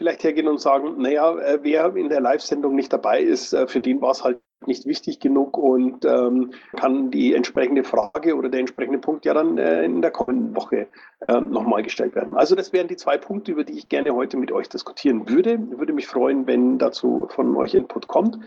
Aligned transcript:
vielleicht 0.00 0.24
hergehen 0.24 0.48
und 0.48 0.58
sagen, 0.58 0.94
naja, 0.96 1.38
äh, 1.40 1.58
wer 1.60 1.94
in 1.94 2.08
der 2.08 2.22
Live-Sendung 2.22 2.74
nicht 2.74 2.90
dabei 2.90 3.20
ist, 3.20 3.52
äh, 3.52 3.66
für 3.66 3.80
den 3.80 4.00
war 4.00 4.12
es 4.12 4.24
halt 4.24 4.38
nicht 4.66 4.86
wichtig 4.86 5.20
genug 5.20 5.58
und 5.58 6.06
ähm, 6.06 6.54
kann 6.74 7.10
die 7.10 7.34
entsprechende 7.34 7.84
Frage 7.84 8.34
oder 8.34 8.48
der 8.48 8.60
entsprechende 8.60 8.98
Punkt 8.98 9.26
ja 9.26 9.34
dann 9.34 9.58
äh, 9.58 9.84
in 9.84 10.00
der 10.00 10.10
kommenden 10.10 10.56
Woche 10.56 10.86
äh, 11.28 11.40
nochmal 11.40 11.82
gestellt 11.82 12.14
werden. 12.14 12.34
Also 12.34 12.54
das 12.54 12.72
wären 12.72 12.88
die 12.88 12.96
zwei 12.96 13.18
Punkte, 13.18 13.52
über 13.52 13.64
die 13.64 13.76
ich 13.76 13.90
gerne 13.90 14.14
heute 14.14 14.38
mit 14.38 14.52
euch 14.52 14.70
diskutieren 14.70 15.28
würde. 15.28 15.58
Würde 15.78 15.92
mich 15.92 16.06
freuen, 16.06 16.46
wenn 16.46 16.78
dazu 16.78 17.28
von 17.28 17.54
euch 17.56 17.74
Input 17.74 18.08
kommt. 18.08 18.38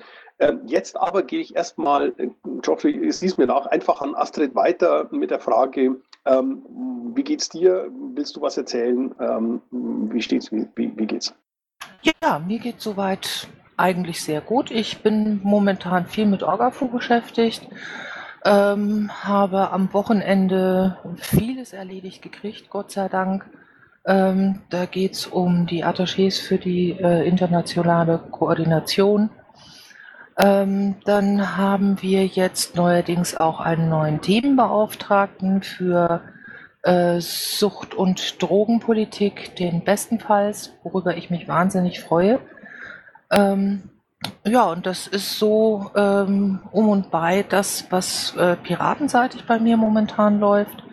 Ähm, 0.44 0.62
jetzt 0.66 0.98
aber 0.98 1.24
gehe 1.24 1.40
ich 1.40 1.56
erstmal, 1.56 2.14
äh, 2.18 2.28
Geoffrey, 2.62 3.12
siehst 3.12 3.38
mir 3.38 3.48
nach, 3.48 3.66
einfach 3.68 4.02
an 4.02 4.14
Astrid 4.14 4.56
weiter 4.56 5.08
mit 5.12 5.32
der 5.32 5.40
Frage, 5.40 5.96
ähm, 6.26 6.64
wie 7.16 7.24
geht's 7.24 7.48
dir? 7.48 7.90
Willst 8.14 8.36
du 8.36 8.42
was 8.42 8.58
erzählen? 8.58 9.16
Ähm, 9.22 9.62
wie 9.72 10.22
steht's? 10.22 10.52
Wie, 10.52 10.68
wie, 10.76 10.92
wie 10.98 11.06
geht's? 11.06 11.34
Ja, 12.02 12.40
mir 12.40 12.60
geht 12.60 12.82
soweit 12.82 13.48
eigentlich 13.78 14.22
sehr 14.22 14.42
gut. 14.42 14.70
Ich 14.70 15.02
bin 15.02 15.40
momentan 15.44 16.08
viel 16.08 16.26
mit 16.26 16.44
Orgafu 16.44 16.90
beschäftigt, 16.90 17.66
ähm, 18.44 19.10
habe 19.24 19.72
am 19.72 19.94
Wochenende 19.94 20.98
vieles 21.16 21.72
erledigt 21.72 22.22
gekriegt, 22.22 22.70
Gott 22.70 22.92
sei 22.92 23.08
Dank. 23.08 23.46
Ähm, 24.06 24.62
da 24.70 24.86
geht 24.86 25.14
es 25.14 25.28
um 25.28 25.68
die 25.68 25.86
Attachés 25.86 26.42
für 26.42 26.58
die 26.58 26.92
äh, 26.92 27.26
internationale 27.26 28.20
Koordination. 28.32 29.30
Ähm, 30.38 30.96
dann 31.06 31.58
haben 31.58 32.02
wir 32.02 32.26
jetzt 32.26 32.76
neuerdings 32.76 33.38
auch 33.38 33.60
einen 33.60 33.90
neuen 33.90 34.22
Themenbeauftragten 34.22 35.62
für 35.62 36.22
äh, 36.82 37.20
Sucht- 37.20 37.94
und 37.94 38.42
Drogenpolitik, 38.42 39.56
den 39.56 39.84
bestenfalls, 39.84 40.74
worüber 40.84 41.16
ich 41.18 41.30
mich 41.30 41.48
wahnsinnig 41.48 42.02
freue. 42.02 42.40
Ähm, 43.32 43.84
ja, 44.46 44.64
und 44.64 44.86
das 44.86 45.08
ist 45.08 45.38
so 45.38 45.92
ähm, 45.96 46.60
um 46.72 46.90
und 46.90 47.12
bei 47.12 47.44
das, 47.44 47.88
was 47.90 48.36
äh, 48.36 48.56
piratenseitig 48.56 49.46
bei 49.46 49.60
mir 49.60 49.78
momentan 49.78 50.40
läuft. 50.40 50.84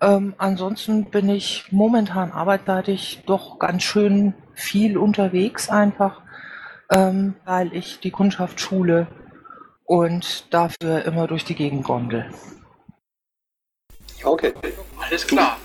Ähm, 0.00 0.34
ansonsten 0.38 1.06
bin 1.10 1.28
ich 1.28 1.66
momentan 1.70 2.30
arbeitsseitig 2.30 3.22
doch 3.26 3.58
ganz 3.58 3.82
schön 3.82 4.34
viel 4.54 4.96
unterwegs 4.96 5.68
einfach, 5.68 6.22
ähm, 6.90 7.34
weil 7.44 7.74
ich 7.74 8.00
die 8.00 8.10
Kundschaft 8.10 8.60
schule 8.60 9.06
und 9.84 10.52
dafür 10.52 11.04
immer 11.04 11.26
durch 11.26 11.44
die 11.44 11.54
Gegend 11.54 11.84
gondel. 11.84 12.26
Okay, 14.22 14.52
alles 15.00 15.26
klar. 15.26 15.56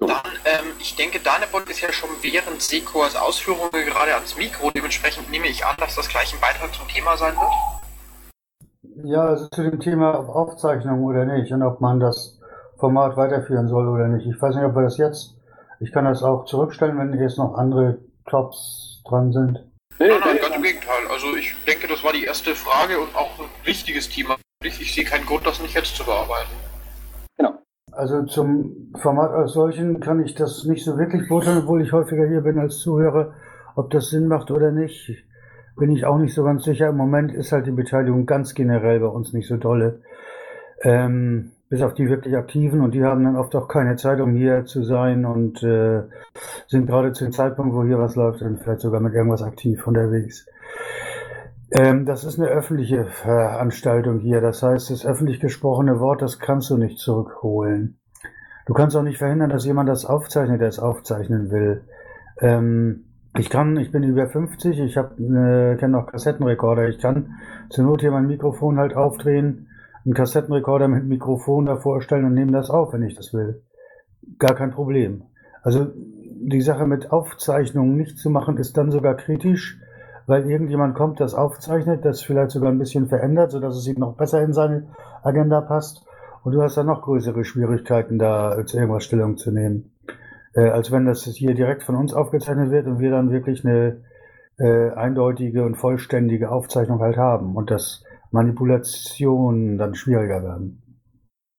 Dann, 0.00 0.32
ähm, 0.44 0.72
ich 0.80 0.96
denke, 0.96 1.20
Danebot 1.20 1.68
ist 1.70 1.80
ja 1.80 1.92
schon 1.92 2.10
während 2.22 2.60
Sekors 2.60 3.16
Ausführungen 3.16 3.70
gerade 3.70 4.14
ans 4.14 4.36
Mikro. 4.36 4.70
Dementsprechend 4.70 5.30
nehme 5.30 5.46
ich 5.46 5.64
an, 5.64 5.76
dass 5.78 5.94
das 5.94 6.08
gleich 6.08 6.34
ein 6.34 6.40
Beitrag 6.40 6.74
zum 6.74 6.88
Thema 6.88 7.16
sein 7.16 7.34
wird. 7.34 9.04
Ja, 9.04 9.26
also 9.26 9.48
zu 9.48 9.62
dem 9.62 9.80
Thema 9.80 10.28
Aufzeichnung 10.28 11.02
oder 11.04 11.24
nicht 11.24 11.52
und 11.52 11.62
ob 11.62 11.80
man 11.80 12.00
das 12.00 12.38
Format 12.78 13.16
weiterführen 13.16 13.68
soll 13.68 13.88
oder 13.88 14.08
nicht. 14.08 14.26
Ich 14.26 14.40
weiß 14.40 14.56
nicht, 14.56 14.64
ob 14.64 14.74
wir 14.74 14.82
das 14.82 14.98
jetzt. 14.98 15.36
Ich 15.80 15.92
kann 15.92 16.04
das 16.04 16.22
auch 16.22 16.44
zurückstellen, 16.44 16.98
wenn 16.98 17.18
jetzt 17.18 17.38
noch 17.38 17.54
andere 17.54 17.98
Tops 18.26 19.02
dran 19.08 19.32
sind. 19.32 19.64
Nein, 19.98 20.10
nein, 20.20 20.38
ganz 20.40 20.56
im 20.56 20.62
Gegenteil. 20.62 21.06
Also 21.10 21.36
ich 21.36 21.54
denke, 21.66 21.86
das 21.86 22.02
war 22.02 22.12
die 22.12 22.24
erste 22.24 22.54
Frage 22.54 22.98
und 22.98 23.14
auch 23.14 23.38
ein 23.38 23.46
wichtiges 23.64 24.08
Thema. 24.08 24.36
Ich 24.64 24.94
sehe 24.94 25.04
keinen 25.04 25.26
Grund, 25.26 25.46
das 25.46 25.60
nicht 25.60 25.74
jetzt 25.74 25.96
zu 25.96 26.04
bearbeiten. 26.04 26.52
Also 27.92 28.22
zum 28.24 28.90
Format 28.96 29.32
als 29.32 29.52
solchen 29.52 30.00
kann 30.00 30.24
ich 30.24 30.34
das 30.34 30.64
nicht 30.64 30.82
so 30.82 30.96
wirklich 30.96 31.28
beurteilen, 31.28 31.58
obwohl 31.58 31.82
ich 31.82 31.92
häufiger 31.92 32.26
hier 32.26 32.40
bin 32.40 32.58
als 32.58 32.78
Zuhörer. 32.78 33.34
Ob 33.76 33.90
das 33.90 34.08
Sinn 34.08 34.28
macht 34.28 34.50
oder 34.50 34.70
nicht, 34.70 35.24
bin 35.76 35.90
ich 35.90 36.06
auch 36.06 36.18
nicht 36.18 36.34
so 36.34 36.42
ganz 36.42 36.64
sicher. 36.64 36.88
Im 36.88 36.96
Moment 36.96 37.32
ist 37.32 37.52
halt 37.52 37.66
die 37.66 37.70
Beteiligung 37.70 38.24
ganz 38.24 38.54
generell 38.54 39.00
bei 39.00 39.06
uns 39.06 39.34
nicht 39.34 39.46
so 39.46 39.58
dolle. 39.58 40.00
Ähm, 40.82 41.52
bis 41.72 41.80
auf 41.80 41.94
die 41.94 42.06
wirklich 42.06 42.36
Aktiven 42.36 42.82
und 42.82 42.92
die 42.92 43.02
haben 43.02 43.24
dann 43.24 43.34
oft 43.34 43.56
auch 43.56 43.66
keine 43.66 43.96
Zeit, 43.96 44.20
um 44.20 44.34
hier 44.34 44.66
zu 44.66 44.82
sein 44.82 45.24
und 45.24 45.62
äh, 45.62 46.02
sind 46.66 46.86
gerade 46.86 47.12
zu 47.12 47.24
dem 47.24 47.32
Zeitpunkt, 47.32 47.74
wo 47.74 47.82
hier 47.82 47.98
was 47.98 48.14
läuft, 48.14 48.42
dann 48.42 48.58
vielleicht 48.58 48.80
sogar 48.80 49.00
mit 49.00 49.14
irgendwas 49.14 49.42
aktiv 49.42 49.86
unterwegs. 49.86 50.46
Ähm, 51.70 52.04
das 52.04 52.24
ist 52.24 52.38
eine 52.38 52.50
öffentliche 52.50 53.06
Veranstaltung 53.06 54.20
hier. 54.20 54.42
Das 54.42 54.62
heißt, 54.62 54.90
das 54.90 55.06
öffentlich 55.06 55.40
gesprochene 55.40 55.98
Wort, 55.98 56.20
das 56.20 56.38
kannst 56.38 56.68
du 56.68 56.76
nicht 56.76 56.98
zurückholen. 56.98 57.96
Du 58.66 58.74
kannst 58.74 58.94
auch 58.94 59.02
nicht 59.02 59.16
verhindern, 59.16 59.48
dass 59.48 59.64
jemand 59.64 59.88
das 59.88 60.04
aufzeichnet, 60.04 60.60
der 60.60 60.68
es 60.68 60.78
aufzeichnen 60.78 61.50
will. 61.50 61.84
Ähm, 62.42 63.04
ich 63.38 63.48
kann, 63.48 63.78
ich 63.78 63.90
bin 63.90 64.02
über 64.02 64.28
50, 64.28 64.78
ich 64.78 64.98
habe, 64.98 65.14
äh, 65.14 65.76
kenne 65.78 65.92
noch 65.92 66.08
Kassettenrekorder. 66.08 66.90
Ich 66.90 66.98
kann 66.98 67.36
zur 67.70 67.84
Not 67.84 68.02
hier 68.02 68.10
mein 68.10 68.26
Mikrofon 68.26 68.78
halt 68.78 68.94
aufdrehen, 68.94 69.68
einen 70.04 70.14
Kassettenrekorder 70.14 70.88
mit 70.88 71.04
Mikrofon 71.04 71.66
davor 71.66 72.02
stellen 72.02 72.24
und 72.24 72.34
nehme 72.34 72.52
das 72.52 72.70
auf, 72.70 72.92
wenn 72.92 73.02
ich 73.02 73.14
das 73.14 73.32
will. 73.32 73.62
Gar 74.38 74.54
kein 74.54 74.70
Problem. 74.70 75.24
Also 75.62 75.86
die 75.94 76.60
Sache 76.60 76.86
mit 76.86 77.12
Aufzeichnungen 77.12 77.96
nicht 77.96 78.18
zu 78.18 78.30
machen, 78.30 78.56
ist 78.56 78.76
dann 78.76 78.90
sogar 78.90 79.16
kritisch, 79.16 79.78
weil 80.26 80.48
irgendjemand 80.48 80.94
kommt, 80.94 81.20
das 81.20 81.34
aufzeichnet, 81.34 82.04
das 82.04 82.22
vielleicht 82.22 82.50
sogar 82.50 82.70
ein 82.70 82.78
bisschen 82.78 83.08
verändert, 83.08 83.52
sodass 83.52 83.76
es 83.76 83.86
ihm 83.86 83.98
noch 83.98 84.16
besser 84.16 84.42
in 84.42 84.52
seine 84.52 84.88
Agenda 85.22 85.60
passt. 85.60 86.04
Und 86.42 86.52
du 86.52 86.62
hast 86.62 86.76
dann 86.76 86.86
noch 86.86 87.02
größere 87.02 87.44
Schwierigkeiten, 87.44 88.18
da 88.18 88.64
zu 88.66 88.76
irgendwas 88.76 89.04
Stellung 89.04 89.36
zu 89.36 89.52
nehmen. 89.52 89.92
Äh, 90.54 90.68
als 90.68 90.90
wenn 90.90 91.06
das 91.06 91.24
hier 91.24 91.54
direkt 91.54 91.84
von 91.84 91.94
uns 91.94 92.12
aufgezeichnet 92.12 92.70
wird 92.70 92.86
und 92.86 92.98
wir 92.98 93.10
dann 93.10 93.30
wirklich 93.30 93.64
eine 93.64 94.02
äh, 94.58 94.90
eindeutige 94.90 95.64
und 95.64 95.76
vollständige 95.76 96.50
Aufzeichnung 96.50 97.00
halt 97.00 97.16
haben 97.16 97.56
und 97.56 97.70
dass 97.70 98.04
Manipulationen 98.32 99.78
dann 99.78 99.94
schwieriger 99.94 100.42
werden. 100.42 100.82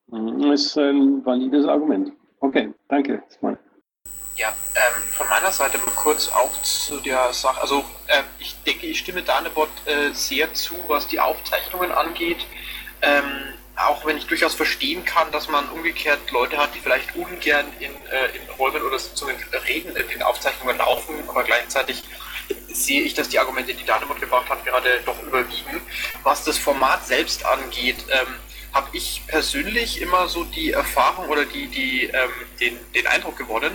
Das 0.08 0.62
ist 0.62 0.78
ein 0.78 1.26
valides 1.26 1.66
Argument. 1.66 2.12
Okay, 2.40 2.74
danke. 2.90 3.24
Ja, 4.36 4.50
ähm, 4.50 5.04
von 5.12 5.28
meiner 5.30 5.52
Seite 5.52 5.78
mal 5.78 5.94
kurz 5.96 6.30
auch 6.30 6.62
zu 6.62 7.00
der 7.00 7.32
Sache. 7.34 7.62
Also 7.62 7.80
äh, 8.08 8.24
ich 8.40 8.56
denke, 8.64 8.88
ich 8.88 9.00
stimme 9.00 9.22
Danebot 9.22 9.70
äh, 9.86 10.12
sehr 10.14 10.54
zu, 10.54 10.76
was 10.88 11.08
die 11.08 11.20
Aufzeichnungen 11.20 11.92
angeht. 11.92 12.46
Ähm, 13.02 13.24
auch 13.76 14.06
wenn 14.06 14.18
ich 14.18 14.28
durchaus 14.28 14.54
verstehen 14.54 15.04
kann, 15.06 15.32
dass 15.32 15.50
man 15.50 15.68
umgekehrt 15.70 16.20
Leute 16.32 16.58
hat, 16.58 16.76
die 16.76 16.80
vielleicht 16.80 17.16
ungern 17.16 17.66
in, 17.80 17.92
äh, 17.92 18.36
in 18.36 18.50
Räumen 18.58 18.82
oder 18.84 19.00
Sitzungen 19.00 19.36
reden, 19.68 19.96
in 19.96 20.08
den 20.08 20.22
Aufzeichnungen 20.22 20.78
laufen, 20.78 21.16
aber 21.28 21.44
gleichzeitig 21.44 22.04
sehe 22.74 23.02
ich, 23.02 23.14
dass 23.14 23.30
die 23.30 23.40
Argumente, 23.40 23.74
die 23.74 23.86
Danebot 23.86 24.20
gebracht 24.20 24.50
hat, 24.50 24.66
gerade 24.66 25.02
doch 25.06 25.22
überwiegen. 25.24 25.82
Was 26.24 26.44
das 26.44 26.58
Format 26.58 27.06
selbst 27.06 27.46
angeht, 27.46 27.98
ähm, 28.10 28.36
habe 28.74 28.90
ich 28.94 29.22
persönlich 29.28 30.02
immer 30.02 30.28
so 30.28 30.44
die 30.46 30.72
Erfahrung 30.72 31.30
oder 31.30 31.46
die, 31.46 31.68
die, 31.68 32.06
ähm, 32.06 32.32
den, 32.60 32.80
den 32.96 33.06
Eindruck 33.06 33.38
gewonnen, 33.38 33.72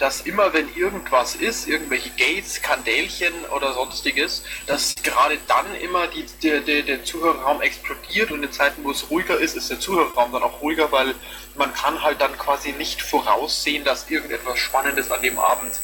dass 0.00 0.22
immer 0.22 0.52
wenn 0.52 0.74
irgendwas 0.74 1.36
ist, 1.36 1.68
irgendwelche 1.68 2.10
Gates, 2.10 2.54
Skandälchen 2.54 3.32
oder 3.54 3.72
sonstiges, 3.74 4.42
dass 4.66 4.96
gerade 5.04 5.38
dann 5.46 5.72
immer 5.76 6.08
die, 6.08 6.26
der, 6.42 6.60
der, 6.60 6.82
der 6.82 7.04
Zuhörerraum 7.04 7.62
explodiert 7.62 8.32
und 8.32 8.42
in 8.42 8.50
Zeiten, 8.50 8.82
wo 8.82 8.90
es 8.90 9.08
ruhiger 9.08 9.38
ist, 9.38 9.56
ist 9.56 9.70
der 9.70 9.78
Zuhörerraum 9.78 10.32
dann 10.32 10.42
auch 10.42 10.60
ruhiger, 10.60 10.90
weil 10.90 11.14
man 11.54 11.72
kann 11.72 12.02
halt 12.02 12.20
dann 12.20 12.36
quasi 12.36 12.72
nicht 12.72 13.02
voraussehen, 13.02 13.84
dass 13.84 14.10
irgendetwas 14.10 14.58
Spannendes 14.58 15.12
an 15.12 15.22
dem 15.22 15.38
Abend, 15.38 15.80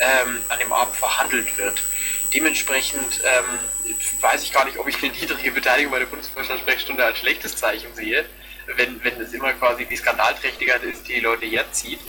ähm, 0.00 0.38
an 0.50 0.58
dem 0.58 0.72
Abend 0.72 0.96
verhandelt 0.96 1.56
wird. 1.56 1.82
Dementsprechend 2.34 3.20
ähm, 3.24 3.94
weiß 4.20 4.42
ich 4.42 4.52
gar 4.52 4.64
nicht, 4.64 4.78
ob 4.78 4.88
ich 4.88 5.02
eine 5.02 5.12
niedrige 5.12 5.50
Beteiligung 5.50 5.92
bei 5.92 5.98
der 5.98 6.06
Bundesvorstandssprechstunde 6.06 7.04
als 7.04 7.18
schlechtes 7.18 7.56
Zeichen 7.56 7.94
sehe, 7.94 8.24
wenn, 8.76 9.02
wenn 9.04 9.20
es 9.20 9.32
immer 9.32 9.52
quasi 9.52 9.84
die 9.84 9.96
Skandalträchtigkeit 9.96 10.82
ist, 10.82 11.08
die 11.08 11.14
die 11.14 11.20
Leute 11.20 11.44
herzieht. 11.46 12.00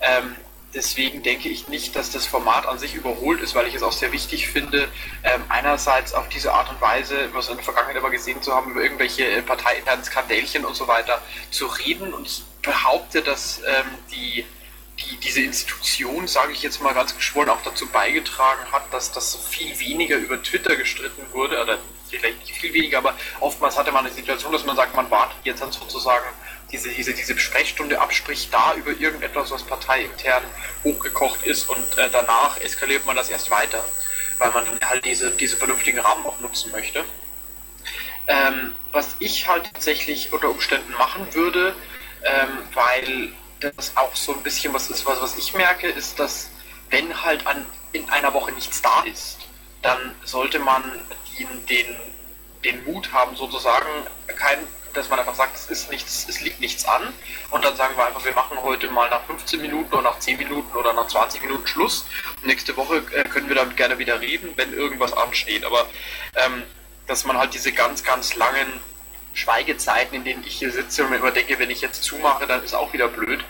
Ähm, 0.00 0.36
deswegen 0.74 1.22
denke 1.22 1.48
ich 1.48 1.68
nicht, 1.68 1.96
dass 1.96 2.10
das 2.10 2.26
Format 2.26 2.66
an 2.66 2.78
sich 2.78 2.94
überholt 2.94 3.40
ist, 3.40 3.54
weil 3.54 3.66
ich 3.66 3.74
es 3.74 3.82
auch 3.82 3.92
sehr 3.92 4.12
wichtig 4.12 4.48
finde, 4.48 4.88
ähm, 5.24 5.42
einerseits 5.48 6.14
auf 6.14 6.28
diese 6.28 6.52
Art 6.52 6.70
und 6.70 6.80
Weise, 6.80 7.30
was 7.32 7.46
wir 7.46 7.52
in 7.52 7.58
der 7.58 7.64
Vergangenheit 7.64 7.96
immer 7.96 8.10
gesehen 8.10 8.42
zu 8.42 8.54
haben, 8.54 8.70
über 8.70 8.82
irgendwelche 8.82 9.26
äh, 9.26 9.42
parteiinternen 9.42 10.04
Skandälchen 10.04 10.64
und 10.64 10.76
so 10.76 10.86
weiter 10.86 11.20
zu 11.50 11.66
reden. 11.66 12.12
Und 12.12 12.26
ich 12.26 12.44
behaupte, 12.62 13.22
dass 13.22 13.60
ähm, 13.66 13.86
die 14.12 14.44
die, 14.98 15.16
diese 15.16 15.40
Institution, 15.40 16.26
sage 16.28 16.52
ich 16.52 16.62
jetzt 16.62 16.80
mal 16.80 16.94
ganz 16.94 17.14
geschworen, 17.16 17.48
auch 17.48 17.62
dazu 17.62 17.86
beigetragen 17.86 18.70
hat, 18.72 18.92
dass 18.92 19.12
das 19.12 19.36
viel 19.36 19.78
weniger 19.78 20.16
über 20.16 20.42
Twitter 20.42 20.76
gestritten 20.76 21.22
wurde, 21.32 21.60
oder 21.60 21.78
vielleicht 22.08 22.40
nicht 22.40 22.52
viel 22.52 22.72
weniger, 22.72 22.98
aber 22.98 23.14
oftmals 23.40 23.76
hatte 23.76 23.90
man 23.90 24.06
eine 24.06 24.14
Situation, 24.14 24.52
dass 24.52 24.64
man 24.64 24.76
sagt, 24.76 24.94
man 24.94 25.10
wartet 25.10 25.38
jetzt 25.44 25.60
dann 25.62 25.72
sozusagen 25.72 26.26
diese, 26.70 26.88
diese, 26.90 27.12
diese 27.12 27.38
Sprechstunde 27.38 28.00
ab, 28.00 28.12
spricht 28.12 28.52
da 28.52 28.74
über 28.74 28.92
irgendetwas, 28.92 29.50
was 29.50 29.62
parteiintern 29.64 30.44
hochgekocht 30.82 31.44
ist 31.44 31.68
und 31.68 31.98
äh, 31.98 32.08
danach 32.10 32.60
eskaliert 32.60 33.04
man 33.06 33.16
das 33.16 33.30
erst 33.30 33.50
weiter, 33.50 33.84
weil 34.38 34.50
man 34.52 34.66
halt 34.84 35.04
diese, 35.04 35.30
diese 35.32 35.56
vernünftigen 35.56 35.98
Rahmen 35.98 36.24
auch 36.24 36.38
nutzen 36.40 36.70
möchte. 36.72 37.04
Ähm, 38.26 38.72
was 38.92 39.16
ich 39.18 39.48
halt 39.48 39.70
tatsächlich 39.72 40.32
unter 40.32 40.48
Umständen 40.50 40.92
machen 40.92 41.34
würde, 41.34 41.74
ähm, 42.24 42.58
weil 42.72 43.32
das 43.72 43.96
auch 43.96 44.14
so 44.14 44.32
ein 44.32 44.42
bisschen 44.42 44.72
was 44.72 44.90
ist, 44.90 45.06
was, 45.06 45.20
was 45.20 45.36
ich 45.36 45.54
merke, 45.54 45.88
ist, 45.88 46.18
dass 46.18 46.50
wenn 46.90 47.22
halt 47.22 47.46
an 47.46 47.64
in 47.92 48.08
einer 48.10 48.32
Woche 48.34 48.52
nichts 48.52 48.82
da 48.82 49.02
ist, 49.02 49.38
dann 49.82 50.14
sollte 50.24 50.58
man 50.58 50.82
den, 51.38 51.66
den, 51.66 51.86
den 52.64 52.84
Mut 52.84 53.12
haben, 53.12 53.36
sozusagen 53.36 53.88
kein 54.36 54.58
dass 54.94 55.08
man 55.08 55.18
einfach 55.18 55.34
sagt, 55.34 55.56
es 55.56 55.66
ist 55.66 55.90
nichts, 55.90 56.26
es 56.28 56.40
liegt 56.40 56.60
nichts 56.60 56.84
an 56.84 57.02
und 57.50 57.64
dann 57.64 57.76
sagen 57.76 57.96
wir 57.96 58.06
einfach, 58.06 58.24
wir 58.24 58.32
machen 58.32 58.56
heute 58.62 58.90
mal 58.90 59.10
nach 59.10 59.24
15 59.26 59.60
Minuten 59.60 59.92
oder 59.92 60.02
nach 60.02 60.18
10 60.18 60.38
Minuten 60.38 60.76
oder 60.76 60.92
nach 60.92 61.08
20 61.08 61.42
Minuten 61.42 61.66
Schluss. 61.66 62.06
Nächste 62.42 62.76
Woche 62.76 62.98
äh, 63.12 63.24
können 63.24 63.48
wir 63.48 63.56
damit 63.56 63.76
gerne 63.76 63.98
wieder 63.98 64.20
reden, 64.20 64.52
wenn 64.56 64.72
irgendwas 64.72 65.12
ansteht. 65.12 65.64
Aber 65.64 65.86
ähm, 66.36 66.62
dass 67.06 67.24
man 67.24 67.36
halt 67.36 67.54
diese 67.54 67.72
ganz, 67.72 68.02
ganz 68.02 68.34
langen 68.36 68.80
Schweigezeiten, 69.34 70.16
in 70.16 70.24
denen 70.24 70.44
ich 70.46 70.56
hier 70.56 70.70
sitze 70.70 71.04
und 71.04 71.10
mir 71.10 71.16
immer 71.16 71.30
denke, 71.30 71.58
wenn 71.58 71.70
ich 71.70 71.80
jetzt 71.80 72.02
zumache, 72.02 72.46
dann 72.46 72.64
ist 72.64 72.74
auch 72.74 72.92
wieder 72.92 73.08
blöd, 73.08 73.44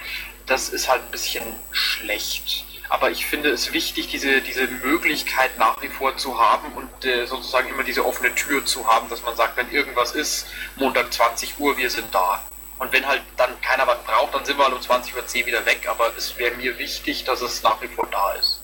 das 0.46 0.68
ist 0.70 0.90
halt 0.90 1.02
ein 1.02 1.10
bisschen 1.10 1.44
schlecht. 1.70 2.64
Aber 2.88 3.10
ich 3.10 3.26
finde 3.26 3.50
es 3.50 3.72
wichtig, 3.72 4.08
diese, 4.08 4.40
diese 4.42 4.66
Möglichkeit 4.66 5.58
nach 5.58 5.80
wie 5.82 5.88
vor 5.88 6.16
zu 6.16 6.38
haben 6.38 6.72
und 6.74 7.04
äh, 7.04 7.26
sozusagen 7.26 7.68
immer 7.68 7.82
diese 7.82 8.04
offene 8.04 8.34
Tür 8.34 8.64
zu 8.64 8.86
haben, 8.86 9.08
dass 9.08 9.22
man 9.22 9.36
sagt, 9.36 9.56
wenn 9.56 9.70
irgendwas 9.70 10.12
ist, 10.12 10.46
Montag 10.76 11.12
20 11.12 11.58
Uhr, 11.58 11.76
wir 11.76 11.90
sind 11.90 12.14
da. 12.14 12.40
Und 12.78 12.92
wenn 12.92 13.06
halt 13.06 13.22
dann 13.36 13.58
keiner 13.62 13.86
was 13.86 14.02
braucht, 14.04 14.34
dann 14.34 14.44
sind 14.44 14.58
wir 14.58 14.64
halt 14.64 14.74
um 14.74 14.80
20.10 14.80 15.40
Uhr 15.40 15.46
wieder 15.46 15.64
weg. 15.64 15.88
Aber 15.88 16.12
es 16.16 16.36
wäre 16.38 16.54
mir 16.56 16.78
wichtig, 16.78 17.24
dass 17.24 17.40
es 17.40 17.62
nach 17.62 17.80
wie 17.80 17.88
vor 17.88 18.06
da 18.10 18.32
ist. 18.32 18.62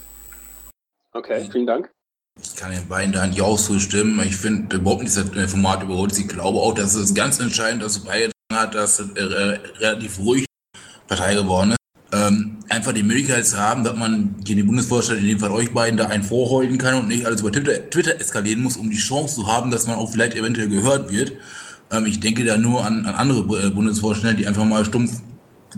Okay, 1.12 1.48
vielen 1.50 1.66
Dank. 1.66 1.90
Ich 2.42 2.56
kann 2.56 2.70
den 2.70 2.88
beiden 2.88 3.12
da 3.12 3.26
nicht 3.26 3.40
auch 3.40 3.58
zustimmen. 3.58 4.20
Ich 4.26 4.36
finde 4.36 4.76
überhaupt 4.76 5.02
nicht 5.02 5.16
das 5.16 5.50
Format 5.50 5.82
überholt. 5.82 6.18
Ich 6.18 6.28
glaube 6.28 6.58
auch, 6.58 6.74
dass 6.74 6.94
es 6.94 7.14
ganz 7.14 7.38
entscheidend 7.38 7.82
dazu 7.82 8.04
beigetragen 8.04 8.32
hat, 8.52 8.74
dass 8.74 8.98
es 8.98 9.10
äh, 9.16 9.58
relativ 9.78 10.18
ruhig 10.18 10.44
Partei 11.06 11.34
geworden 11.34 11.72
ist 11.72 11.80
ähm, 12.12 12.58
einfach 12.68 12.92
die 12.92 13.02
Möglichkeit 13.02 13.46
zu 13.46 13.58
haben, 13.58 13.84
dass 13.84 13.96
man 13.96 14.36
hier 14.44 14.56
den 14.56 14.66
Bundesvorstand, 14.66 15.20
in 15.20 15.28
dem 15.28 15.38
Fall 15.38 15.50
euch 15.50 15.72
beiden, 15.72 15.96
da 15.96 16.06
einen 16.06 16.22
vorholen 16.22 16.78
kann 16.78 16.94
und 16.94 17.08
nicht 17.08 17.26
alles 17.26 17.40
über 17.40 17.52
Twitter, 17.52 17.88
Twitter 17.90 18.20
eskalieren 18.20 18.62
muss, 18.62 18.76
um 18.76 18.90
die 18.90 18.96
Chance 18.96 19.36
zu 19.36 19.46
haben, 19.46 19.70
dass 19.70 19.86
man 19.86 19.96
auch 19.96 20.10
vielleicht 20.10 20.34
eventuell 20.34 20.68
gehört 20.68 21.10
wird. 21.10 21.32
Ähm, 21.92 22.06
ich 22.06 22.20
denke 22.20 22.44
da 22.44 22.56
nur 22.56 22.84
an, 22.84 23.06
an 23.06 23.14
andere 23.14 23.66
äh, 23.66 23.70
Bundesvorstände, 23.70 24.36
die 24.36 24.46
einfach 24.46 24.64
mal 24.64 24.84
stumpf 24.84 25.22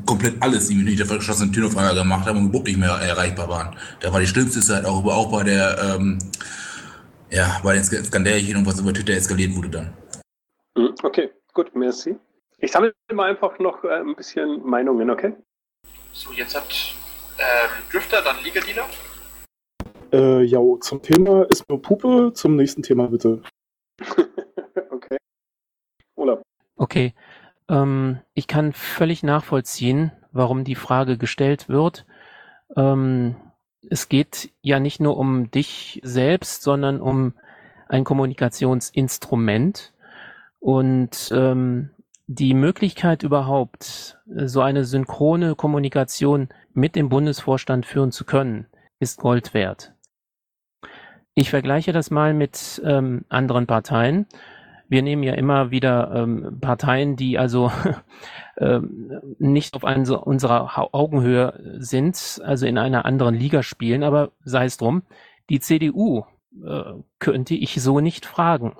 komplett 0.07 0.43
alles, 0.43 0.69
die 0.69 0.75
mit 0.75 0.99
der 0.99 1.07
verschlossenen 1.07 1.53
Tür 1.53 1.67
auf 1.67 1.77
einmal 1.77 1.95
gemacht 1.95 2.27
haben 2.27 2.39
und 2.39 2.49
überhaupt 2.49 2.67
nicht 2.67 2.79
mehr 2.79 2.91
erreichbar 2.91 3.49
waren. 3.49 3.77
Da 4.01 4.13
war 4.13 4.21
die 4.21 4.27
schlimmste 4.27 4.61
Zeit 4.61 4.85
auch, 4.85 4.99
aber 4.99 5.17
auch 5.17 5.31
bei 5.31 5.45
der, 5.45 5.79
ähm, 5.97 6.19
ja, 7.31 7.61
bei 7.63 7.75
den 7.75 7.85
Skandälchen 7.85 8.57
und 8.57 8.67
was 8.67 8.81
über 8.81 8.93
Twitter 8.93 9.15
eskaliert 9.15 9.55
wurde 9.55 9.69
dann. 9.69 9.93
Hm, 10.77 10.95
okay, 11.03 11.31
gut, 11.53 11.75
merci. 11.75 12.17
Ich 12.59 12.73
sammle 12.73 12.95
mal 13.13 13.31
einfach 13.31 13.59
noch 13.59 13.85
äh, 13.85 14.01
ein 14.01 14.15
bisschen 14.15 14.63
Meinungen, 14.65 15.11
okay? 15.11 15.35
So, 16.13 16.33
jetzt 16.33 16.55
hat 16.55 16.95
ähm, 17.39 17.71
Drifter, 17.91 18.23
dann 18.23 18.37
Liga 18.45 18.61
Dealer. 18.61 18.89
Äh, 20.13 20.43
ja, 20.45 20.61
zum 20.81 21.03
Thema 21.03 21.45
ist 21.51 21.69
nur 21.69 21.81
Puppe, 21.81 22.33
zum 22.35 22.57
nächsten 22.57 22.83
Thema 22.83 23.09
bitte. 23.09 23.43
okay. 24.91 25.17
Urlaub. 26.17 26.43
Okay. 26.77 27.15
Ähm, 27.69 28.21
ich 28.35 28.47
kann 28.47 28.73
völlig 28.73 29.23
nachvollziehen, 29.23 30.13
warum 30.33 30.65
die 30.65 30.75
Frage 30.75 31.19
gestellt 31.19 31.69
wird. 31.69 32.07
Ähm, 32.77 33.37
es 33.89 34.09
geht 34.09 34.51
ja 34.63 34.81
nicht 34.81 35.01
nur 35.01 35.17
um 35.17 35.51
dich 35.51 36.01
selbst, 36.05 36.63
sondern 36.63 37.01
um 37.01 37.35
ein 37.89 38.05
Kommunikationsinstrument. 38.05 39.93
Und 40.61 41.33
ähm, 41.35 41.91
die 42.27 42.55
Möglichkeit 42.55 43.23
überhaupt, 43.23 44.19
äh, 44.35 44.47
so 44.47 44.61
eine 44.61 44.85
synchrone 44.85 45.55
Kommunikation 45.55 46.49
mit 46.73 46.97
dem 46.97 47.09
Bundesvorstand 47.09 47.85
führen 47.85 48.13
zu 48.13 48.25
können, 48.25 48.67
ist 48.99 49.21
Gold 49.21 49.55
wert. 49.55 49.93
Ich 51.35 51.51
vergleiche 51.51 51.93
das 51.93 52.11
mal 52.11 52.35
mit 52.35 52.81
ähm, 52.85 53.25
anderen 53.29 53.67
Parteien. 53.67 54.27
Wir 54.93 55.01
nehmen 55.01 55.23
ja 55.23 55.33
immer 55.33 55.71
wieder 55.71 56.13
ähm, 56.15 56.59
Parteien, 56.61 57.17
die 57.17 57.39
also 57.39 57.73
ähm, 58.59 59.23
nicht 59.39 59.75
auf 59.75 59.87
ein, 59.87 60.07
unserer 60.07 60.95
Augenhöhe 60.95 61.79
sind, 61.79 62.43
also 62.45 62.67
in 62.67 62.77
einer 62.77 63.07
anderen 63.07 63.35
Liga 63.35 63.63
spielen, 63.63 64.03
aber 64.03 64.33
sei 64.45 64.67
es 64.67 64.77
drum. 64.77 65.03
Die 65.49 65.61
CDU 65.61 66.25
äh, 66.63 66.93
könnte 67.21 67.55
ich 67.55 67.81
so 67.81 68.01
nicht 68.01 68.27
fragen. 68.27 68.77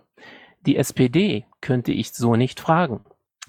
Die 0.67 0.77
SPD 0.77 1.47
könnte 1.63 1.93
ich 1.93 2.13
so 2.13 2.37
nicht 2.37 2.61
fragen. 2.61 3.07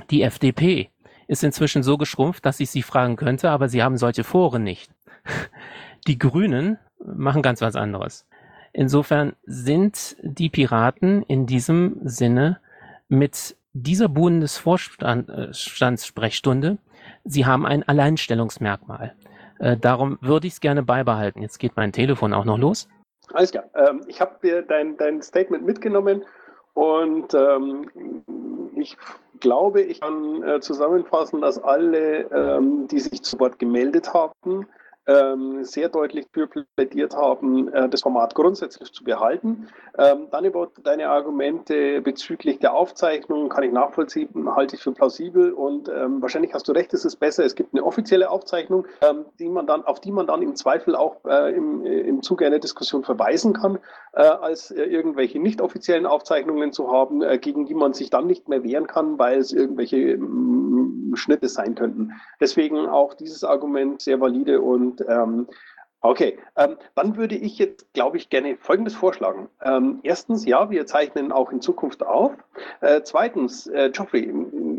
Die 0.10 0.22
FDP 0.22 0.90
ist 1.28 1.44
inzwischen 1.44 1.84
so 1.84 1.98
geschrumpft, 1.98 2.46
dass 2.46 2.62
ich 2.62 2.72
sie 2.72 2.82
fragen 2.82 3.18
könnte, 3.18 3.50
aber 3.50 3.68
sie 3.68 3.84
haben 3.84 3.98
solche 3.98 4.24
Foren 4.24 4.64
nicht. 4.64 4.90
Die 6.08 6.18
Grünen 6.18 6.78
machen 6.98 7.42
ganz 7.42 7.60
was 7.60 7.76
anderes. 7.76 8.26
Insofern 8.74 9.34
sind 9.44 10.18
die 10.24 10.50
Piraten 10.50 11.24
in 11.24 11.46
diesem 11.46 12.02
Sinne 12.04 12.60
mit 13.08 13.56
dieser 13.74 14.10
Bundesvorstandssprechstunde, 14.10 16.80
sie 17.24 17.46
haben 17.46 17.66
ein 17.66 17.84
Alleinstellungsmerkmal. 17.84 19.16
Äh, 19.60 19.78
darum 19.78 20.18
würde 20.22 20.48
ich 20.48 20.54
es 20.54 20.62
gerne 20.62 20.82
beibehalten. 20.84 21.42
Jetzt 21.42 21.60
geht 21.60 21.76
mein 21.76 21.92
Telefon 21.92 22.34
auch 22.34 22.46
noch 22.46 22.58
los. 22.58 22.88
Alles 23.32 23.52
klar. 23.52 23.66
Ähm, 23.76 24.02
ich 24.08 24.20
habe 24.20 24.64
dein, 24.68 24.98
dein 24.98 25.22
Statement 25.22 25.64
mitgenommen 25.66 26.26
und 26.74 27.36
ähm, 27.36 27.90
ich 28.76 28.98
glaube, 29.40 29.82
ich 29.82 30.02
kann 30.02 30.44
äh, 30.44 30.60
zusammenfassen, 30.60 31.40
dass 31.42 31.64
alle, 31.64 32.30
ähm, 32.32 32.88
die 32.88 33.00
sich 33.00 33.24
zu 33.24 33.40
Wort 33.40 33.60
gemeldet 33.60 34.14
haben, 34.14 34.68
ähm, 35.08 35.64
sehr 35.64 35.90
deutlich 35.90 36.28
für 36.32 36.48
plädiert 36.48 37.16
haben, 37.16 37.72
äh, 37.74 37.90
das 37.90 38.02
Format 38.02 38.36
grundsätzlich 38.36 38.92
zu 38.92 39.04
behalten. 39.04 39.68
Ähm, 39.98 40.28
dann 40.32 40.46
über 40.46 40.70
deine 40.84 41.10
Argumente 41.10 42.02
bezüglich 42.02 42.60
der 42.60 42.74
Aufzeichnung 42.74 43.50
kann 43.50 43.64
ich 43.64 43.72
nachvollziehen, 43.72 44.56
halte 44.56 44.76
ich 44.76 44.82
für 44.82 44.92
plausibel 44.92 45.52
und 45.52 45.90
ähm, 45.90 46.22
wahrscheinlich 46.22 46.54
hast 46.54 46.68
du 46.68 46.72
recht, 46.72 46.94
es 46.94 47.06
ist 47.06 47.18
besser, 47.18 47.44
es 47.44 47.56
gibt 47.56 47.74
eine 47.74 47.84
offizielle 47.84 48.30
Aufzeichnung, 48.30 48.88
ähm, 49.02 49.26
die 49.40 49.50
man 49.50 49.68
dann, 49.68 49.84
auf 49.84 50.00
die 50.00 50.12
man 50.12 50.28
dann 50.28 50.42
im 50.42 50.56
Zweifel 50.56 50.96
auch 50.96 51.18
äh, 51.26 51.54
im, 51.54 51.86
im 51.86 52.22
Zuge 52.22 52.46
einer 52.46 52.60
Diskussion 52.60 53.04
verweisen 53.04 53.54
kann, 53.54 53.80
äh, 54.14 54.22
als 54.22 54.72
äh, 54.72 54.84
irgendwelche 54.84 55.40
nicht 55.40 55.62
offiziellen 55.62 56.06
Aufzeichnungen 56.06 56.72
zu 56.72 56.92
haben, 56.92 57.22
äh, 57.22 57.38
gegen 57.38 57.66
die 57.66 57.74
man 57.74 57.94
sich 57.94 58.10
dann 58.10 58.28
nicht 58.28 58.48
mehr 58.48 58.64
wehren 58.64 58.88
kann, 58.88 59.18
weil 59.20 59.40
es 59.40 59.52
irgendwelche 59.52 60.18
mm, 60.18 61.16
Schnitte 61.16 61.50
sein 61.50 61.76
könnten. 61.76 62.12
Deswegen 62.40 62.88
auch 62.88 63.14
dieses 63.14 63.44
Argument 63.44 64.02
sehr 64.02 64.22
valide 64.22 64.62
und 64.62 64.93
und 64.94 65.06
ähm, 65.08 65.48
okay, 66.02 66.38
ähm, 66.58 66.76
dann 66.96 67.16
würde 67.16 67.36
ich 67.36 67.58
jetzt, 67.58 67.94
glaube 67.94 68.18
ich, 68.18 68.30
gerne 68.30 68.58
Folgendes 68.58 68.94
vorschlagen. 68.94 69.50
Ähm, 69.64 70.00
erstens, 70.04 70.46
ja, 70.46 70.70
wir 70.70 70.86
zeichnen 70.86 71.32
auch 71.32 71.52
in 71.52 71.62
Zukunft 71.62 72.06
auf. 72.06 72.34
Äh, 72.82 73.02
zweitens, 73.04 73.68
äh, 73.68 73.90
Geoffrey, 73.90 74.32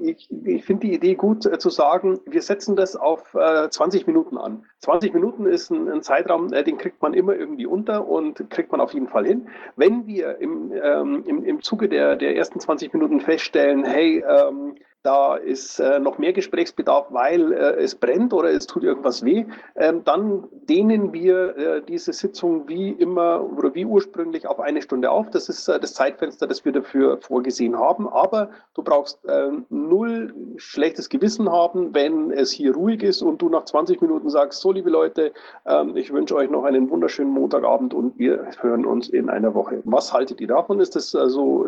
ich, 0.03 0.29
ich 0.31 0.65
finde 0.65 0.87
die 0.87 0.95
Idee 0.95 1.15
gut 1.15 1.47
äh, 1.47 1.59
zu 1.59 1.71
sagen, 1.71 2.21
wir 2.27 2.43
setzen 2.43 2.77
das 2.77 2.95
auf 2.95 3.35
äh, 3.35 3.71
20 3.71 4.07
Minuten 4.07 4.37
an. 4.37 4.67
20 4.81 5.15
Minuten 5.15 5.47
ist 5.47 5.71
ein, 5.71 5.89
ein 5.91 6.03
Zeitraum, 6.03 6.53
äh, 6.53 6.63
den 6.63 6.77
kriegt 6.77 7.01
man 7.01 7.15
immer 7.15 7.35
irgendwie 7.35 7.67
unter 7.67 8.07
und 8.07 8.51
kriegt 8.51 8.71
man 8.71 8.83
auf 8.83 8.93
jeden 8.93 9.09
Fall 9.09 9.25
hin. 9.25 9.49
Wenn 9.77 10.07
wir 10.07 10.39
im, 10.39 10.73
ähm, 10.73 11.25
im, 11.27 11.43
im 11.43 11.63
Zuge 11.63 11.89
der, 11.89 12.17
der 12.17 12.37
ersten 12.37 12.61
20 12.61 12.93
Minuten 12.93 13.21
feststellen, 13.21 13.85
hey, 13.85 14.23
ähm, 14.29 14.77
da 15.05 15.37
ist 15.37 15.81
äh, 15.81 15.99
noch 15.99 16.17
mehr 16.17 16.33
Gesprächsbedarf, 16.33 17.09
weil 17.11 17.53
äh, 17.53 17.83
es 17.83 17.95
brennt 17.95 18.33
oder 18.33 18.51
es 18.51 18.67
tut 18.67 18.83
irgendwas 18.83 19.23
weh, 19.23 19.45
ähm, 19.77 20.03
dann 20.05 20.45
dehnen 20.67 21.13
wir 21.13 21.57
äh, 21.59 21.83
diese 21.83 22.15
Sitzung 22.15 22.67
wie 22.69 22.89
immer 22.89 23.47
oder 23.57 23.75
wie 23.75 23.85
ursprünglich 23.85 24.47
auf 24.47 24.61
eine 24.61 24.81
Stunde 24.81 25.11
auf. 25.11 25.29
Das 25.29 25.51
ist 25.51 25.69
äh, 25.69 25.79
das 25.79 25.93
Zeitfenster, 25.93 26.47
das 26.47 26.65
wir 26.65 26.73
dafür 26.73 27.19
vorgesehen 27.19 27.79
haben. 27.79 28.09
Aber 28.09 28.49
du 28.73 28.83
brauchst 28.83 29.23
äh, 29.27 29.51
null 29.69 30.35
schlechtes 30.57 31.11
Gewissen 31.11 31.53
haben, 31.53 31.95
wenn 31.95 32.31
es 32.31 32.51
hier 32.51 32.75
ruhig 32.75 33.03
ist 33.03 33.21
und 33.21 33.43
du 33.43 33.51
nach 33.51 33.67
20 33.67 34.01
Minuten 34.01 34.31
sagst, 34.31 34.63
so 34.63 34.73
liebe 34.73 34.89
Leute, 34.89 35.35
ähm, 35.67 35.99
ich 35.99 36.15
wünsche 36.15 36.35
euch 36.35 36.49
noch 36.49 36.65
einen 36.65 36.89
wunderschönen 36.89 37.31
Montagabend 37.31 37.93
und 37.93 38.19
wir 38.19 38.47
hören 38.61 38.87
uns 38.87 39.11
in 39.11 39.29
einer 39.29 39.55
Woche. 39.55 39.83
Was 39.85 40.15
haltet 40.15 40.41
ihr 40.41 40.49
davon? 40.49 40.81
Ist 40.81 40.97
das 40.97 41.15
also 41.15 41.67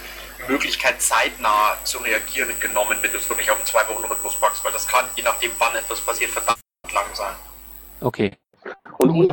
Möglichkeit 0.48 1.00
zeitnah 1.00 1.76
zu 1.84 1.98
reagieren 1.98 2.58
genommen, 2.60 2.98
wenn 3.00 3.12
du 3.12 3.18
es 3.18 3.28
wirklich 3.28 3.50
auf 3.50 3.56
einen 3.58 3.66
zwei 3.66 3.86
Wochen 3.88 4.04
Rhythmus 4.04 4.34
packst, 4.36 4.64
weil 4.64 4.72
das 4.72 4.86
kann, 4.86 5.06
je 5.16 5.22
nachdem 5.22 5.52
wann 5.58 5.74
etwas 5.76 6.00
passiert, 6.00 6.30
verdammt 6.30 6.58
lang 6.92 7.06
sein. 7.14 7.34
Okay. 8.00 8.32
Und 8.98 9.32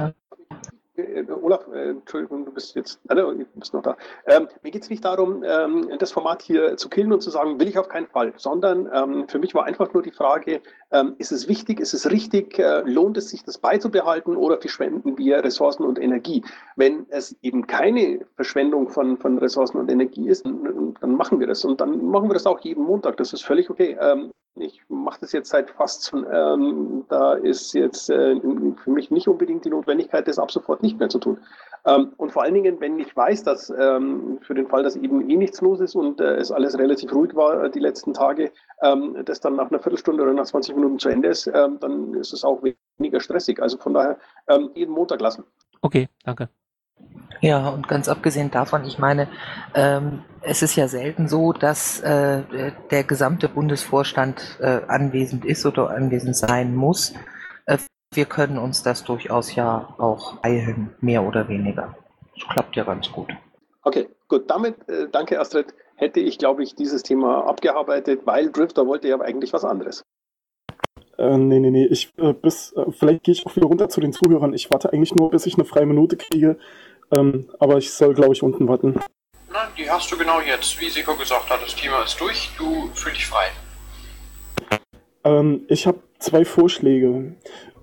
äh, 1.11 1.25
Olaf, 1.31 1.67
äh, 1.73 1.89
Entschuldigung, 1.89 2.45
du 2.45 2.51
bist 2.51 2.75
jetzt, 2.75 2.99
also, 3.07 3.31
du 3.31 3.45
bist 3.55 3.73
noch 3.73 3.83
da. 3.83 3.97
Ähm, 4.25 4.47
mir 4.63 4.71
geht 4.71 4.83
es 4.83 4.89
nicht 4.89 5.03
darum, 5.03 5.43
ähm, 5.45 5.89
das 5.99 6.11
Format 6.11 6.41
hier 6.41 6.77
zu 6.77 6.89
killen 6.89 7.11
und 7.11 7.21
zu 7.21 7.29
sagen, 7.29 7.59
will 7.59 7.67
ich 7.67 7.77
auf 7.77 7.89
keinen 7.89 8.07
Fall, 8.07 8.33
sondern 8.37 8.89
ähm, 8.93 9.27
für 9.27 9.39
mich 9.39 9.53
war 9.53 9.65
einfach 9.65 9.93
nur 9.93 10.03
die 10.03 10.11
Frage, 10.11 10.61
ähm, 10.91 11.15
ist 11.17 11.31
es 11.31 11.47
wichtig, 11.47 11.79
ist 11.79 11.93
es 11.93 12.09
richtig, 12.09 12.59
äh, 12.59 12.81
lohnt 12.81 13.17
es 13.17 13.29
sich, 13.29 13.43
das 13.43 13.57
beizubehalten 13.57 14.35
oder 14.35 14.57
verschwenden 14.59 15.17
wir 15.17 15.43
Ressourcen 15.43 15.83
und 15.83 15.99
Energie? 15.99 16.43
Wenn 16.75 17.05
es 17.09 17.35
eben 17.41 17.67
keine 17.67 18.25
Verschwendung 18.35 18.89
von, 18.89 19.17
von 19.17 19.37
Ressourcen 19.37 19.77
und 19.77 19.89
Energie 19.89 20.27
ist, 20.27 20.45
dann, 20.45 21.15
machen 21.15 21.39
wir 21.39 21.47
das 21.47 21.63
und 21.63 21.81
dann 21.81 22.05
machen 22.05 22.29
wir 22.29 22.33
das 22.33 22.45
auch 22.45 22.59
jeden 22.59 22.83
Montag. 22.83 23.17
Das 23.17 23.33
ist 23.33 23.43
völlig 23.43 23.69
okay. 23.69 23.97
Ähm, 23.99 24.31
ich 24.55 24.81
mache 24.89 25.21
das 25.21 25.31
jetzt 25.31 25.49
seit 25.49 25.69
fast, 25.69 26.11
ähm, 26.13 27.05
da 27.07 27.33
ist 27.33 27.73
jetzt 27.73 28.09
äh, 28.09 28.35
für 28.83 28.89
mich 28.89 29.09
nicht 29.09 29.27
unbedingt 29.27 29.63
die 29.63 29.69
Notwendigkeit, 29.69 30.27
das 30.27 30.39
ab 30.39 30.51
sofort 30.51 30.83
nicht 30.83 30.97
mehr 31.01 31.09
zu 31.09 31.19
tun. 31.19 31.37
Ähm, 31.85 32.13
und 32.17 32.31
vor 32.31 32.43
allen 32.43 32.53
Dingen, 32.53 32.79
wenn 32.79 32.99
ich 32.99 33.15
weiß, 33.15 33.43
dass 33.43 33.71
ähm, 33.71 34.39
für 34.43 34.53
den 34.53 34.67
Fall, 34.67 34.83
dass 34.83 34.95
eben 34.95 35.27
eh 35.29 35.35
nichts 35.35 35.61
los 35.61 35.79
ist 35.79 35.95
und 35.95 36.21
äh, 36.21 36.35
es 36.35 36.51
alles 36.51 36.77
relativ 36.77 37.11
ruhig 37.11 37.35
war 37.35 37.63
äh, 37.63 37.71
die 37.71 37.79
letzten 37.79 38.13
Tage, 38.13 38.51
ähm, 38.83 39.17
das 39.25 39.39
dann 39.39 39.55
nach 39.55 39.71
einer 39.71 39.79
Viertelstunde 39.79 40.21
oder 40.21 40.33
nach 40.33 40.45
20 40.45 40.75
Minuten 40.75 40.99
zu 40.99 41.09
Ende 41.09 41.29
ist, 41.29 41.47
ähm, 41.47 41.79
dann 41.79 42.13
ist 42.13 42.33
es 42.33 42.43
auch 42.43 42.61
weniger 42.99 43.19
stressig. 43.19 43.59
Also 43.61 43.77
von 43.77 43.93
daher 43.95 44.19
ähm, 44.47 44.69
jeden 44.75 44.93
Montag 44.93 45.21
lassen. 45.21 45.43
Okay, 45.81 46.07
danke. 46.23 46.49
Ja, 47.39 47.69
und 47.69 47.87
ganz 47.87 48.07
abgesehen 48.07 48.51
davon, 48.51 48.85
ich 48.85 48.99
meine, 48.99 49.27
ähm, 49.73 50.23
es 50.41 50.61
ist 50.61 50.75
ja 50.75 50.87
selten 50.87 51.27
so, 51.27 51.53
dass 51.53 51.99
äh, 52.01 52.43
der 52.91 53.03
gesamte 53.03 53.49
Bundesvorstand 53.49 54.59
äh, 54.59 54.81
anwesend 54.87 55.45
ist 55.45 55.65
oder 55.65 55.89
anwesend 55.89 56.35
sein 56.35 56.75
muss. 56.75 57.13
Wir 58.13 58.25
können 58.25 58.57
uns 58.57 58.83
das 58.83 59.05
durchaus 59.05 59.55
ja 59.55 59.93
auch 59.97 60.43
eilen, 60.43 60.93
mehr 60.99 61.23
oder 61.23 61.47
weniger. 61.47 61.95
Das 62.35 62.49
klappt 62.49 62.75
ja 62.75 62.83
ganz 62.83 63.09
gut. 63.09 63.29
Okay, 63.83 64.09
gut. 64.27 64.49
Damit, 64.49 64.75
äh, 64.89 65.07
danke 65.09 65.39
Astrid, 65.39 65.73
hätte 65.95 66.19
ich, 66.19 66.37
glaube 66.37 66.61
ich, 66.61 66.75
dieses 66.75 67.03
Thema 67.03 67.47
abgearbeitet, 67.47 68.21
weil 68.25 68.51
Drifter 68.51 68.85
wollte 68.85 69.07
ja 69.07 69.17
eigentlich 69.21 69.53
was 69.53 69.63
anderes. 69.63 70.03
Äh, 71.17 71.37
nee, 71.37 71.59
nee, 71.59 71.71
nee. 71.71 71.85
Ich, 71.85 72.11
äh, 72.17 72.33
bis, 72.33 72.73
äh, 72.73 72.91
vielleicht 72.91 73.23
gehe 73.23 73.31
ich 73.31 73.45
auch 73.45 73.55
wieder 73.55 73.67
runter 73.67 73.87
zu 73.87 74.01
den 74.01 74.11
Zuhörern. 74.11 74.53
Ich 74.53 74.69
warte 74.69 74.91
eigentlich 74.91 75.15
nur, 75.15 75.29
bis 75.29 75.45
ich 75.45 75.55
eine 75.55 75.63
freie 75.63 75.85
Minute 75.85 76.17
kriege. 76.17 76.57
Ähm, 77.11 77.49
aber 77.59 77.77
ich 77.77 77.93
soll, 77.93 78.13
glaube 78.13 78.33
ich, 78.33 78.43
unten 78.43 78.67
warten. 78.67 78.99
Nein, 79.53 79.69
die 79.77 79.89
hast 79.89 80.11
du 80.11 80.17
genau 80.17 80.41
jetzt. 80.41 80.77
Wie 80.81 80.89
Siko 80.89 81.15
gesagt 81.15 81.49
hat, 81.49 81.61
das 81.63 81.75
Thema 81.75 82.03
ist 82.03 82.19
durch. 82.19 82.51
Du 82.57 82.89
fühlst 82.93 83.19
dich 83.19 83.27
frei. 83.27 83.45
Ähm, 85.23 85.65
ich 85.69 85.87
habe 85.87 85.99
zwei 86.19 86.45
Vorschläge, 86.45 87.35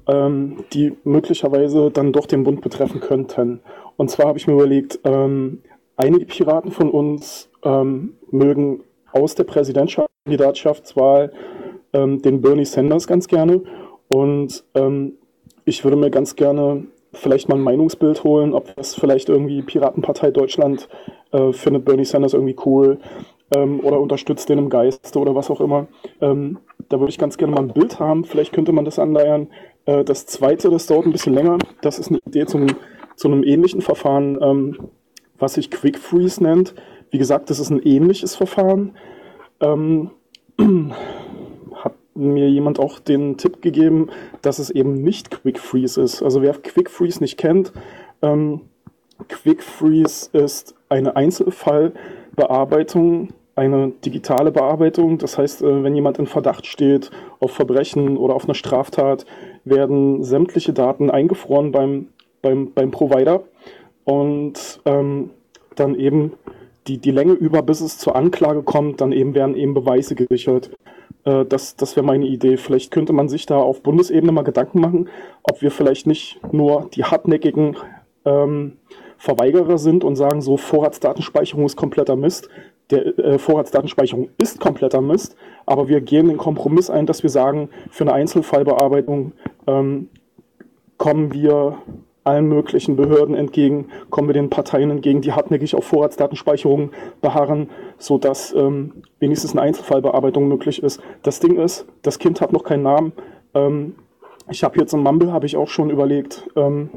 ähm, 0.09 0.65
die 0.73 0.95
möglicherweise 1.05 1.91
dann 1.91 2.13
doch 2.13 2.27
den 2.27 2.45
Bund 2.45 2.61
betreffen 2.61 3.01
könnten. 3.01 3.61
Und 3.97 4.11
zwar 4.11 4.27
habe 4.27 4.39
ich 4.39 4.47
mir 4.47 4.55
überlegt, 4.55 5.01
ähm, 5.05 5.63
einige 5.97 6.27
Piraten 6.27 6.71
von 6.71 6.91
uns 6.91 7.51
ähm, 7.63 8.15
mögen 8.31 8.83
aus 9.13 9.35
der 9.35 9.45
Präsidentschaftskandidatschaftswahl 9.45 11.33
ähm, 11.93 12.23
den 12.23 12.41
Bernie 12.41 12.65
Sanders 12.65 13.07
ganz 13.07 13.29
gerne. 13.29 13.63
Und 14.09 14.65
ähm, 14.75 15.15
ich 15.65 15.85
würde 15.85 15.97
mir 15.97 16.11
ganz 16.11 16.37
gerne 16.37 16.87
vielleicht 17.13 17.49
mal 17.49 17.57
ein 17.57 17.63
Meinungsbild 17.63 18.25
holen, 18.25 18.55
ob 18.55 18.75
das 18.77 18.95
vielleicht 18.95 19.29
irgendwie 19.29 19.63
Piratenpartei 19.63 20.31
Deutschland 20.31 20.89
äh, 21.33 21.53
findet 21.53 21.85
Bernie 21.85 22.05
Sanders 22.05 22.35
irgendwie 22.35 22.57
cool 22.65 22.99
ähm, 23.51 23.81
oder 23.81 24.01
unterstützt 24.01 24.49
den 24.49 24.59
im 24.59 24.71
Geiste 24.71 25.19
oder 25.19 25.35
was 25.35 25.51
auch 25.51 25.61
immer. 25.61 25.87
Ähm, 26.21 26.59
da 26.89 27.01
würde 27.01 27.11
ich 27.11 27.19
ganz 27.19 27.37
gerne 27.37 27.55
mal 27.55 27.63
ein 27.63 27.73
Bild 27.73 27.99
haben. 28.01 28.25
Vielleicht 28.25 28.53
könnte 28.53 28.73
man 28.73 28.85
das 28.85 28.99
anleiern. 28.99 29.49
Äh, 29.89 30.05
das 30.05 30.27
zweite, 30.27 30.71
das 30.71 30.87
dauert 30.87 31.07
ein 31.07 31.13
bisschen 31.13 31.35
länger. 31.35 31.59
Das 31.81 31.99
ist 31.99 32.11
eine 32.11 32.21
Idee 32.27 32.47
zum, 32.47 32.67
zu 33.17 33.29
einem 33.29 33.43
ähnlichen 33.43 33.81
Verfahren, 33.81 34.39
ähm, 34.41 34.91
was 35.39 35.55
sich 35.55 35.71
Quick 35.71 35.99
Freeze 35.99 36.43
nennt. 36.43 36.75
Wie 37.11 37.19
gesagt, 37.19 37.49
das 37.49 37.59
ist 37.59 37.71
ein 37.71 37.83
ähnliches 37.83 38.37
Verfahren. 38.37 38.95
Ähm, 39.61 40.11
mir 42.15 42.51
jemand 42.51 42.81
auch 42.81 42.99
den 42.99 43.39
Tipp 43.39 43.63
gegeben, 43.63 44.11
dass 44.43 44.59
es 44.59 44.69
eben 44.71 44.95
nicht 44.95 45.31
Quick 45.31 45.59
Freeze 45.59 46.03
ist. 46.03 46.23
Also 46.23 46.43
wer 46.43 46.53
Quick 46.53 46.91
Freeze 46.91 47.21
nicht 47.21 47.39
kennt, 47.39 47.73
ähm, 48.23 48.63
Quick 49.29 49.63
Freeze 49.63 50.29
ist 50.33 50.75
eine 50.89 51.15
Einzelfallbearbeitung, 51.17 53.29
eine 53.55 53.93
digitale 54.05 54.51
Bearbeitung. 54.51 55.19
Das 55.19 55.39
heißt, 55.39 55.63
äh, 55.63 55.83
wenn 55.83 55.95
jemand 55.95 56.19
in 56.19 56.27
Verdacht 56.27 56.67
steht 56.67 57.11
auf 57.41 57.53
Verbrechen 57.53 58.17
oder 58.17 58.35
auf 58.35 58.45
eine 58.45 58.55
Straftat, 58.55 59.25
werden 59.65 60.23
sämtliche 60.23 60.73
Daten 60.73 61.11
eingefroren 61.11 61.73
beim, 61.73 62.09
beim, 62.43 62.73
beim 62.73 62.91
Provider 62.91 63.43
und 64.05 64.81
ähm, 64.85 65.31
dann 65.75 65.95
eben 65.95 66.33
die, 66.87 66.99
die 66.99 67.11
Länge 67.11 67.35
über, 67.35 67.63
bis 67.63 67.81
es 67.81 67.99
zur 67.99 68.17
Anklage 68.17 68.63
kommt, 68.63 69.01
dann 69.01 69.13
eben 69.13 69.35
werden 69.35 69.55
eben 69.55 69.75
Beweise 69.75 70.15
gesichert. 70.15 70.71
Äh, 71.25 71.45
das 71.45 71.77
das 71.77 71.97
wäre 71.97 72.07
meine 72.07 72.27
Idee. 72.27 72.57
Vielleicht 72.57 72.91
könnte 72.91 73.13
man 73.13 73.29
sich 73.29 73.47
da 73.47 73.57
auf 73.57 73.83
Bundesebene 73.83 74.33
mal 74.33 74.43
Gedanken 74.43 74.81
machen, 74.81 75.09
ob 75.43 75.63
wir 75.63 75.71
vielleicht 75.71 76.07
nicht 76.07 76.41
nur 76.53 76.89
die 76.95 77.05
hartnäckigen 77.05 77.77
ähm, 78.25 78.79
Verweigerer 79.19 79.79
sind 79.79 80.05
und 80.05 80.17
sagen, 80.17 80.41
so 80.41 80.57
Vorratsdatenspeicherung 80.57 81.67
ist 81.67 81.77
kompletter 81.77 82.17
Mist. 82.17 82.49
Der 82.91 83.19
äh, 83.19 83.39
Vorratsdatenspeicherung 83.39 84.31
ist 84.39 84.61
kompletter 84.61 85.01
Mist, 85.01 85.37
aber 85.67 85.89
wir 85.89 86.01
gehen 86.01 86.29
den 86.29 86.39
Kompromiss 86.39 86.89
ein, 86.89 87.07
dass 87.07 87.23
wir 87.23 87.31
sagen, 87.31 87.69
für 87.91 88.05
eine 88.05 88.15
Einzelfallbearbeitung 88.15 89.33
ähm, 89.67 90.09
kommen 90.97 91.33
wir 91.33 91.79
allen 92.25 92.49
möglichen 92.49 92.97
Behörden 92.97 93.35
entgegen, 93.35 93.89
kommen 94.11 94.29
wir 94.29 94.35
den 94.35 94.51
Parteien 94.51 94.91
entgegen, 94.91 95.23
die 95.23 95.33
hartnäckig 95.33 95.75
auf 95.75 95.85
Vorratsdatenspeicherung 95.85 96.91
beharren, 97.21 97.71
sodass 97.97 98.53
ähm, 98.53 99.03
wenigstens 99.19 99.53
eine 99.53 99.63
Einzelfallbearbeitung 99.63 100.47
möglich 100.47 100.83
ist. 100.83 101.01
Das 101.23 101.41
Ding 101.41 101.59
ist, 101.59 101.87
das 102.03 102.19
Kind 102.19 102.41
hat 102.41 102.53
noch 102.53 102.65
keinen 102.65 102.83
Namen. 102.83 103.13
Ähm, 103.55 103.95
ich 104.51 104.63
habe 104.63 104.79
jetzt 104.79 104.93
im 104.93 105.03
Mumble, 105.03 105.33
habe 105.33 105.47
ich 105.47 105.57
auch 105.57 105.69
schon 105.69 105.91
überlegt, 105.91 106.49
ähm, 106.55 106.91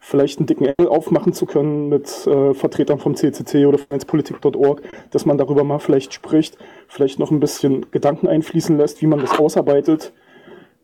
vielleicht 0.00 0.38
einen 0.38 0.46
dicken 0.46 0.64
Engel 0.64 0.88
aufmachen 0.88 1.32
zu 1.32 1.46
können 1.46 1.88
mit 1.88 2.26
äh, 2.26 2.54
Vertretern 2.54 2.98
vom 2.98 3.14
CCC 3.14 3.66
oder 3.66 3.78
von 3.78 3.86
Netzpolitik.org, 3.90 4.82
dass 5.10 5.26
man 5.26 5.38
darüber 5.38 5.62
mal 5.62 5.78
vielleicht 5.78 6.14
spricht, 6.14 6.56
vielleicht 6.88 7.18
noch 7.18 7.30
ein 7.30 7.38
bisschen 7.38 7.90
Gedanken 7.90 8.26
einfließen 8.26 8.76
lässt, 8.76 9.02
wie 9.02 9.06
man 9.06 9.20
das 9.20 9.38
ausarbeitet, 9.38 10.12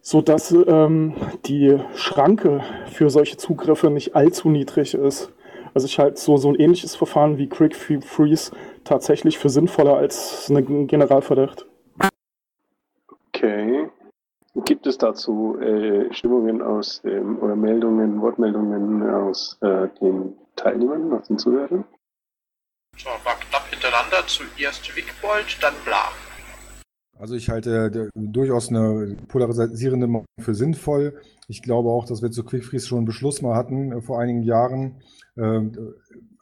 so 0.03 0.21
dass 0.21 0.53
ähm, 0.53 1.15
die 1.47 1.79
Schranke 1.95 2.61
für 2.93 3.11
solche 3.11 3.39
Zugriffe 3.39 3.91
nicht 3.91 4.15
allzu 4.15 4.51
niedrig 4.51 4.95
ist. 4.95 5.33
Also 5.75 5.87
ich 5.87 5.99
halte 5.99 6.21
so, 6.21 6.37
so 6.37 6.51
ein 6.51 6.55
ähnliches 6.55 6.95
Verfahren 6.95 7.39
wie 7.39 7.49
Quick 7.49 7.75
Freeze 7.75 8.53
tatsächlich 8.85 9.39
für 9.39 9.49
sinnvoller 9.49 9.97
als 9.97 10.49
ein 10.49 10.87
Generalverdacht. 10.87 11.67
Okay. 13.29 13.91
Gibt 14.65 14.87
es 14.87 14.97
dazu 14.97 15.59
äh, 15.61 16.13
Stimmungen 16.15 16.63
aus 16.63 17.03
dem, 17.03 17.39
oder 17.41 17.57
Meldungen, 17.57 18.21
Wortmeldungen 18.23 19.03
aus 19.09 19.59
äh, 19.61 19.89
den 20.01 20.35
Teilnehmern, 20.57 21.13
aus 21.13 21.29
den 21.29 21.39
Zuhörern? 21.39 21.85
So, 22.97 23.11
war 23.25 23.35
knapp 23.35 23.69
hintereinander. 23.69 24.27
Zuerst 24.27 24.97
Wickbold, 24.97 25.59
dann 25.61 25.75
Bla. 25.85 26.11
Also 27.19 27.35
ich 27.35 27.49
halte 27.49 28.11
durchaus 28.15 28.69
eine 28.69 29.17
polarisierende 29.29 30.07
Meinung 30.07 30.27
für 30.41 30.55
sinnvoll. 30.55 31.21
Ich 31.49 31.63
glaube 31.63 31.89
auch, 31.89 32.05
dass 32.05 32.23
wir 32.23 32.31
zu 32.31 32.45
Quickfreeze 32.45 32.87
schon 32.87 32.99
einen 32.99 33.07
Beschluss 33.07 33.43
mal 33.43 33.57
hatten 33.57 33.93
äh, 33.93 34.01
vor 34.01 34.21
einigen 34.21 34.43
Jahren. 34.43 35.03
Äh, 35.37 35.67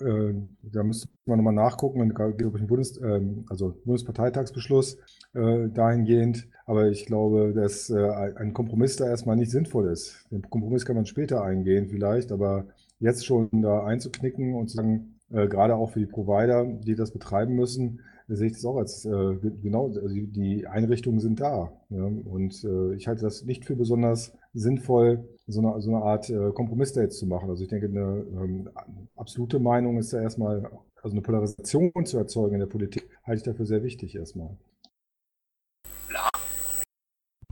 äh, 0.04 0.34
da 0.62 0.82
müsste 0.82 1.08
man 1.26 1.38
nochmal 1.38 1.54
nachgucken, 1.54 2.08
glaube 2.14 2.36
ich, 2.38 2.62
ein 2.62 2.66
Bundes, 2.66 2.96
äh, 2.98 3.20
also 3.48 3.80
Bundesparteitagsbeschluss 3.84 4.98
äh, 5.34 5.68
dahingehend. 5.68 6.48
Aber 6.66 6.88
ich 6.88 7.06
glaube, 7.06 7.52
dass 7.54 7.90
äh, 7.90 8.10
ein 8.36 8.54
Kompromiss 8.54 8.96
da 8.96 9.06
erstmal 9.06 9.36
nicht 9.36 9.50
sinnvoll 9.50 9.88
ist. 9.88 10.26
Den 10.30 10.42
Kompromiss 10.42 10.86
kann 10.86 10.96
man 10.96 11.06
später 11.06 11.42
eingehen 11.42 11.88
vielleicht, 11.88 12.32
aber 12.32 12.66
jetzt 13.00 13.26
schon 13.26 13.48
da 13.52 13.84
einzuknicken 13.84 14.54
und 14.54 14.68
zu 14.68 14.76
sagen, 14.76 15.10
gerade 15.30 15.74
auch 15.74 15.90
für 15.90 15.98
die 15.98 16.06
Provider, 16.06 16.64
die 16.64 16.94
das 16.94 17.10
betreiben 17.10 17.54
müssen, 17.56 18.00
sehe 18.28 18.46
ich 18.48 18.54
das 18.54 18.64
auch 18.64 18.76
als 18.76 19.04
äh, 19.04 19.36
genau, 19.62 19.86
also 19.88 20.08
die 20.08 20.66
Einrichtungen 20.66 21.20
sind 21.20 21.40
da. 21.40 21.72
Ja, 21.90 22.04
und 22.04 22.64
äh, 22.64 22.94
ich 22.94 23.06
halte 23.06 23.22
das 23.22 23.44
nicht 23.44 23.64
für 23.64 23.76
besonders 23.76 24.32
sinnvoll, 24.54 25.28
so 25.46 25.60
eine, 25.60 25.80
so 25.82 25.94
eine 25.94 26.04
Art 26.04 26.30
äh, 26.30 26.50
Kompromiss 26.52 26.92
da 26.92 27.02
jetzt 27.02 27.18
zu 27.18 27.26
machen. 27.26 27.50
Also 27.50 27.62
ich 27.62 27.68
denke, 27.68 27.86
eine 27.86 28.24
ähm, 28.42 28.70
absolute 29.16 29.58
Meinung 29.58 29.98
ist 29.98 30.12
ja 30.12 30.22
erstmal, 30.22 30.70
also 31.02 31.14
eine 31.14 31.22
Polarisation 31.22 31.92
zu 32.04 32.18
erzeugen 32.18 32.54
in 32.54 32.60
der 32.60 32.66
Politik, 32.66 33.08
halte 33.24 33.38
ich 33.38 33.44
dafür 33.44 33.66
sehr 33.66 33.82
wichtig 33.82 34.14
erstmal. 34.16 34.56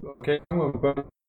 Okay, 0.04 0.40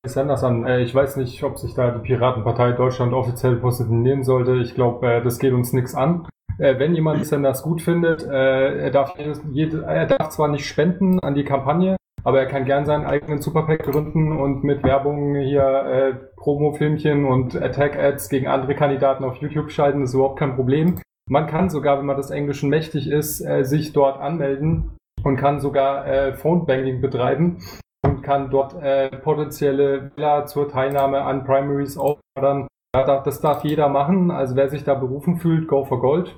Sanders 0.06 0.44
an. 0.44 0.66
Äh, 0.66 0.82
ich 0.82 0.94
weiß 0.94 1.18
nicht, 1.18 1.44
ob 1.44 1.58
sich 1.58 1.74
da 1.76 1.92
die 1.92 2.00
Piratenpartei 2.00 2.72
Deutschland 2.72 3.14
offiziell 3.14 3.56
positionieren 3.58 4.24
sollte. 4.24 4.56
Ich 4.58 4.74
glaube, 4.74 5.08
äh, 5.08 5.24
das 5.24 5.40
geht 5.40 5.54
uns 5.54 5.74
nichts 5.74 5.96
an. 5.96 6.28
Äh, 6.58 6.78
wenn 6.80 6.96
jemand 6.96 7.26
Sanders 7.26 7.64
gut 7.64 7.82
findet, 7.82 8.24
er, 8.24 8.92
darf 8.92 9.14
jede, 9.52 9.84
er 9.86 10.06
darf 10.08 10.30
zwar 10.30 10.50
nicht 10.50 10.66
spenden 10.66 11.20
an 11.20 11.36
die 11.36 11.44
Kampagne, 11.44 11.96
aber 12.24 12.40
er 12.40 12.46
kann 12.48 12.66
gern 12.66 12.86
seinen 12.86 13.06
eigenen 13.06 13.42
Superpack 13.42 13.84
gründen 13.84 14.32
und 14.32 14.64
mit 14.64 14.84
Werbung 14.84 15.36
hier 15.36 15.64
äh, 15.64 16.14
Promo-Filmchen 16.38 17.26
und 17.26 17.56
Attack-Ads 17.56 18.30
gegen 18.30 18.48
andere 18.48 18.76
Kandidaten 18.76 19.24
auf 19.24 19.38
YouTube 19.38 19.72
schalten, 19.72 20.02
das 20.02 20.10
ist 20.10 20.16
überhaupt 20.16 20.40
kein 20.40 20.56
Problem. 20.56 21.00
Man 21.30 21.48
kann 21.48 21.70
sogar, 21.70 21.98
wenn 21.98 22.06
man 22.06 22.18
des 22.18 22.32
Englischen 22.32 22.70
mächtig 22.70 23.10
ist, 23.10 23.42
äh, 23.42 23.64
sich 23.64 23.94
dort 23.94 24.20
anmelden 24.20 24.98
und 25.24 25.38
kann 25.38 25.60
sogar 25.60 26.06
äh, 26.06 26.34
Phone-Banking 26.34 27.02
betreiben 27.02 27.60
und 28.06 28.22
kann 28.22 28.50
dort 28.50 28.76
äh, 28.82 29.10
potenzielle 29.18 30.12
Wähler 30.16 30.46
zur 30.46 30.70
Teilnahme 30.70 31.22
an 31.22 31.46
Primaries 31.46 31.98
auffordern. 31.98 32.68
Das 32.94 33.42
darf 33.42 33.64
jeder 33.64 33.90
machen. 33.90 34.30
Also 34.30 34.56
wer 34.56 34.70
sich 34.70 34.84
da 34.84 34.94
berufen 34.94 35.38
fühlt, 35.38 35.68
go 35.68 35.84
for 35.84 36.00
gold. 36.00 36.36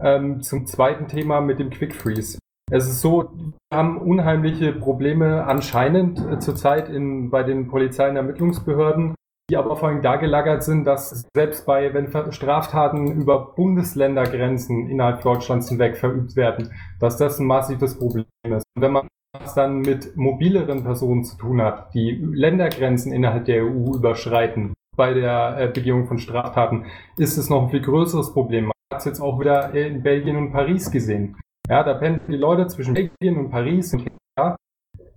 Ähm, 0.00 0.42
zum 0.42 0.66
zweiten 0.66 1.08
Thema 1.08 1.40
mit 1.40 1.58
dem 1.58 1.70
Quick 1.70 1.94
Freeze. 1.94 2.38
Es 2.70 2.86
ist 2.86 3.00
so, 3.00 3.30
wir 3.70 3.78
haben 3.78 3.98
unheimliche 3.98 4.72
Probleme 4.72 5.44
anscheinend 5.44 6.18
äh, 6.18 6.38
zurzeit 6.38 6.88
in, 6.88 7.30
bei 7.30 7.42
den 7.42 7.68
Polizei- 7.68 8.10
und 8.10 8.16
Ermittlungsbehörden, 8.16 9.14
die 9.48 9.56
aber 9.56 9.76
vor 9.76 9.88
allem 9.88 10.02
da 10.02 10.16
gelagert 10.16 10.64
sind, 10.64 10.84
dass 10.84 11.24
selbst 11.34 11.64
bei, 11.64 11.94
wenn 11.94 12.10
Straftaten 12.32 13.06
über 13.06 13.54
Bundesländergrenzen 13.54 14.88
innerhalb 14.88 15.22
Deutschlands 15.22 15.68
hinweg 15.68 15.96
verübt 15.96 16.34
werden, 16.34 16.72
dass 16.98 17.16
das 17.16 17.38
ein 17.38 17.46
massives 17.46 17.96
Problem 17.98 18.26
ist. 18.44 18.64
Und 18.74 18.82
wenn 18.82 18.92
man 18.92 19.08
es 19.44 19.54
dann 19.54 19.80
mit 19.80 20.16
mobileren 20.16 20.82
Personen 20.82 21.24
zu 21.24 21.36
tun 21.36 21.60
hat, 21.60 21.92
die 21.94 22.12
Ländergrenzen 22.12 23.12
innerhalb 23.12 23.44
der 23.44 23.64
EU 23.64 23.94
überschreiten. 23.94 24.74
Bei 24.96 25.12
der 25.12 25.56
äh, 25.58 25.68
Begehung 25.68 26.06
von 26.06 26.18
Straftaten, 26.18 26.86
ist 27.18 27.36
es 27.36 27.50
noch 27.50 27.64
ein 27.64 27.70
viel 27.70 27.82
größeres 27.82 28.32
Problem. 28.32 28.70
Hat 28.92 29.00
es 29.00 29.04
jetzt 29.04 29.20
auch 29.20 29.38
wieder 29.38 29.74
in 29.74 30.02
Belgien 30.02 30.36
und 30.36 30.52
Paris 30.52 30.90
gesehen. 30.90 31.36
Ja, 31.68 31.82
da 31.82 31.94
pendeln 31.94 32.30
die 32.30 32.36
Leute 32.36 32.66
zwischen 32.68 32.94
Belgien 32.94 33.36
und 33.36 33.50
Paris 33.50 33.92
und, 33.92 34.06
ja, 34.38 34.56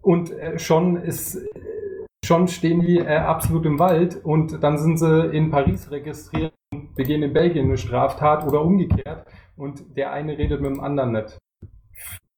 und 0.02 0.32
äh, 0.32 0.58
schon 0.60 0.98
ist 0.98 1.40
schon 2.30 2.48
stehen 2.48 2.82
die 2.82 3.00
äh, 3.00 3.18
absolut 3.18 3.66
im 3.66 3.80
Wald. 3.80 4.24
Und 4.24 4.64
dann 4.64 4.78
sind 4.78 4.98
sie 4.98 5.36
in 5.36 5.50
Paris 5.50 5.90
registriert 5.90 6.54
und 6.72 6.96
begehen 6.96 7.24
in 7.24 7.34
Belgien 7.34 7.66
eine 7.66 7.78
Straftat 7.78 8.46
oder 8.46 8.62
umgekehrt. 8.62 9.26
Und 9.56 9.98
der 9.98 10.12
eine 10.12 10.38
redet 10.38 10.62
mit 10.62 10.72
dem 10.72 10.80
anderen 10.80 11.14
nicht. 11.14 11.38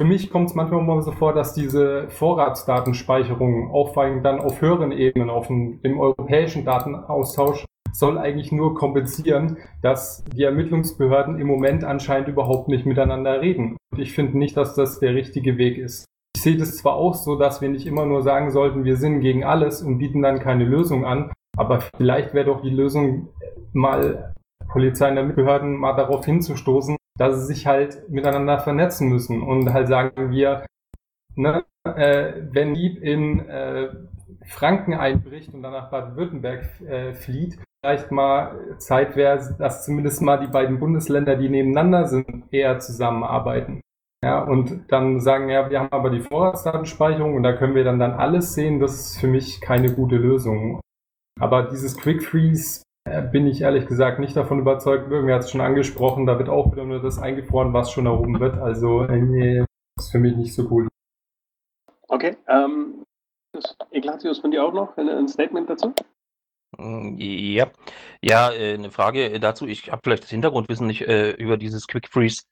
Für 0.01 0.07
mich 0.07 0.31
kommt 0.31 0.49
es 0.49 0.55
manchmal 0.55 0.81
mal 0.81 0.99
so 1.03 1.11
vor, 1.11 1.31
dass 1.31 1.53
diese 1.53 2.09
Vorratsdatenspeicherung 2.09 3.69
auch 3.69 3.93
vor 3.93 4.01
allem 4.01 4.23
dann 4.23 4.39
auf 4.39 4.59
höheren 4.59 4.91
Ebenen, 4.91 5.29
auf 5.29 5.45
dem, 5.45 5.79
dem 5.83 5.99
europäischen 5.99 6.65
Datenaustausch 6.65 7.65
soll 7.93 8.17
eigentlich 8.17 8.51
nur 8.51 8.73
kompensieren, 8.73 9.57
dass 9.83 10.23
die 10.23 10.41
Ermittlungsbehörden 10.41 11.39
im 11.39 11.45
Moment 11.45 11.83
anscheinend 11.83 12.29
überhaupt 12.29 12.67
nicht 12.67 12.87
miteinander 12.87 13.41
reden. 13.41 13.77
Und 13.91 13.99
ich 13.99 14.13
finde 14.13 14.39
nicht, 14.39 14.57
dass 14.57 14.73
das 14.73 14.99
der 14.99 15.13
richtige 15.13 15.59
Weg 15.59 15.77
ist. 15.77 16.05
Ich 16.35 16.41
sehe 16.41 16.57
das 16.57 16.77
zwar 16.77 16.95
auch 16.95 17.13
so, 17.13 17.35
dass 17.35 17.61
wir 17.61 17.69
nicht 17.69 17.85
immer 17.85 18.07
nur 18.07 18.23
sagen 18.23 18.49
sollten, 18.49 18.85
wir 18.85 18.97
sind 18.97 19.19
gegen 19.19 19.43
alles 19.43 19.83
und 19.83 19.99
bieten 19.99 20.23
dann 20.23 20.39
keine 20.39 20.65
Lösung 20.65 21.05
an, 21.05 21.31
aber 21.55 21.79
vielleicht 21.95 22.33
wäre 22.33 22.47
doch 22.47 22.63
die 22.63 22.71
Lösung 22.71 23.29
mal 23.71 24.33
Polizei 24.67 25.11
und 25.11 25.17
Ermittlungsbehörden 25.17 25.75
mal 25.75 25.93
darauf 25.93 26.25
hinzustoßen, 26.25 26.97
dass 27.17 27.35
sie 27.35 27.53
sich 27.53 27.67
halt 27.67 28.09
miteinander 28.09 28.59
vernetzen 28.59 29.09
müssen 29.09 29.41
und 29.41 29.73
halt 29.73 29.87
sagen 29.87 30.31
wir, 30.31 30.65
ne, 31.35 31.63
äh, 31.85 32.33
wenn 32.51 32.75
Lieb 32.75 33.01
in 33.01 33.47
äh, 33.47 33.89
Franken 34.45 34.93
einbricht 34.93 35.53
und 35.53 35.61
dann 35.61 35.73
nach 35.73 35.89
Baden-Württemberg 35.89 36.81
äh, 36.81 37.13
flieht, 37.13 37.59
vielleicht 37.83 38.11
mal 38.11 38.77
Zeit 38.77 39.15
wäre, 39.15 39.55
dass 39.57 39.85
zumindest 39.85 40.21
mal 40.21 40.37
die 40.37 40.51
beiden 40.51 40.79
Bundesländer, 40.79 41.35
die 41.35 41.49
nebeneinander 41.49 42.07
sind, 42.07 42.45
eher 42.51 42.79
zusammenarbeiten. 42.79 43.81
Ja, 44.23 44.43
und 44.43 44.91
dann 44.91 45.19
sagen, 45.19 45.49
ja, 45.49 45.69
wir 45.71 45.79
haben 45.79 45.91
aber 45.91 46.11
die 46.11 46.19
Vorratsdatenspeicherung 46.19 47.33
und 47.33 47.41
da 47.41 47.53
können 47.53 47.73
wir 47.73 47.83
dann, 47.83 47.97
dann 47.97 48.13
alles 48.13 48.53
sehen. 48.53 48.79
Das 48.79 48.93
ist 48.93 49.19
für 49.19 49.27
mich 49.27 49.61
keine 49.61 49.91
gute 49.93 50.17
Lösung. 50.17 50.79
Aber 51.39 51.63
dieses 51.63 51.97
Quick 51.97 52.23
Freeze 52.23 52.83
bin 53.31 53.47
ich 53.47 53.61
ehrlich 53.61 53.87
gesagt 53.87 54.19
nicht 54.19 54.35
davon 54.35 54.59
überzeugt. 54.59 55.09
Irgendwer 55.11 55.35
hat 55.35 55.43
es 55.43 55.51
schon 55.51 55.61
angesprochen, 55.61 56.25
da 56.25 56.37
wird 56.37 56.49
auch 56.49 56.71
wieder 56.71 56.85
nur 56.85 57.01
das 57.01 57.17
eingefroren, 57.19 57.73
was 57.73 57.91
schon 57.91 58.05
erhoben 58.05 58.39
wird. 58.39 58.57
Also, 58.57 59.03
äh, 59.03 59.17
nee, 59.17 59.63
ist 59.97 60.11
für 60.11 60.19
mich 60.19 60.35
nicht 60.35 60.53
so 60.53 60.67
cool. 60.69 60.87
Okay, 62.07 62.37
ähm, 62.47 63.03
Ignatius, 63.91 64.39
von 64.39 64.51
dir 64.51 64.63
auch 64.63 64.73
noch 64.73 64.95
ein 64.97 65.27
Statement 65.27 65.69
dazu? 65.69 65.93
Hm, 66.77 67.17
ja, 67.17 67.69
ja, 68.21 68.51
äh, 68.51 68.77
'ne 68.77 68.91
Frage, 68.91 69.39
dazu. 69.39 69.65
Ich 69.67 69.91
habe 69.91 70.01
vielleicht 70.03 70.23
das 70.23 70.29
Hintergrundwissen 70.29 70.87
nicht, 70.87 71.01
äh, 71.01 71.31
über 71.31 71.57
dieses 71.57 71.87
Quick 71.87 72.07
Freeze 72.07 72.43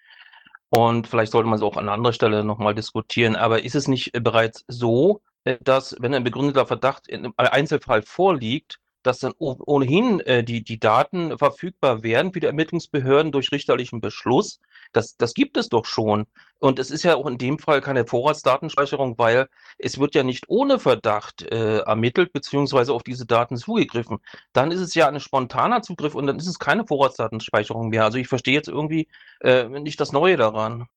und 0.69 1.07
vielleicht 1.07 1.31
sollte 1.31 1.49
man 1.49 1.57
es 1.57 1.63
auch 1.63 1.77
an 1.77 1.89
anderer 1.89 2.13
Stelle 2.13 2.43
noch 2.43 2.59
mal 2.59 2.75
diskutieren. 2.75 3.35
Aber 3.35 3.63
ist 3.63 3.75
es 3.75 3.87
nicht, 3.87 4.15
äh, 4.15 4.19
bereits 4.21 4.65
so, 4.67 5.21
äh, 5.45 5.57
dass, 5.63 5.95
wenn 5.99 6.13
ein 6.15 6.23
begründeter 6.23 6.65
Verdacht 6.67 7.07
'nem 7.11 7.33
Einzelfall 7.37 8.01
vorliegt, 8.03 8.79
dass 9.03 9.19
dann 9.19 9.33
ohnehin 9.37 10.19
äh, 10.21 10.43
die, 10.43 10.63
die 10.63 10.79
Daten 10.79 11.37
verfügbar 11.37 12.03
werden 12.03 12.33
für 12.33 12.39
die 12.39 12.47
Ermittlungsbehörden 12.47 13.31
durch 13.31 13.51
richterlichen 13.51 14.01
Beschluss. 14.01 14.59
Das, 14.91 15.15
das 15.17 15.33
gibt 15.33 15.57
es 15.57 15.69
doch 15.69 15.85
schon. 15.85 16.25
Und 16.59 16.79
es 16.79 16.91
ist 16.91 17.03
ja 17.03 17.15
auch 17.15 17.27
in 17.27 17.37
dem 17.37 17.59
Fall 17.59 17.79
keine 17.81 18.05
Vorratsdatenspeicherung, 18.05 19.17
weil 19.17 19.47
es 19.77 19.99
wird 19.99 20.15
ja 20.15 20.23
nicht 20.23 20.45
ohne 20.49 20.79
Verdacht 20.79 21.43
äh, 21.43 21.79
ermittelt 21.79 22.33
beziehungsweise 22.33 22.93
auf 22.93 23.03
diese 23.03 23.25
Daten 23.25 23.55
zugegriffen. 23.55 24.19
Dann 24.51 24.71
ist 24.71 24.81
es 24.81 24.93
ja 24.95 25.07
ein 25.07 25.19
spontaner 25.19 25.81
Zugriff 25.81 26.15
und 26.15 26.27
dann 26.27 26.37
ist 26.37 26.47
es 26.47 26.59
keine 26.59 26.85
Vorratsdatenspeicherung 26.85 27.89
mehr. 27.89 28.03
Also 28.03 28.17
ich 28.17 28.27
verstehe 28.27 28.55
jetzt 28.55 28.67
irgendwie 28.67 29.07
äh, 29.41 29.67
nicht 29.67 29.99
das 30.01 30.11
Neue 30.11 30.35
daran. 30.35 30.87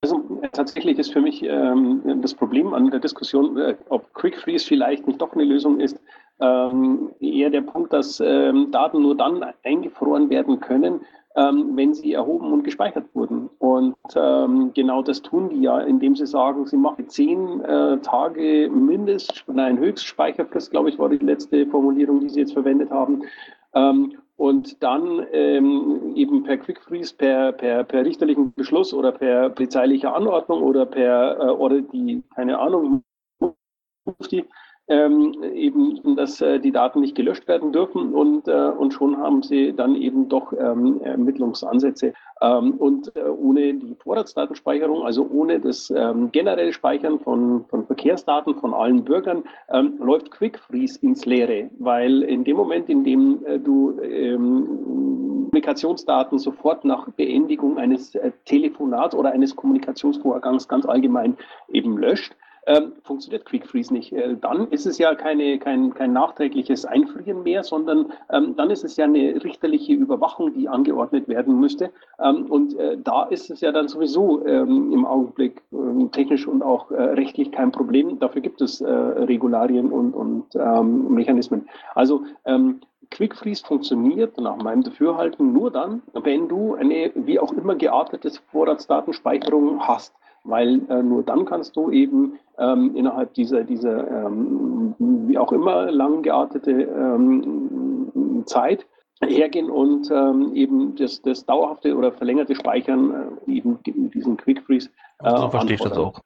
Also 0.00 0.40
tatsächlich 0.52 0.98
ist 0.98 1.12
für 1.12 1.20
mich 1.20 1.42
ähm, 1.42 2.20
das 2.22 2.34
Problem 2.34 2.74
an 2.74 2.90
der 2.90 3.00
Diskussion, 3.00 3.58
äh, 3.58 3.76
ob 3.88 4.12
Quick 4.14 4.36
Freeze 4.38 4.66
vielleicht 4.66 5.06
nicht 5.06 5.20
doch 5.20 5.32
eine 5.32 5.44
Lösung 5.44 5.80
ist, 5.80 6.00
ähm, 6.40 7.10
eher 7.20 7.50
der 7.50 7.62
Punkt, 7.62 7.92
dass 7.92 8.20
ähm, 8.20 8.70
Daten 8.70 9.02
nur 9.02 9.16
dann 9.16 9.44
eingefroren 9.64 10.30
werden 10.30 10.60
können, 10.60 11.00
ähm, 11.36 11.76
wenn 11.76 11.94
sie 11.94 12.12
erhoben 12.12 12.52
und 12.52 12.64
gespeichert 12.64 13.06
wurden. 13.14 13.48
Und 13.58 13.96
ähm, 14.16 14.72
genau 14.74 15.02
das 15.02 15.22
tun 15.22 15.50
die 15.50 15.60
ja, 15.60 15.80
indem 15.80 16.16
sie 16.16 16.26
sagen, 16.26 16.66
sie 16.66 16.76
machen 16.76 17.08
zehn 17.08 17.60
äh, 17.62 17.98
Tage 17.98 18.70
Mindest, 18.70 19.44
nein, 19.46 19.78
Höchstspeicherfrist, 19.78 20.70
glaube 20.70 20.90
ich, 20.90 20.98
war 20.98 21.08
die 21.08 21.18
letzte 21.18 21.66
Formulierung, 21.66 22.20
die 22.20 22.28
sie 22.28 22.40
jetzt 22.40 22.52
verwendet 22.52 22.90
haben. 22.90 23.22
Ähm, 23.74 24.14
und 24.36 24.82
dann 24.84 25.26
ähm, 25.32 26.12
eben 26.14 26.44
per 26.44 26.58
Quick 26.58 26.80
Freeze, 26.80 27.12
per, 27.12 27.50
per, 27.50 27.82
per 27.82 28.04
richterlichen 28.04 28.52
Beschluss 28.54 28.94
oder 28.94 29.10
per 29.10 29.50
polizeilicher 29.50 30.14
Anordnung 30.14 30.62
oder 30.62 30.86
per 30.86 31.40
äh, 31.40 31.50
oder 31.50 31.80
die, 31.80 32.22
keine 32.36 32.58
Ahnung, 32.58 33.02
die 34.30 34.44
ähm, 34.88 35.34
eben, 35.54 36.16
dass 36.16 36.40
äh, 36.40 36.58
die 36.58 36.72
Daten 36.72 37.00
nicht 37.00 37.14
gelöscht 37.14 37.46
werden 37.46 37.72
dürfen 37.72 38.14
und, 38.14 38.48
äh, 38.48 38.52
und 38.52 38.92
schon 38.92 39.18
haben 39.18 39.42
sie 39.42 39.74
dann 39.74 39.94
eben 39.94 40.28
doch 40.28 40.52
ähm, 40.52 41.00
Ermittlungsansätze. 41.02 42.14
Ähm, 42.40 42.74
und 42.74 43.14
äh, 43.16 43.22
ohne 43.22 43.74
die 43.74 43.96
Vorratsdatenspeicherung, 43.96 45.02
also 45.02 45.28
ohne 45.28 45.60
das 45.60 45.92
ähm, 45.94 46.30
generelle 46.32 46.72
Speichern 46.72 47.18
von, 47.20 47.64
von 47.66 47.86
Verkehrsdaten 47.86 48.54
von 48.56 48.74
allen 48.74 49.04
Bürgern, 49.04 49.44
ähm, 49.70 49.98
läuft 49.98 50.30
Quick 50.30 50.58
Freeze 50.58 50.98
ins 51.02 51.26
Leere, 51.26 51.70
weil 51.78 52.22
in 52.22 52.44
dem 52.44 52.56
Moment, 52.56 52.88
in 52.88 53.04
dem 53.04 53.44
äh, 53.44 53.58
du 53.58 53.98
ähm, 54.00 55.28
Kommunikationsdaten 55.48 56.38
sofort 56.38 56.84
nach 56.84 57.08
Beendigung 57.12 57.78
eines 57.78 58.14
äh, 58.14 58.30
Telefonats 58.44 59.14
oder 59.14 59.32
eines 59.32 59.56
Kommunikationsvorgangs 59.56 60.68
ganz 60.68 60.86
allgemein 60.86 61.36
eben 61.68 61.98
löscht, 61.98 62.36
ähm, 62.68 62.92
funktioniert 63.02 63.46
Quick 63.46 63.66
Freeze 63.66 63.92
nicht. 63.92 64.12
Äh, 64.12 64.36
dann 64.36 64.68
ist 64.68 64.86
es 64.86 64.98
ja 64.98 65.14
keine, 65.14 65.58
kein, 65.58 65.94
kein 65.94 66.12
nachträgliches 66.12 66.84
Einfrieren 66.84 67.42
mehr, 67.42 67.64
sondern 67.64 68.12
ähm, 68.30 68.54
dann 68.56 68.70
ist 68.70 68.84
es 68.84 68.96
ja 68.96 69.06
eine 69.06 69.42
richterliche 69.42 69.94
Überwachung, 69.94 70.52
die 70.52 70.68
angeordnet 70.68 71.28
werden 71.28 71.58
müsste. 71.58 71.90
Ähm, 72.20 72.44
und 72.50 72.78
äh, 72.78 72.98
da 73.02 73.24
ist 73.24 73.50
es 73.50 73.62
ja 73.62 73.72
dann 73.72 73.88
sowieso 73.88 74.44
ähm, 74.46 74.92
im 74.92 75.06
Augenblick 75.06 75.62
ähm, 75.72 76.10
technisch 76.12 76.46
und 76.46 76.62
auch 76.62 76.90
äh, 76.90 77.02
rechtlich 77.02 77.50
kein 77.52 77.72
Problem. 77.72 78.18
Dafür 78.18 78.42
gibt 78.42 78.60
es 78.60 78.82
äh, 78.82 78.86
Regularien 78.90 79.90
und, 79.90 80.12
und 80.12 80.44
ähm, 80.54 81.14
Mechanismen. 81.14 81.68
Also 81.94 82.22
Quick 83.10 83.34
Freeze 83.34 83.64
funktioniert 83.64 84.38
nach 84.38 84.56
meinem 84.56 84.82
Dafürhalten 84.82 85.52
nur 85.52 85.70
dann, 85.70 86.02
wenn 86.12 86.48
du 86.48 86.74
eine 86.74 87.10
wie 87.14 87.40
auch 87.40 87.52
immer 87.52 87.74
geartete 87.74 88.30
Vorratsdatenspeicherung 88.50 89.80
hast 89.80 90.14
weil 90.48 90.80
äh, 90.88 91.02
nur 91.02 91.22
dann 91.22 91.44
kannst 91.44 91.76
du 91.76 91.90
eben 91.90 92.38
ähm, 92.58 92.96
innerhalb 92.96 93.34
dieser, 93.34 93.64
dieser 93.64 94.26
ähm, 94.26 94.94
wie 94.98 95.38
auch 95.38 95.52
immer 95.52 95.90
lang 95.90 96.22
geartete 96.22 96.72
ähm, 96.72 98.42
Zeit 98.46 98.86
hergehen 99.22 99.70
und 99.70 100.10
ähm, 100.10 100.54
eben 100.54 100.94
das, 100.96 101.20
das 101.22 101.44
dauerhafte 101.44 101.96
oder 101.96 102.12
verlängerte 102.12 102.54
Speichern 102.54 103.38
äh, 103.46 103.50
eben 103.50 103.78
diesen 103.84 104.36
Quick 104.36 104.62
Freeze. 104.62 104.90
Äh, 105.22 105.36
so 105.36 105.50
verstehe 105.50 105.74
ich 105.74 105.82
das 105.82 105.98
auch. 105.98 106.20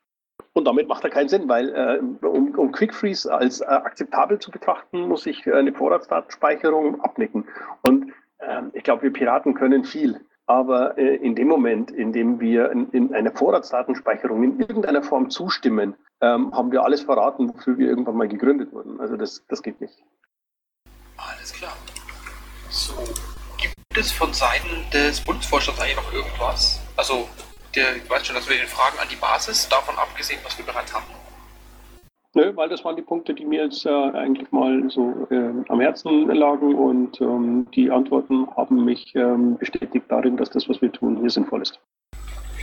Und 0.54 0.66
damit 0.66 0.86
macht 0.86 1.02
er 1.04 1.10
keinen 1.10 1.28
Sinn, 1.28 1.48
weil 1.48 1.70
äh, 1.70 2.26
um, 2.26 2.54
um 2.54 2.72
Quick 2.72 2.94
Freeze 2.94 3.32
als 3.32 3.60
äh, 3.60 3.64
akzeptabel 3.64 4.38
zu 4.38 4.50
betrachten, 4.50 5.08
muss 5.08 5.26
ich 5.26 5.50
eine 5.52 5.72
Vorratsdatenspeicherung 5.72 7.00
abnicken. 7.00 7.46
Und 7.86 8.12
äh, 8.38 8.62
ich 8.74 8.82
glaube, 8.84 9.02
wir 9.02 9.12
Piraten 9.12 9.54
können 9.54 9.84
viel. 9.84 10.20
Aber 10.52 10.98
äh, 10.98 11.16
in 11.16 11.34
dem 11.34 11.48
Moment, 11.48 11.90
in 11.90 12.12
dem 12.12 12.38
wir 12.38 12.70
in, 12.72 12.90
in 12.90 13.14
einer 13.14 13.32
Vorratsdatenspeicherung 13.32 14.42
in 14.42 14.60
irgendeiner 14.60 15.02
Form 15.02 15.30
zustimmen, 15.30 15.94
ähm, 16.20 16.54
haben 16.54 16.70
wir 16.70 16.84
alles 16.84 17.00
verraten, 17.00 17.48
wofür 17.48 17.78
wir 17.78 17.88
irgendwann 17.88 18.18
mal 18.18 18.28
gegründet 18.28 18.70
wurden. 18.70 19.00
Also 19.00 19.16
das, 19.16 19.42
das 19.48 19.62
geht 19.62 19.80
nicht. 19.80 20.04
Alles 21.16 21.54
klar. 21.54 21.72
So, 22.68 22.92
gibt 23.56 23.96
es 23.96 24.12
von 24.12 24.30
Seiten 24.34 24.84
des 24.92 25.22
Bundesvorstands 25.24 25.80
eigentlich 25.80 25.96
noch 25.96 26.12
irgendwas? 26.12 26.82
Also, 26.98 27.26
der, 27.74 27.96
ich 27.96 28.10
weiß 28.10 28.26
schon, 28.26 28.36
dass 28.36 28.46
wir 28.46 28.58
den 28.58 28.68
Fragen 28.68 28.98
an 28.98 29.08
die 29.10 29.16
Basis, 29.16 29.66
davon 29.70 29.96
abgesehen, 29.96 30.40
was 30.44 30.58
wir 30.58 30.66
bereits 30.66 30.92
hatten. 30.94 31.14
Nö, 32.34 32.56
weil 32.56 32.70
das 32.70 32.82
waren 32.82 32.96
die 32.96 33.02
Punkte, 33.02 33.34
die 33.34 33.44
mir 33.44 33.64
jetzt 33.64 33.84
äh, 33.84 33.90
eigentlich 33.90 34.50
mal 34.52 34.88
so 34.88 35.26
äh, 35.30 35.52
am 35.68 35.80
Herzen 35.80 36.28
lagen 36.28 36.74
und 36.74 37.20
ähm, 37.20 37.66
die 37.74 37.90
Antworten 37.90 38.48
haben 38.56 38.86
mich 38.86 39.14
ähm, 39.14 39.58
bestätigt 39.58 40.06
darin, 40.08 40.38
dass 40.38 40.48
das, 40.48 40.66
was 40.66 40.80
wir 40.80 40.90
tun, 40.90 41.18
hier 41.18 41.28
sinnvoll 41.28 41.60
ist. 41.60 41.78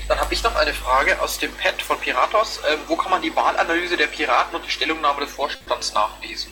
Dann 0.07 0.19
habe 0.19 0.33
ich 0.33 0.43
noch 0.43 0.55
eine 0.55 0.73
Frage 0.73 1.21
aus 1.21 1.37
dem 1.37 1.51
Pad 1.51 1.79
von 1.83 1.97
Piratos. 1.99 2.59
Ähm, 2.67 2.79
wo 2.87 2.95
kann 2.95 3.11
man 3.11 3.21
die 3.21 3.35
Wahlanalyse 3.35 3.95
der 3.95 4.07
Piraten 4.07 4.55
und 4.55 4.65
die 4.65 4.71
Stellungnahme 4.71 5.21
des 5.21 5.31
Vorstands 5.31 5.93
nachlesen? 5.93 6.51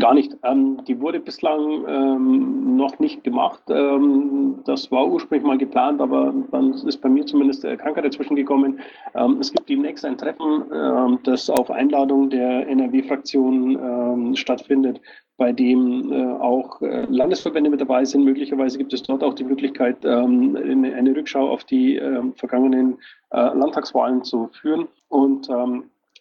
Gar 0.00 0.14
nicht. 0.14 0.36
Ähm, 0.42 0.82
die 0.88 1.00
wurde 1.00 1.20
bislang 1.20 1.84
ähm, 1.86 2.76
noch 2.76 2.98
nicht 2.98 3.22
gemacht. 3.22 3.62
Ähm, 3.68 4.58
das 4.64 4.90
war 4.90 5.06
ursprünglich 5.06 5.46
mal 5.46 5.56
geplant, 5.56 6.00
aber 6.00 6.34
dann 6.50 6.72
ist 6.72 7.00
bei 7.00 7.08
mir 7.08 7.24
zumindest 7.26 7.62
der 7.62 7.76
Krankheit 7.76 8.04
dazwischen 8.04 8.34
gekommen. 8.34 8.80
Ähm, 9.14 9.38
es 9.38 9.52
gibt 9.52 9.68
demnächst 9.68 10.04
ein 10.04 10.18
Treffen, 10.18 10.64
ähm, 10.74 11.20
das 11.22 11.48
auf 11.48 11.70
Einladung 11.70 12.28
der 12.28 12.66
NRW-Fraktion 12.66 13.78
ähm, 13.78 14.34
stattfindet, 14.34 15.00
bei 15.36 15.52
dem 15.52 16.10
äh, 16.10 16.26
auch 16.40 16.82
äh, 16.82 17.06
Landesverbände 17.08 17.70
mit 17.70 17.80
dabei 17.80 18.04
sind. 18.04 18.24
Möglicherweise 18.24 18.78
gibt 18.78 18.92
es 18.92 19.04
dort 19.04 19.22
auch 19.22 19.34
die 19.34 19.44
Möglichkeit, 19.44 20.04
eine, 20.04 20.92
eine, 20.92 21.14
Rückschau 21.14 21.48
auf 21.48 21.62
die 21.64 22.00
vergangenen 22.36 22.98
äh, 23.30 23.36
Landtagswahlen 23.36 24.24
zu 24.24 24.48
führen. 24.60 24.88
Und 25.08 25.48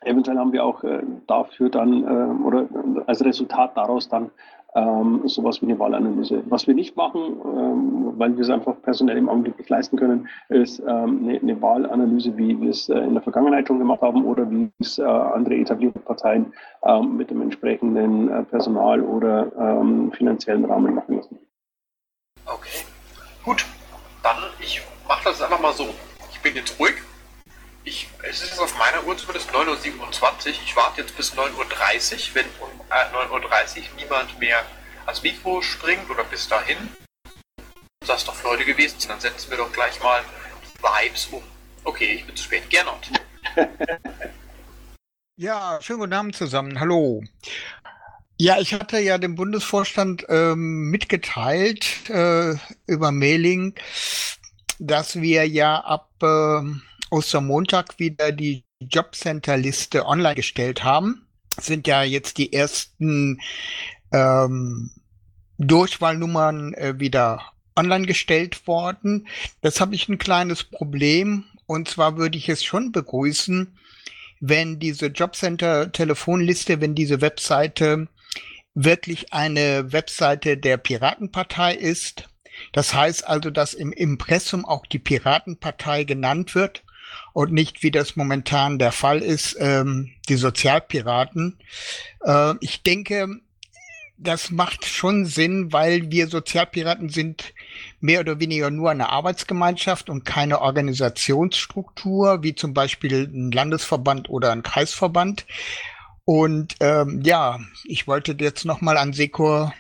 Eventuell 0.06 0.38
haben 0.38 0.54
wir 0.54 0.64
auch 0.64 0.84
äh, 0.84 1.02
dafür 1.28 1.70
dann 1.70 2.04
äh, 2.04 2.44
oder 2.44 2.66
als 3.08 3.24
Resultat 3.24 3.76
daraus 3.76 4.10
dann 4.10 4.32
ähm, 4.76 5.22
sowas 5.26 5.62
wie 5.62 5.68
eine 5.68 5.78
Wahlanalyse. 5.78 6.44
Was 6.48 6.68
wir 6.68 6.74
nicht 6.74 6.96
machen, 6.96 7.40
ähm, 7.46 8.14
weil 8.18 8.36
wir 8.36 8.42
es 8.42 8.50
einfach 8.50 8.76
personell 8.82 9.18
im 9.18 9.30
Augenblick 9.30 9.58
nicht 9.58 9.70
leisten 9.70 9.98
können, 9.98 10.28
ist 10.50 10.80
ähm, 10.80 11.22
eine, 11.24 11.40
eine, 11.40 11.62
Wahlanalyse, 11.62 12.36
wie 12.38 12.60
wir 12.60 12.72
es 12.72 12.90
äh, 12.90 12.98
in 13.00 13.14
der 13.14 13.22
Vergangenheit 13.22 13.68
schon 13.68 13.80
gemacht 13.80 14.02
haben 14.02 14.26
oder 14.26 14.50
wie 14.50 14.72
es 14.80 14.98
äh, 14.98 15.04
andere 15.04 15.56
etablierte 15.56 16.00
Parteien 16.00 16.54
ähm, 16.84 17.18
mit 17.18 17.30
dem 17.30 17.42
entsprechenden 17.42 18.30
äh, 18.30 18.44
Personal 18.44 19.02
oder 19.02 19.52
ähm, 19.58 20.12
finanziellen 20.12 20.66
Rahmen 20.66 20.96
machen 20.96 21.18
müssen. 21.18 21.38
Okay, 22.46 22.84
gut. 23.44 23.66
Dann 24.24 24.38
ich 24.60 24.82
mache 25.08 25.26
das 25.26 25.42
einfach 25.42 25.62
mal 25.62 25.74
so. 25.74 25.86
Ich 26.32 26.42
bin 26.42 26.56
jetzt 26.56 26.80
ruhig 26.80 26.96
ich, 27.84 28.08
es 28.24 28.42
ist 28.42 28.60
auf 28.60 28.78
meiner 28.78 29.06
Uhr 29.06 29.18
zumindest 29.18 29.50
9.27 29.52 30.00
Uhr. 30.00 30.54
Ich 30.66 30.76
warte 30.76 31.02
jetzt 31.02 31.16
bis 31.16 31.34
9.30 31.34 31.50
Uhr. 31.56 32.36
Wenn 32.36 32.46
um 32.60 32.70
äh, 32.90 33.16
9.30 33.16 33.78
Uhr 33.78 33.84
niemand 33.98 34.40
mehr 34.40 34.66
ans 35.06 35.22
Mikro 35.22 35.62
springt 35.62 36.10
oder 36.10 36.24
bis 36.24 36.48
dahin, 36.48 36.78
das 38.06 38.22
ist 38.22 38.28
doch 38.28 38.36
Freude 38.36 38.66
gewesen, 38.66 38.98
dann 39.08 39.20
setzen 39.20 39.50
wir 39.50 39.58
doch 39.58 39.72
gleich 39.72 40.02
mal 40.02 40.22
Vibes 40.82 41.28
um. 41.32 41.44
Okay, 41.84 42.16
ich 42.16 42.26
bin 42.26 42.36
zu 42.36 42.44
spät. 42.44 42.70
Gernot. 42.70 43.12
ja, 45.36 45.80
schönen 45.82 46.00
guten 46.00 46.14
Abend 46.14 46.36
zusammen. 46.36 46.80
Hallo. 46.80 47.24
Ja, 48.38 48.60
ich 48.60 48.74
hatte 48.74 49.00
ja 49.00 49.18
dem 49.18 49.36
Bundesvorstand 49.36 50.26
ähm, 50.28 50.90
mitgeteilt 50.90 52.10
äh, 52.10 52.56
über 52.88 53.12
Mailing, 53.12 53.76
dass 54.80 55.22
wir 55.22 55.48
ja 55.48 55.80
ab 55.80 56.10
äh, 56.22 56.62
Ostermontag 57.14 58.00
wieder 58.00 58.32
die 58.32 58.66
Jobcenter-Liste 58.80 60.06
online 60.06 60.36
gestellt 60.36 60.84
haben. 60.84 61.28
Sind 61.60 61.88
ja 61.88 62.02
jetzt 62.02 62.40
die 62.40 62.52
ersten 62.52 63.40
ähm, 64.12 64.90
Durchwahlnummern 65.60 66.74
äh, 66.74 67.00
wieder 67.00 67.54
online 67.76 68.08
gestellt 68.08 68.66
worden. 68.68 69.28
Das 69.62 69.80
habe 69.80 69.94
ich 69.94 70.10
ein 70.10 70.18
kleines 70.18 70.64
Problem. 70.64 71.46
Und 71.68 71.88
zwar 71.88 72.18
würde 72.18 72.38
ich 72.38 72.50
es 72.50 72.64
schon 72.64 72.92
begrüßen, 72.92 73.78
wenn 74.40 74.80
diese 74.80 75.08
Jobcenter-Telefonliste, 75.08 76.82
wenn 76.82 76.96
diese 76.96 77.22
Webseite 77.22 78.08
wirklich 78.74 79.32
eine 79.32 79.94
Webseite 79.94 80.58
der 80.58 80.78
Piratenpartei 80.78 81.76
ist. 81.76 82.28
Das 82.72 82.96
heißt 82.96 83.28
also, 83.28 83.52
dass 83.52 83.76
im 83.76 83.92
Impressum 83.92 84.66
auch 84.66 84.88
die 84.88 85.00
Piratenpartei 85.00 86.06
genannt 86.06 86.56
wird 86.56 86.84
und 87.34 87.52
nicht, 87.52 87.84
wie 87.84 87.92
das 87.92 88.16
momentan 88.16 88.80
der 88.80 88.92
Fall 88.92 89.20
ist, 89.20 89.58
ähm, 89.60 90.12
die 90.30 90.36
Sozialpiraten. 90.36 91.60
Äh, 92.24 92.54
ich 92.62 92.84
denke, 92.84 93.28
das 94.18 94.52
macht 94.52 94.86
schon 94.86 95.26
Sinn, 95.26 95.74
weil 95.74 96.12
wir 96.12 96.28
Sozialpiraten 96.28 97.10
sind 97.10 97.54
mehr 98.00 98.22
oder 98.22 98.40
weniger 98.40 98.70
nur 98.70 98.92
eine 98.92 99.10
Arbeitsgemeinschaft 99.10 100.10
und 100.10 100.24
keine 100.24 100.62
Organisationsstruktur, 100.62 102.44
wie 102.44 102.56
zum 102.56 102.74
Beispiel 102.74 103.28
ein 103.28 103.52
Landesverband 103.52 104.30
oder 104.30 104.52
ein 104.52 104.64
Kreisverband. 104.64 105.46
Und 106.26 106.76
ähm, 106.80 107.22
ja, 107.24 107.60
ich 107.84 108.08
wollte 108.08 108.36
jetzt 108.40 108.64
nochmal 108.64 108.98
an 108.98 109.12
Sekor 109.12 109.74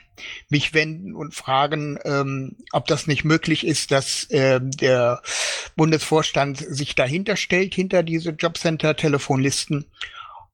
mich 0.50 0.74
wenden 0.74 1.16
und 1.16 1.34
fragen, 1.34 2.00
ähm, 2.06 2.56
ob 2.72 2.88
das 2.88 3.08
nicht 3.08 3.24
möglich 3.24 3.66
ist, 3.66 3.92
dass 3.92 4.26
äh, 4.32 4.60
der 4.62 5.22
Bundesvorstand 5.76 6.58
sich 6.58 6.96
dahinter 6.96 7.36
stellt, 7.36 7.74
hinter 7.74 8.04
diese 8.04 8.32
Jobcenter-Telefonlisten 8.32 9.86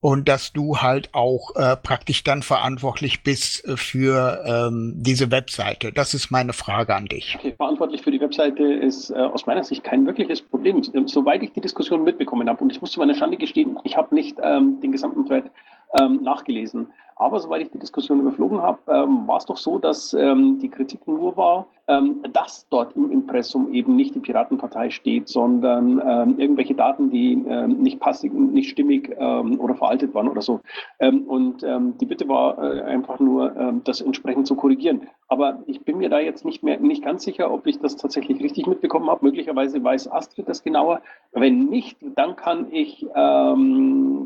und 0.01 0.29
dass 0.29 0.53
du 0.53 0.77
halt 0.77 1.09
auch 1.13 1.55
äh, 1.55 1.75
praktisch 1.75 2.23
dann 2.23 2.41
verantwortlich 2.41 3.23
bist 3.23 3.63
für 3.75 4.43
ähm, 4.45 4.93
diese 4.95 5.29
Webseite. 5.31 5.91
Das 5.91 6.13
ist 6.13 6.31
meine 6.31 6.53
Frage 6.53 6.95
an 6.95 7.05
dich. 7.05 7.35
Okay, 7.37 7.53
verantwortlich 7.55 8.01
für 8.01 8.11
die 8.11 8.21
Webseite 8.21 8.63
ist 8.63 9.09
äh, 9.09 9.15
aus 9.15 9.45
meiner 9.45 9.63
Sicht 9.63 9.83
kein 9.83 10.05
wirkliches 10.05 10.41
Problem. 10.41 10.81
Soweit 11.07 11.43
ich 11.43 11.51
die 11.51 11.61
Diskussion 11.61 12.03
mitbekommen 12.03 12.47
habe, 12.49 12.63
und 12.63 12.71
ich 12.71 12.79
muss 12.79 12.91
zu 12.91 12.99
meiner 12.99 13.15
Schande 13.15 13.37
gestehen, 13.37 13.77
ich 13.83 13.97
habe 13.97 14.15
nicht 14.15 14.37
ähm, 14.41 14.79
den 14.81 14.91
gesamten 14.91 15.25
Thread 15.25 15.51
ähm, 15.97 16.21
nachgelesen. 16.23 16.87
Aber 17.19 17.41
soweit 17.41 17.61
ich 17.61 17.69
die 17.69 17.79
Diskussion 17.79 18.21
überflogen 18.21 18.61
habe, 18.61 18.79
ähm, 18.87 19.27
war 19.27 19.37
es 19.37 19.45
doch 19.45 19.57
so, 19.57 19.77
dass 19.77 20.13
ähm, 20.13 20.57
die 20.59 20.69
Kritik 20.69 21.05
nur 21.05 21.35
war, 21.35 21.67
ähm, 21.89 22.23
dass 22.31 22.65
dort 22.69 22.95
im 22.95 23.11
Impressum 23.11 23.73
eben 23.73 23.97
nicht 23.97 24.15
die 24.15 24.21
Piratenpartei 24.21 24.89
steht, 24.89 25.27
sondern 25.27 26.01
ähm, 26.01 26.39
irgendwelche 26.39 26.75
Daten, 26.75 27.09
die 27.09 27.33
ähm, 27.45 27.79
nicht 27.79 27.99
passig, 27.99 28.31
nicht 28.31 28.69
stimmig 28.69 29.09
oder 29.19 29.75
veraltet 29.75 30.13
waren 30.13 30.29
oder 30.29 30.41
so. 30.41 30.61
und 30.99 31.61
die 31.61 32.05
Bitte 32.05 32.27
war 32.29 32.57
äh, 32.57 32.81
einfach 32.83 33.19
nur, 33.19 33.81
das 33.83 34.01
entsprechend 34.01 34.47
zu 34.47 34.55
korrigieren. 34.55 35.07
Aber 35.27 35.59
ich 35.65 35.81
bin 35.81 35.97
mir 35.97 36.09
da 36.09 36.19
jetzt 36.19 36.45
nicht 36.45 36.63
mehr 36.63 36.79
nicht 36.79 37.03
ganz 37.03 37.23
sicher, 37.23 37.51
ob 37.51 37.67
ich 37.67 37.79
das 37.79 37.97
tatsächlich 37.97 38.41
richtig 38.41 38.67
mitbekommen 38.67 39.09
habe. 39.09 39.25
Möglicherweise 39.25 39.83
weiß 39.83 40.11
Astrid 40.11 40.47
das 40.47 40.63
genauer. 40.63 41.01
Wenn 41.33 41.65
nicht, 41.65 41.97
dann 42.15 42.35
kann 42.35 42.67
ich 42.71 43.05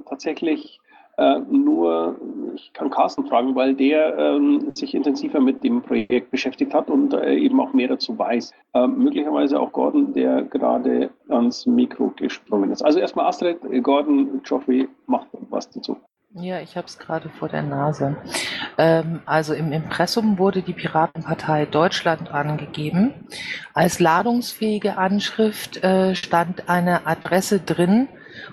tatsächlich 0.06 0.82
Äh, 1.18 1.40
nur, 1.50 2.16
ich 2.56 2.74
kann 2.74 2.90
Carsten 2.90 3.28
fragen, 3.28 3.56
weil 3.56 3.76
der 3.76 4.18
ähm, 4.18 4.72
sich 4.74 4.96
intensiver 4.96 5.40
mit 5.40 5.64
dem 5.64 5.82
Projekt 5.82 6.32
beschäftigt 6.32 6.74
hat 6.74 6.90
und 6.90 7.14
äh, 7.14 7.36
eben 7.36 7.60
auch 7.60 7.74
mehr 7.74 7.88
dazu 7.88 8.18
weiß. 8.18 8.52
Äh, 8.74 8.88
möglicherweise 8.88 9.60
auch 9.60 9.72
Gordon, 9.72 10.14
der 10.14 10.44
gerade 10.44 11.12
ans 11.30 11.66
Mikro 11.66 12.12
gesprungen 12.16 12.72
ist. 12.72 12.84
Also 12.84 13.00
erstmal 13.00 13.28
Astrid, 13.28 13.58
Gordon, 13.84 14.42
Geoffrey, 14.44 14.90
macht 15.06 15.28
was 15.50 15.70
dazu. 15.70 15.98
Ja, 16.36 16.60
ich 16.62 16.76
habe 16.76 16.88
es 16.88 16.98
gerade 16.98 17.30
vor 17.30 17.48
der 17.48 17.62
Nase. 17.62 18.18
Ähm, 18.80 19.22
also 19.26 19.54
im 19.54 19.72
Impressum 19.72 20.40
wurde 20.40 20.64
die 20.64 20.74
Piratenpartei 20.74 21.68
Deutschland 21.68 22.34
angegeben. 22.34 23.14
Als 23.76 24.00
ladungsfähige 24.00 24.98
Anschrift 24.98 25.84
äh, 25.84 26.16
stand 26.16 26.70
eine 26.70 27.06
Adresse 27.06 27.60
drin, 27.60 28.08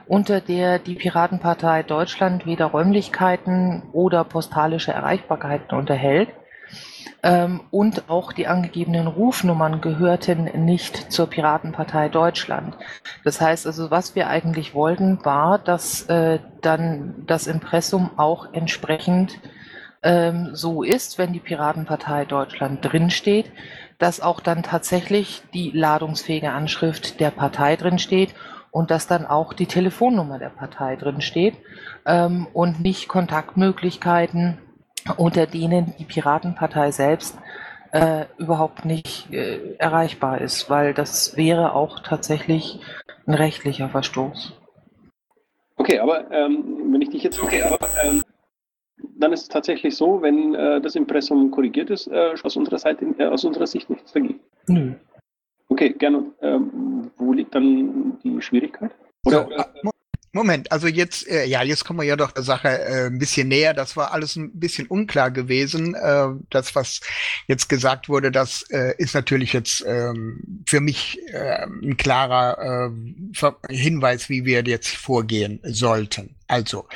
unter 0.06 0.40
der 0.40 0.78
die 0.78 0.94
Piratenpartei 0.94 1.82
Deutschland 1.82 2.46
weder 2.46 2.66
Räumlichkeiten 2.66 3.82
oder 3.92 4.24
postalische 4.24 4.92
Erreichbarkeiten 4.92 5.76
unterhält. 5.76 6.28
Ähm, 7.22 7.60
und 7.70 8.08
auch 8.08 8.32
die 8.32 8.46
angegebenen 8.46 9.06
Rufnummern 9.06 9.80
gehörten 9.80 10.44
nicht 10.64 11.12
zur 11.12 11.28
Piratenpartei 11.28 12.08
Deutschland. 12.08 12.76
Das 13.24 13.40
heißt 13.40 13.66
also, 13.66 13.90
was 13.90 14.14
wir 14.14 14.28
eigentlich 14.28 14.74
wollten, 14.74 15.22
war, 15.24 15.58
dass 15.58 16.08
äh, 16.08 16.38
dann 16.62 17.24
das 17.26 17.46
Impressum 17.46 18.10
auch 18.16 18.52
entsprechend 18.52 19.38
ähm, 20.02 20.50
so 20.54 20.82
ist, 20.82 21.18
wenn 21.18 21.32
die 21.32 21.40
Piratenpartei 21.40 22.24
Deutschland 22.24 22.78
drinsteht, 22.82 23.52
dass 23.98 24.22
auch 24.22 24.40
dann 24.40 24.62
tatsächlich 24.62 25.42
die 25.52 25.70
ladungsfähige 25.72 26.52
Anschrift 26.52 27.20
der 27.20 27.30
Partei 27.30 27.76
drinsteht 27.76 28.34
und 28.70 28.90
dass 28.90 29.06
dann 29.06 29.26
auch 29.26 29.52
die 29.52 29.66
Telefonnummer 29.66 30.38
der 30.38 30.50
Partei 30.50 30.96
drinsteht 30.96 31.54
ähm, 32.06 32.46
und 32.52 32.80
nicht 32.80 33.08
Kontaktmöglichkeiten 33.08 34.58
unter 35.16 35.46
denen 35.46 35.94
die 35.98 36.04
Piratenpartei 36.04 36.90
selbst 36.90 37.38
äh, 37.92 38.26
überhaupt 38.38 38.84
nicht 38.84 39.32
äh, 39.32 39.74
erreichbar 39.78 40.40
ist, 40.40 40.70
weil 40.70 40.94
das 40.94 41.36
wäre 41.36 41.74
auch 41.74 42.00
tatsächlich 42.00 42.80
ein 43.26 43.34
rechtlicher 43.34 43.88
Verstoß. 43.88 44.52
Okay, 45.76 45.98
aber 45.98 46.30
ähm, 46.30 46.92
wenn 46.92 47.00
ich 47.00 47.10
dich 47.10 47.22
jetzt 47.22 47.42
okay, 47.42 47.62
aber 47.62 47.78
ähm, 48.04 48.22
dann 49.18 49.32
ist 49.32 49.42
es 49.42 49.48
tatsächlich 49.48 49.96
so, 49.96 50.22
wenn 50.22 50.54
äh, 50.54 50.80
das 50.80 50.94
Impressum 50.94 51.50
korrigiert 51.50 51.90
ist, 51.90 52.06
äh, 52.08 52.34
aus 52.42 52.56
unserer 52.56 52.78
Seite, 52.78 53.06
äh, 53.18 53.26
aus 53.26 53.44
unserer 53.44 53.66
Sicht 53.66 53.88
nichts 53.90 54.12
dagegen. 54.12 54.40
Nö. 54.66 54.92
Okay, 55.70 55.94
gerne. 55.98 56.24
Ähm, 56.42 57.10
wo 57.16 57.32
liegt 57.32 57.54
dann 57.54 58.18
die 58.22 58.40
Schwierigkeit? 58.42 58.90
Oder, 59.24 59.48
so, 59.82 59.90
Moment, 60.32 60.70
also 60.70 60.86
jetzt, 60.86 61.28
äh, 61.28 61.44
ja, 61.44 61.64
jetzt 61.64 61.84
kommen 61.84 61.98
wir 61.98 62.06
ja 62.06 62.14
doch 62.14 62.30
der 62.30 62.44
Sache 62.44 62.68
äh, 62.68 63.06
ein 63.06 63.18
bisschen 63.18 63.48
näher. 63.48 63.74
Das 63.74 63.96
war 63.96 64.12
alles 64.12 64.36
ein 64.36 64.60
bisschen 64.60 64.86
unklar 64.86 65.32
gewesen. 65.32 65.96
Äh, 65.96 66.28
das, 66.50 66.76
was 66.76 67.00
jetzt 67.48 67.68
gesagt 67.68 68.08
wurde, 68.08 68.30
das 68.30 68.62
äh, 68.70 68.94
ist 68.98 69.14
natürlich 69.14 69.52
jetzt 69.52 69.84
ähm, 69.86 70.62
für 70.68 70.80
mich 70.80 71.18
äh, 71.32 71.64
ein 71.64 71.96
klarer 71.96 72.92
äh, 72.92 73.74
Hinweis, 73.74 74.28
wie 74.28 74.44
wir 74.44 74.62
jetzt 74.62 74.94
vorgehen 74.96 75.58
sollten. 75.64 76.36
Also, 76.46 76.86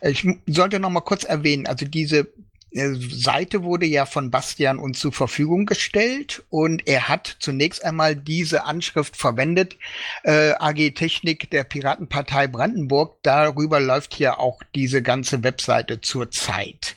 ich 0.00 0.26
sollte 0.46 0.80
noch 0.80 0.90
mal 0.90 1.00
kurz 1.00 1.24
erwähnen, 1.24 1.66
also 1.66 1.84
diese 1.86 2.20
äh, 2.20 2.26
Seite 2.74 3.62
wurde 3.62 3.86
ja 3.86 4.06
von 4.06 4.30
Bastian 4.30 4.78
uns 4.78 4.98
zur 4.98 5.12
Verfügung 5.12 5.66
gestellt 5.66 6.42
und 6.48 6.86
er 6.86 7.08
hat 7.08 7.36
zunächst 7.38 7.84
einmal 7.84 8.16
diese 8.16 8.64
Anschrift 8.64 9.16
verwendet, 9.16 9.76
äh, 10.24 10.52
AG 10.52 10.92
Technik 10.94 11.50
der 11.50 11.64
Piratenpartei 11.64 12.46
Brandenburg. 12.46 13.18
Darüber 13.22 13.78
läuft 13.78 14.14
hier 14.14 14.38
auch 14.38 14.62
diese 14.74 15.02
ganze 15.02 15.42
Webseite 15.42 16.00
zurzeit. 16.00 16.96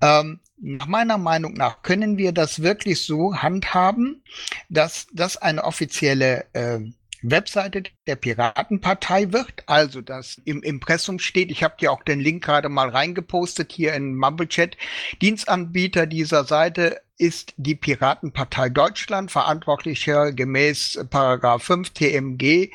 Ähm, 0.00 0.40
nach 0.56 0.86
meiner 0.86 1.18
Meinung 1.18 1.52
nach 1.52 1.82
können 1.82 2.16
wir 2.16 2.32
das 2.32 2.62
wirklich 2.62 3.04
so 3.04 3.36
handhaben, 3.36 4.22
dass 4.70 5.06
das 5.12 5.36
eine 5.36 5.64
offizielle 5.64 6.46
äh, 6.54 6.80
Webseite 7.24 7.84
der 8.06 8.16
Piratenpartei 8.16 9.32
wird, 9.32 9.64
also 9.66 10.02
das 10.02 10.40
im 10.44 10.62
Impressum 10.62 11.18
steht, 11.18 11.50
ich 11.50 11.62
habe 11.62 11.76
dir 11.80 11.90
auch 11.90 12.02
den 12.02 12.20
Link 12.20 12.44
gerade 12.44 12.68
mal 12.68 12.90
reingepostet 12.90 13.72
hier 13.72 13.94
in 13.94 14.14
MumbleChat, 14.14 14.76
Dienstanbieter 15.22 16.06
dieser 16.06 16.44
Seite 16.44 17.00
ist 17.16 17.54
die 17.56 17.76
Piratenpartei 17.76 18.68
Deutschland, 18.68 19.30
verantwortlicher 19.30 20.32
gemäß 20.32 21.06
Paragraph 21.10 21.62
5 21.62 21.90
TMG 21.90 22.70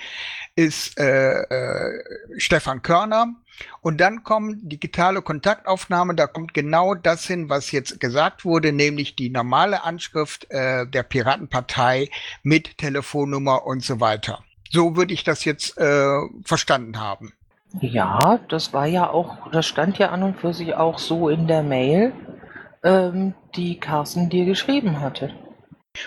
ist 0.56 1.00
äh, 1.00 1.42
äh, 1.42 2.04
Stefan 2.38 2.82
Körner. 2.82 3.36
Und 3.82 4.00
dann 4.00 4.24
kommt 4.24 4.72
digitale 4.72 5.22
Kontaktaufnahme, 5.22 6.16
da 6.16 6.28
kommt 6.28 6.54
genau 6.54 6.96
das 6.96 7.26
hin, 7.26 7.50
was 7.50 7.72
jetzt 7.72 8.00
gesagt 8.00 8.46
wurde, 8.46 8.72
nämlich 8.72 9.16
die 9.16 9.30
normale 9.30 9.84
Anschrift 9.84 10.50
äh, 10.50 10.86
der 10.88 11.04
Piratenpartei 11.04 12.10
mit 12.44 12.78
Telefonnummer 12.78 13.66
und 13.66 13.84
so 13.84 14.00
weiter. 14.00 14.44
So 14.70 14.96
würde 14.96 15.14
ich 15.14 15.24
das 15.24 15.46
jetzt 15.46 15.78
äh, 15.78 16.20
verstanden 16.44 17.00
haben. 17.00 17.34
Ja, 17.82 18.40
das 18.50 18.74
war 18.74 18.88
ja 18.88 19.10
auch, 19.10 19.52
das 19.52 19.66
stand 19.68 20.00
ja 20.00 20.10
an 20.10 20.24
und 20.24 20.40
für 20.40 20.54
sich 20.54 20.76
auch 20.76 20.98
so 20.98 21.30
in 21.30 21.48
der 21.48 21.62
Mail, 21.62 22.14
ähm, 22.84 23.34
die 23.56 23.80
Carsten 23.80 24.30
dir 24.30 24.46
geschrieben 24.46 25.02
hatte. 25.02 25.32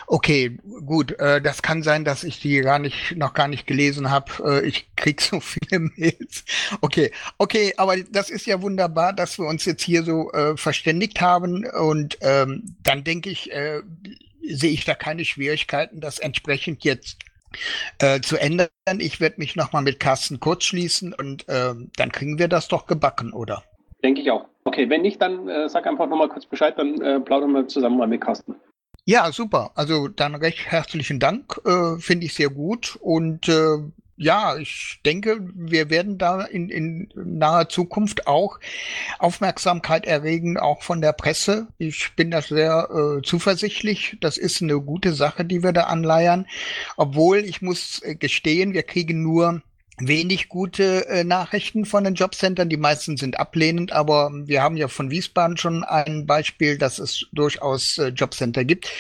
Okay, 0.07 0.59
gut. 0.87 1.13
Äh, 1.19 1.41
das 1.41 1.63
kann 1.63 1.83
sein, 1.83 2.05
dass 2.05 2.25
ich 2.25 2.41
die 2.41 2.61
gar 2.61 2.79
nicht, 2.79 3.17
noch 3.17 3.35
gar 3.35 3.49
nicht 3.49 3.67
gelesen 3.67 4.11
habe. 4.11 4.63
Äh, 4.63 4.67
ich 4.67 4.87
krieg 4.97 5.21
so 5.21 5.41
viele 5.41 5.91
Mails. 5.97 6.45
Okay, 6.81 7.13
okay, 7.39 7.75
aber 7.77 7.97
das 8.11 8.31
ist 8.31 8.47
ja 8.47 8.63
wunderbar, 8.63 9.13
dass 9.13 9.39
wir 9.39 9.47
uns 9.47 9.65
jetzt 9.65 9.83
hier 9.83 10.03
so 10.03 10.33
äh, 10.33 10.57
verständigt 10.57 11.21
haben. 11.21 11.67
Und 11.67 12.19
ähm, 12.21 12.77
dann 12.83 13.05
denke 13.05 13.31
ich, 13.31 13.53
äh, 13.53 13.83
sehe 14.43 14.71
ich 14.71 14.85
da 14.85 14.95
keine 14.95 15.25
Schwierigkeiten, 15.25 16.01
das 16.01 16.19
entsprechend 16.19 16.85
jetzt 16.85 17.19
äh, 17.99 18.21
zu 18.21 18.37
ändern. 18.37 18.69
Ich 18.99 19.21
werde 19.21 19.37
mich 19.39 19.57
nochmal 19.57 19.83
mit 19.83 20.01
Carsten 20.01 20.41
kurz 20.41 20.65
schließen 20.65 21.13
und 21.13 21.49
äh, 21.49 21.75
dann 21.97 22.13
kriegen 22.13 22.39
wir 22.39 22.49
das 22.49 22.69
doch 22.69 22.87
gebacken, 22.87 23.33
oder? 23.33 23.63
Denke 24.03 24.21
ich 24.21 24.31
auch. 24.31 24.47
Okay, 24.65 24.89
wenn 24.89 25.03
nicht, 25.03 25.21
dann 25.21 25.49
äh, 25.49 25.69
sag 25.69 25.87
einfach 25.87 26.09
nochmal 26.09 26.29
kurz 26.29 26.47
Bescheid, 26.47 26.75
dann 26.77 27.01
äh, 27.01 27.21
plaudern 27.21 27.53
wir 27.53 27.69
zusammen 27.69 27.99
mal 27.99 28.09
mit 28.09 28.21
Carsten. 28.21 28.55
Ja, 29.05 29.33
super. 29.33 29.73
Also 29.75 30.07
dann 30.09 30.35
recht 30.37 30.67
herzlichen 30.67 31.19
Dank, 31.19 31.61
äh, 31.65 31.99
finde 31.99 32.27
ich 32.27 32.35
sehr 32.35 32.51
gut. 32.51 32.97
Und 33.01 33.49
äh, 33.49 33.79
ja, 34.17 34.57
ich 34.57 35.01
denke, 35.05 35.41
wir 35.55 35.91
werden 35.91 36.19
da 36.19 36.43
in, 36.43 36.69
in 36.69 37.09
naher 37.17 37.69
Zukunft 37.69 38.29
auch 38.29 38.61
Aufmerksamkeit 39.19 40.07
erregen, 40.07 40.57
auch 40.57 40.83
von 40.83 41.01
der 41.01 41.13
Presse. 41.15 41.67
Ich 41.79 42.15
bin 42.15 42.31
da 42.31 42.43
sehr 42.43 42.89
äh, 43.19 43.23
zuversichtlich. 43.23 44.19
Das 44.21 44.37
ist 44.37 44.63
eine 44.63 44.81
gute 44.81 45.15
Sache, 45.15 45.45
die 45.45 45.65
wir 45.65 45.73
da 45.73 45.85
anleiern. 45.85 46.47
Obwohl, 46.97 47.39
ich 47.39 47.61
muss 47.61 48.01
äh, 48.03 48.15
gestehen, 48.15 48.73
wir 48.73 48.85
kriegen 48.85 49.23
nur 49.23 49.63
wenig 49.99 50.49
gute 50.49 51.07
äh, 51.09 51.25
Nachrichten 51.25 51.85
von 51.85 52.05
den 52.05 52.15
Jobcentern. 52.15 52.69
Die 52.69 52.77
meisten 52.77 53.17
sind 53.17 53.39
ablehnend, 53.39 53.93
aber 53.93 54.31
wir 54.33 54.63
haben 54.63 54.77
ja 54.77 54.89
von 54.89 55.11
Wiesbaden 55.11 55.57
schon 55.57 55.85
ein 55.85 56.27
Beispiel, 56.27 56.79
dass 56.79 56.99
es 56.99 57.27
durchaus 57.33 57.99
äh, 57.99 58.09
Jobcenter 58.09 58.65
gibt, 58.65 58.91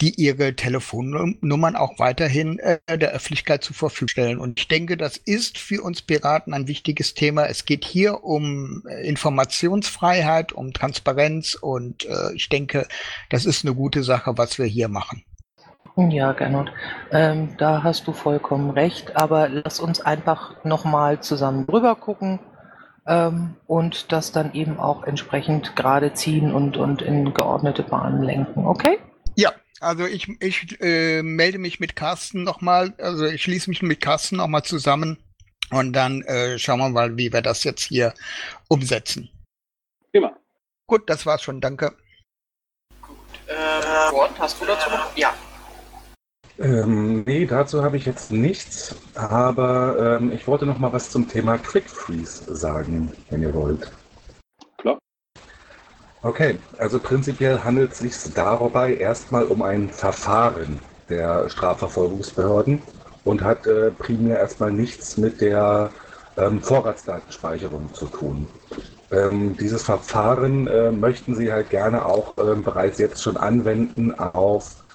die 0.00 0.10
ihre 0.10 0.54
Telefonnummern 0.54 1.76
auch 1.76 1.98
weiterhin 1.98 2.58
äh, 2.58 2.78
der 2.98 3.12
Öffentlichkeit 3.12 3.64
zur 3.64 3.74
Verfügung 3.74 4.08
stellen. 4.08 4.38
Und 4.38 4.60
ich 4.60 4.68
denke, 4.68 4.96
das 4.96 5.16
ist 5.16 5.58
für 5.58 5.82
uns 5.82 6.02
Piraten 6.02 6.52
ein 6.52 6.68
wichtiges 6.68 7.14
Thema. 7.14 7.46
Es 7.46 7.64
geht 7.64 7.84
hier 7.84 8.22
um 8.22 8.82
äh, 8.88 9.08
Informationsfreiheit, 9.08 10.52
um 10.52 10.72
Transparenz 10.72 11.54
und 11.54 12.04
äh, 12.04 12.34
ich 12.34 12.48
denke, 12.48 12.86
das 13.30 13.46
ist 13.46 13.64
eine 13.64 13.74
gute 13.74 14.02
Sache, 14.02 14.36
was 14.36 14.58
wir 14.58 14.66
hier 14.66 14.88
machen. 14.88 15.24
Ja, 15.98 16.32
Gernot, 16.32 16.70
ähm, 17.10 17.56
da 17.56 17.82
hast 17.82 18.06
du 18.06 18.12
vollkommen 18.12 18.70
recht, 18.70 19.16
aber 19.16 19.48
lass 19.48 19.80
uns 19.80 20.00
einfach 20.00 20.62
nochmal 20.62 21.22
zusammen 21.22 21.66
drüber 21.66 21.94
gucken 21.94 22.38
ähm, 23.06 23.56
und 23.66 24.12
das 24.12 24.30
dann 24.30 24.52
eben 24.52 24.78
auch 24.78 25.04
entsprechend 25.04 25.74
gerade 25.74 26.12
ziehen 26.12 26.52
und, 26.52 26.76
und 26.76 27.00
in 27.00 27.32
geordnete 27.32 27.82
Bahnen 27.82 28.22
lenken, 28.22 28.66
okay? 28.66 28.98
Ja, 29.36 29.52
also 29.80 30.04
ich, 30.04 30.28
ich 30.40 30.78
äh, 30.82 31.22
melde 31.22 31.56
mich 31.56 31.80
mit 31.80 31.96
Carsten 31.96 32.44
nochmal, 32.44 32.92
also 32.98 33.24
ich 33.24 33.42
schließe 33.42 33.70
mich 33.70 33.80
mit 33.80 34.02
Carsten 34.02 34.36
nochmal 34.36 34.64
zusammen 34.64 35.16
und 35.70 35.94
dann 35.94 36.20
äh, 36.22 36.58
schauen 36.58 36.78
wir 36.78 36.90
mal, 36.90 37.16
wie 37.16 37.32
wir 37.32 37.40
das 37.40 37.64
jetzt 37.64 37.84
hier 37.84 38.12
umsetzen. 38.68 39.30
Immer. 40.12 40.36
Gut, 40.86 41.08
das 41.08 41.24
war's 41.24 41.42
schon, 41.42 41.62
danke. 41.62 41.94
Gut, 43.00 43.16
äh, 43.46 44.10
Gordon, 44.10 44.36
hast 44.38 44.60
du 44.60 44.66
dazu 44.66 44.90
noch? 44.90 45.16
Ja. 45.16 45.32
Ähm, 46.58 47.22
nee, 47.26 47.44
dazu 47.44 47.84
habe 47.84 47.98
ich 47.98 48.06
jetzt 48.06 48.32
nichts, 48.32 48.94
aber 49.14 50.18
ähm, 50.20 50.32
ich 50.32 50.46
wollte 50.46 50.64
noch 50.64 50.78
mal 50.78 50.92
was 50.92 51.10
zum 51.10 51.28
Thema 51.28 51.58
Quick 51.58 51.88
Freeze 51.88 52.54
sagen, 52.54 53.12
wenn 53.28 53.42
ihr 53.42 53.52
wollt. 53.52 53.92
Klar. 54.78 54.98
Okay, 56.22 56.58
also 56.78 56.98
prinzipiell 56.98 57.62
handelt 57.62 57.92
es 57.92 57.98
sich 57.98 58.14
dabei 58.34 58.94
erstmal 58.94 59.44
um 59.44 59.60
ein 59.60 59.90
Verfahren 59.90 60.80
der 61.10 61.48
Strafverfolgungsbehörden 61.50 62.82
und 63.24 63.42
hat 63.42 63.66
äh, 63.66 63.90
primär 63.90 64.38
erstmal 64.38 64.72
nichts 64.72 65.18
mit 65.18 65.42
der 65.42 65.90
ähm, 66.38 66.62
Vorratsdatenspeicherung 66.62 67.92
zu 67.92 68.06
tun. 68.06 68.46
Ähm, 69.10 69.56
dieses 69.58 69.82
Verfahren 69.82 70.66
äh, 70.68 70.90
möchten 70.90 71.34
Sie 71.34 71.52
halt 71.52 71.68
gerne 71.68 72.06
auch 72.06 72.34
ähm, 72.38 72.64
bereits 72.64 72.98
jetzt 72.98 73.22
schon 73.22 73.36
anwenden 73.36 74.18
auf 74.18 74.85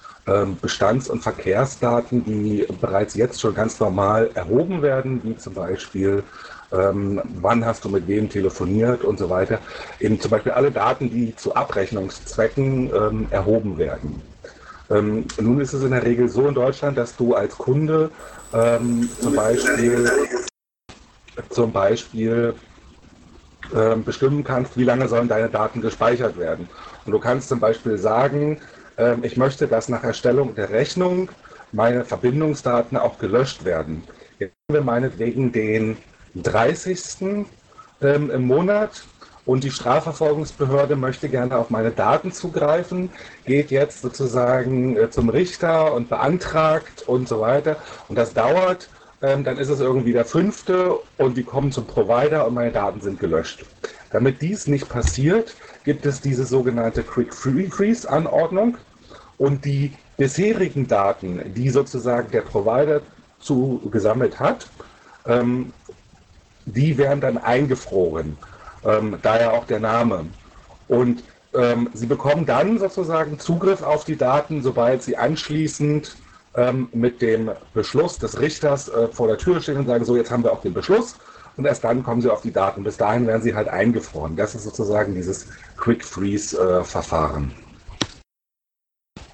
Bestands- 0.60 1.10
und 1.10 1.20
Verkehrsdaten, 1.20 2.24
die 2.24 2.64
bereits 2.80 3.14
jetzt 3.14 3.40
schon 3.40 3.54
ganz 3.54 3.80
normal 3.80 4.30
erhoben 4.34 4.80
werden, 4.80 5.20
wie 5.24 5.36
zum 5.36 5.54
Beispiel 5.54 6.22
ähm, 6.72 7.20
wann 7.40 7.64
hast 7.64 7.84
du 7.84 7.88
mit 7.88 8.08
wem 8.08 8.28
telefoniert 8.28 9.04
und 9.04 9.18
so 9.18 9.28
weiter. 9.28 9.58
Eben 10.00 10.18
zum 10.20 10.30
Beispiel 10.30 10.52
alle 10.52 10.70
Daten, 10.70 11.10
die 11.10 11.34
zu 11.36 11.54
Abrechnungszwecken 11.54 12.90
ähm, 12.94 13.26
erhoben 13.30 13.78
werden. 13.78 14.22
Ähm, 14.90 15.26
nun 15.40 15.60
ist 15.60 15.72
es 15.72 15.82
in 15.82 15.90
der 15.90 16.04
Regel 16.04 16.28
so 16.28 16.46
in 16.48 16.54
Deutschland, 16.54 16.98
dass 16.98 17.16
du 17.16 17.34
als 17.34 17.56
Kunde 17.56 18.10
ähm, 18.52 19.08
zum 19.20 19.34
Beispiel, 19.34 20.10
zum 21.50 21.72
Beispiel 21.72 22.54
ähm, 23.74 24.04
bestimmen 24.04 24.42
kannst, 24.42 24.76
wie 24.76 24.84
lange 24.84 25.08
sollen 25.08 25.28
deine 25.28 25.48
Daten 25.48 25.80
gespeichert 25.80 26.38
werden. 26.38 26.68
Und 27.04 27.12
du 27.12 27.18
kannst 27.18 27.48
zum 27.48 27.60
Beispiel 27.60 27.98
sagen, 27.98 28.60
ähm, 28.98 29.24
ich 29.24 29.36
möchte, 29.36 29.68
dass 29.68 29.88
nach 29.88 30.04
Erstellung 30.04 30.54
der 30.54 30.70
Rechnung 30.70 31.30
meine 31.72 32.04
Verbindungsdaten 32.04 32.96
auch 32.98 33.18
gelöscht 33.18 33.64
werden. 33.64 34.02
Jetzt 34.38 34.54
haben 34.68 34.74
wir 34.74 34.82
meinetwegen 34.82 35.52
den 35.52 35.96
30. 36.34 37.46
Ähm, 38.02 38.30
im 38.30 38.46
Monat 38.46 39.04
und 39.44 39.64
die 39.64 39.70
Strafverfolgungsbehörde 39.70 40.96
möchte 40.96 41.28
gerne 41.28 41.56
auf 41.56 41.70
meine 41.70 41.90
Daten 41.90 42.32
zugreifen, 42.32 43.10
geht 43.44 43.70
jetzt 43.70 44.02
sozusagen 44.02 44.96
äh, 44.96 45.10
zum 45.10 45.28
Richter 45.28 45.94
und 45.94 46.08
beantragt 46.08 47.04
und 47.06 47.28
so 47.28 47.40
weiter. 47.40 47.76
Und 48.08 48.16
das 48.16 48.34
dauert, 48.34 48.88
ähm, 49.20 49.44
dann 49.44 49.58
ist 49.58 49.68
es 49.68 49.80
irgendwie 49.80 50.12
der 50.12 50.24
fünfte 50.24 50.98
und 51.18 51.36
die 51.36 51.44
kommen 51.44 51.72
zum 51.72 51.86
Provider 51.86 52.46
und 52.46 52.54
meine 52.54 52.72
Daten 52.72 53.00
sind 53.00 53.20
gelöscht. 53.20 53.64
Damit 54.10 54.42
dies 54.42 54.66
nicht 54.66 54.88
passiert, 54.88 55.54
gibt 55.84 56.06
es 56.06 56.20
diese 56.20 56.44
sogenannte 56.44 57.02
Quick 57.02 57.34
Freeze 57.34 58.08
Anordnung 58.08 58.76
und 59.38 59.64
die 59.64 59.92
bisherigen 60.16 60.86
Daten, 60.86 61.52
die 61.54 61.70
sozusagen 61.70 62.30
der 62.30 62.42
Provider 62.42 63.00
zu 63.40 63.82
gesammelt 63.90 64.38
hat, 64.38 64.68
ähm, 65.26 65.72
die 66.64 66.96
werden 66.96 67.20
dann 67.20 67.38
eingefroren. 67.38 68.36
Ähm, 68.84 69.18
daher 69.22 69.52
auch 69.52 69.66
der 69.66 69.80
Name. 69.80 70.26
Und 70.88 71.22
ähm, 71.54 71.90
Sie 71.92 72.06
bekommen 72.06 72.46
dann 72.46 72.78
sozusagen 72.78 73.38
Zugriff 73.38 73.82
auf 73.82 74.04
die 74.04 74.16
Daten, 74.16 74.62
sobald 74.62 75.02
Sie 75.02 75.16
anschließend 75.16 76.16
ähm, 76.54 76.88
mit 76.92 77.22
dem 77.22 77.50
Beschluss 77.74 78.18
des 78.18 78.38
Richters 78.40 78.88
äh, 78.88 79.08
vor 79.08 79.26
der 79.28 79.38
Tür 79.38 79.60
stehen 79.60 79.78
und 79.78 79.86
sagen, 79.86 80.04
so 80.04 80.16
jetzt 80.16 80.30
haben 80.30 80.44
wir 80.44 80.52
auch 80.52 80.62
den 80.62 80.74
Beschluss 80.74 81.16
und 81.56 81.64
erst 81.64 81.84
dann 81.84 82.02
kommen 82.02 82.20
Sie 82.20 82.30
auf 82.30 82.42
die 82.42 82.52
Daten. 82.52 82.84
Bis 82.84 82.96
dahin 82.96 83.26
werden 83.26 83.42
sie 83.42 83.54
halt 83.54 83.68
eingefroren. 83.68 84.36
Das 84.36 84.54
ist 84.54 84.64
sozusagen 84.64 85.14
dieses 85.14 85.46
Quick 85.76 86.04
Freeze-Verfahren. 86.04 87.52
Äh, 87.52 87.62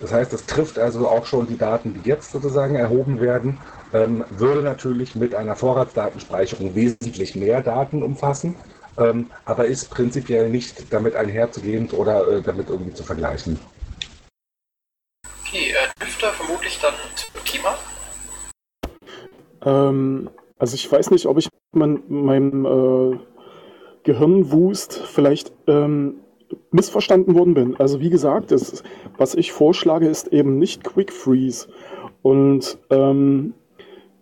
das 0.00 0.12
heißt, 0.12 0.32
es 0.32 0.46
trifft 0.46 0.78
also 0.78 1.08
auch 1.08 1.26
schon 1.26 1.46
die 1.48 1.58
Daten, 1.58 1.94
die 1.94 2.08
jetzt 2.08 2.30
sozusagen 2.30 2.76
erhoben 2.76 3.20
werden, 3.20 3.58
ähm, 3.92 4.24
würde 4.30 4.62
natürlich 4.62 5.16
mit 5.16 5.34
einer 5.34 5.56
Vorratsdatenspeicherung 5.56 6.74
wesentlich 6.74 7.34
mehr 7.34 7.62
Daten 7.62 8.02
umfassen, 8.02 8.54
ähm, 8.96 9.30
aber 9.44 9.66
ist 9.66 9.90
prinzipiell 9.90 10.50
nicht 10.50 10.92
damit 10.92 11.16
einherzugehend 11.16 11.92
oder 11.94 12.28
äh, 12.28 12.42
damit 12.42 12.70
irgendwie 12.70 12.94
zu 12.94 13.02
vergleichen. 13.02 13.58
Okay, 15.44 15.72
äh, 15.72 16.04
Lüfter 16.04 16.30
vermutlich 16.32 16.78
dann 16.80 16.94
zum 17.16 17.44
Thema. 17.44 17.78
Ähm, 19.64 20.30
also 20.58 20.74
ich 20.74 20.90
weiß 20.90 21.10
nicht, 21.10 21.26
ob 21.26 21.38
ich 21.38 21.48
mein, 21.72 22.02
meinem 22.08 22.64
äh, 22.64 23.18
Gehirnwust 24.02 24.94
vielleicht 24.94 25.52
ähm, 25.66 26.20
missverstanden 26.70 27.34
worden 27.34 27.54
bin. 27.54 27.76
Also 27.76 28.00
wie 28.00 28.10
gesagt, 28.10 28.50
das, 28.52 28.82
was 29.16 29.34
ich 29.34 29.52
vorschlage, 29.52 30.08
ist 30.08 30.28
eben 30.28 30.58
nicht 30.58 30.84
Quick 30.84 31.12
Freeze. 31.12 31.68
Und 32.22 32.78
ähm, 32.90 33.54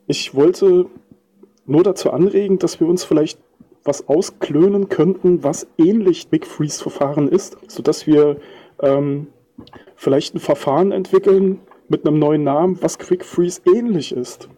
ich 0.07 0.35
wollte 0.35 0.87
nur 1.67 1.83
dazu 1.83 2.11
anregen, 2.11 2.59
dass 2.59 2.81
wir 2.81 2.89
uns 2.89 3.05
vielleicht 3.05 3.39
was 3.85 4.09
ausklönen 4.09 4.89
könnten, 4.89 5.45
was 5.45 5.69
ähnlich 5.79 6.29
Quick 6.29 6.47
Freeze 6.47 6.83
Verfahren 6.83 7.29
ist, 7.29 7.57
sodass 7.69 8.07
wir 8.07 8.39
ähm, 8.81 9.29
vielleicht 9.95 10.35
ein 10.35 10.41
Verfahren 10.41 10.93
entwickeln 10.93 11.61
mit 11.89 12.07
einem 12.07 12.19
neuen 12.19 12.45
Namen, 12.45 12.79
was 12.83 12.99
Quick 12.99 13.25
Freeze 13.25 13.63
ähnlich 13.65 14.13
ist. 14.13 14.49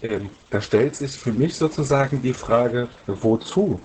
Ähm, 0.00 0.30
da 0.50 0.60
stellt 0.60 0.94
sich 0.94 1.12
für 1.12 1.32
mich 1.32 1.56
sozusagen 1.56 2.22
die 2.22 2.32
Frage, 2.32 2.88
wozu? 3.06 3.80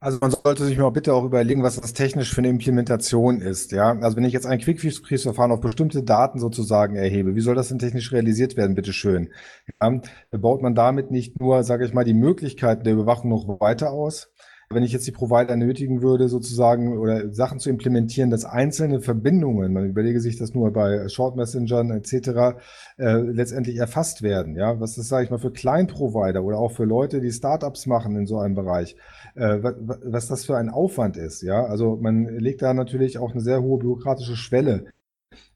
Also 0.00 0.18
man 0.20 0.30
sollte 0.30 0.66
sich 0.66 0.76
mal 0.76 0.90
bitte 0.90 1.14
auch 1.14 1.24
überlegen, 1.24 1.62
was 1.62 1.80
das 1.80 1.94
technisch 1.94 2.34
für 2.34 2.42
eine 2.42 2.50
Implementation 2.50 3.40
ist. 3.40 3.72
Ja, 3.72 3.98
also 3.98 4.18
wenn 4.18 4.24
ich 4.24 4.34
jetzt 4.34 4.44
ein 4.44 4.58
Quick-Freeze-Verfahren 4.58 5.50
auf 5.50 5.62
bestimmte 5.62 6.02
Daten 6.02 6.38
sozusagen 6.38 6.96
erhebe, 6.96 7.34
wie 7.34 7.40
soll 7.40 7.54
das 7.54 7.68
denn 7.68 7.78
technisch 7.78 8.12
realisiert 8.12 8.58
werden, 8.58 8.74
bitteschön? 8.74 9.32
Ja, 9.80 9.98
baut 10.32 10.60
man 10.60 10.74
damit 10.74 11.10
nicht 11.10 11.40
nur, 11.40 11.64
sage 11.64 11.86
ich 11.86 11.94
mal, 11.94 12.04
die 12.04 12.12
Möglichkeiten 12.12 12.84
der 12.84 12.92
Überwachung 12.92 13.30
noch 13.30 13.60
weiter 13.60 13.92
aus? 13.92 14.30
Wenn 14.70 14.82
ich 14.82 14.92
jetzt 14.92 15.06
die 15.06 15.12
Provider 15.12 15.56
nötigen 15.56 16.02
würde, 16.02 16.28
sozusagen 16.28 16.98
oder 16.98 17.32
Sachen 17.32 17.58
zu 17.58 17.70
implementieren, 17.70 18.30
dass 18.30 18.44
einzelne 18.44 19.00
Verbindungen, 19.00 19.72
man 19.72 19.86
überlege 19.86 20.20
sich 20.20 20.36
das 20.36 20.54
nur 20.54 20.72
bei 20.72 21.08
Short 21.08 21.36
Messengern 21.36 21.90
etc., 21.90 22.58
äh, 22.98 23.16
letztendlich 23.16 23.76
erfasst 23.76 24.22
werden. 24.22 24.56
Ja, 24.56 24.80
was 24.80 24.94
das 24.94 25.08
sage 25.08 25.24
ich 25.24 25.30
mal 25.30 25.38
für 25.38 25.52
Kleinprovider 25.52 26.42
oder 26.42 26.58
auch 26.58 26.72
für 26.72 26.84
Leute, 26.84 27.20
die 27.20 27.32
Startups 27.32 27.86
machen 27.86 28.16
in 28.16 28.26
so 28.26 28.38
einem 28.38 28.54
Bereich, 28.54 28.96
äh, 29.34 29.58
was, 29.60 29.74
was 30.04 30.28
das 30.28 30.44
für 30.44 30.56
ein 30.56 30.70
Aufwand 30.70 31.16
ist. 31.16 31.42
Ja, 31.42 31.64
also 31.64 31.96
man 31.96 32.26
legt 32.26 32.62
da 32.62 32.74
natürlich 32.74 33.18
auch 33.18 33.32
eine 33.32 33.40
sehr 33.40 33.62
hohe 33.62 33.78
bürokratische 33.78 34.36
Schwelle 34.36 34.86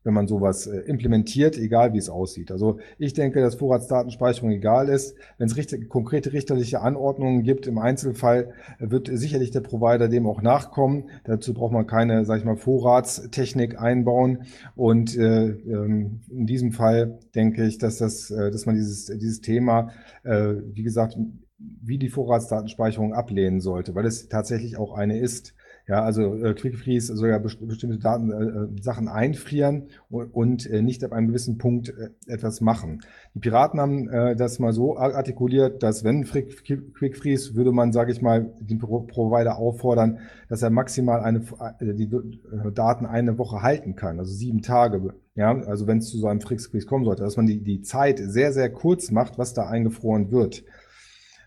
wenn 0.09 0.15
man 0.15 0.27
sowas 0.27 0.67
äh, 0.67 0.79
implementiert, 0.79 1.59
egal 1.59 1.93
wie 1.93 1.99
es 1.99 2.09
aussieht. 2.09 2.51
Also 2.51 2.79
ich 2.99 3.13
denke, 3.13 3.43
dass 3.43 3.57
Vorratsdatenspeicherung 3.57 4.51
egal 4.51 4.89
ist. 4.89 5.15
Wenn 5.37 5.49
es 5.49 5.57
richtig, 5.59 5.91
konkrete 5.91 6.33
richterliche 6.33 6.81
Anordnungen 6.81 7.43
gibt, 7.43 7.67
im 7.67 7.77
Einzelfall 7.77 8.55
wird 8.79 9.11
sicherlich 9.13 9.51
der 9.51 9.61
Provider 9.61 10.09
dem 10.09 10.27
auch 10.27 10.41
nachkommen. 10.41 11.11
Dazu 11.25 11.53
braucht 11.53 11.75
man 11.75 11.87
keine, 11.87 12.25
sag 12.25 12.39
ich 12.39 12.47
mal, 12.47 12.57
Vorratstechnik 12.57 13.79
einbauen. 13.79 14.45
Und 14.77 15.15
äh, 15.15 15.49
ähm, 15.49 16.23
in 16.31 16.47
diesem 16.47 16.73
Fall 16.73 17.19
denke 17.35 17.67
ich, 17.67 17.77
dass 17.77 17.99
das, 17.99 18.31
äh, 18.31 18.51
dass 18.51 18.65
man 18.65 18.77
dieses, 18.77 19.07
dieses 19.07 19.43
Thema, 19.43 19.91
äh, 20.25 20.55
wie 20.73 20.85
gesagt, 20.85 21.19
wie 21.59 21.99
die 21.99 22.09
Vorratsdatenspeicherung 22.09 23.13
ablehnen 23.13 23.61
sollte, 23.61 23.95
weil 23.95 24.07
es 24.07 24.31
tatsächlich 24.31 24.79
auch 24.79 24.95
eine 24.95 25.19
ist. 25.19 25.55
Ja, 25.89 26.03
also 26.03 26.35
äh, 26.35 26.53
QuickFreeze 26.53 27.17
soll 27.17 27.31
ja 27.31 27.39
best 27.39 27.67
bestimmte 27.67 27.97
Daten, 27.97 28.31
äh, 28.31 28.45
äh, 28.45 28.83
Sachen 28.83 29.09
einfrieren 29.09 29.85
und, 30.11 30.35
und 30.35 30.67
äh, 30.71 30.83
nicht 30.83 31.03
ab 31.03 31.15
einem 31.15 31.29
gewissen 31.29 31.57
Punkt 31.57 31.89
äh, 31.89 32.11
etwas 32.27 32.61
machen. 32.61 33.01
Die 33.35 33.39
Piraten 33.39 33.81
haben 33.81 34.07
äh, 34.11 34.37
das 34.37 34.59
mal 34.59 34.75
so 34.75 34.99
artikuliert, 34.99 35.83
dass 35.83 36.05
wenn 36.05 36.25
QuickFreeze 36.27 37.55
würde 37.55 37.73
man, 37.73 37.95
sage 37.95 38.13
ich 38.13 38.21
mal, 38.21 38.53
den 38.61 38.79
Pro 38.79 39.01
Provider 39.01 39.57
auffordern, 39.57 40.19
dass 40.51 40.61
er 40.61 40.69
maximal 40.69 41.21
eine, 41.21 41.39
äh, 41.81 41.95
die 41.95 42.05
äh, 42.05 42.71
Daten 42.71 43.07
eine 43.07 43.39
Woche 43.39 43.63
halten 43.63 43.97
kann, 43.97 44.19
also 44.19 44.31
sieben 44.31 44.61
Tage. 44.61 45.15
Ja, 45.37 45.57
also 45.57 45.87
wenn 45.87 45.99
es 45.99 46.11
zu 46.11 46.19
so 46.19 46.27
einem 46.27 46.43
Freeze 46.43 46.69
kommen 46.85 47.07
sollte, 47.07 47.23
dass 47.23 47.39
man 47.39 47.47
die, 47.47 47.65
die 47.65 47.81
Zeit 47.81 48.19
sehr, 48.19 48.53
sehr 48.53 48.69
kurz 48.71 49.11
macht, 49.11 49.39
was 49.39 49.55
da 49.55 49.69
eingefroren 49.69 50.31
wird. 50.33 50.65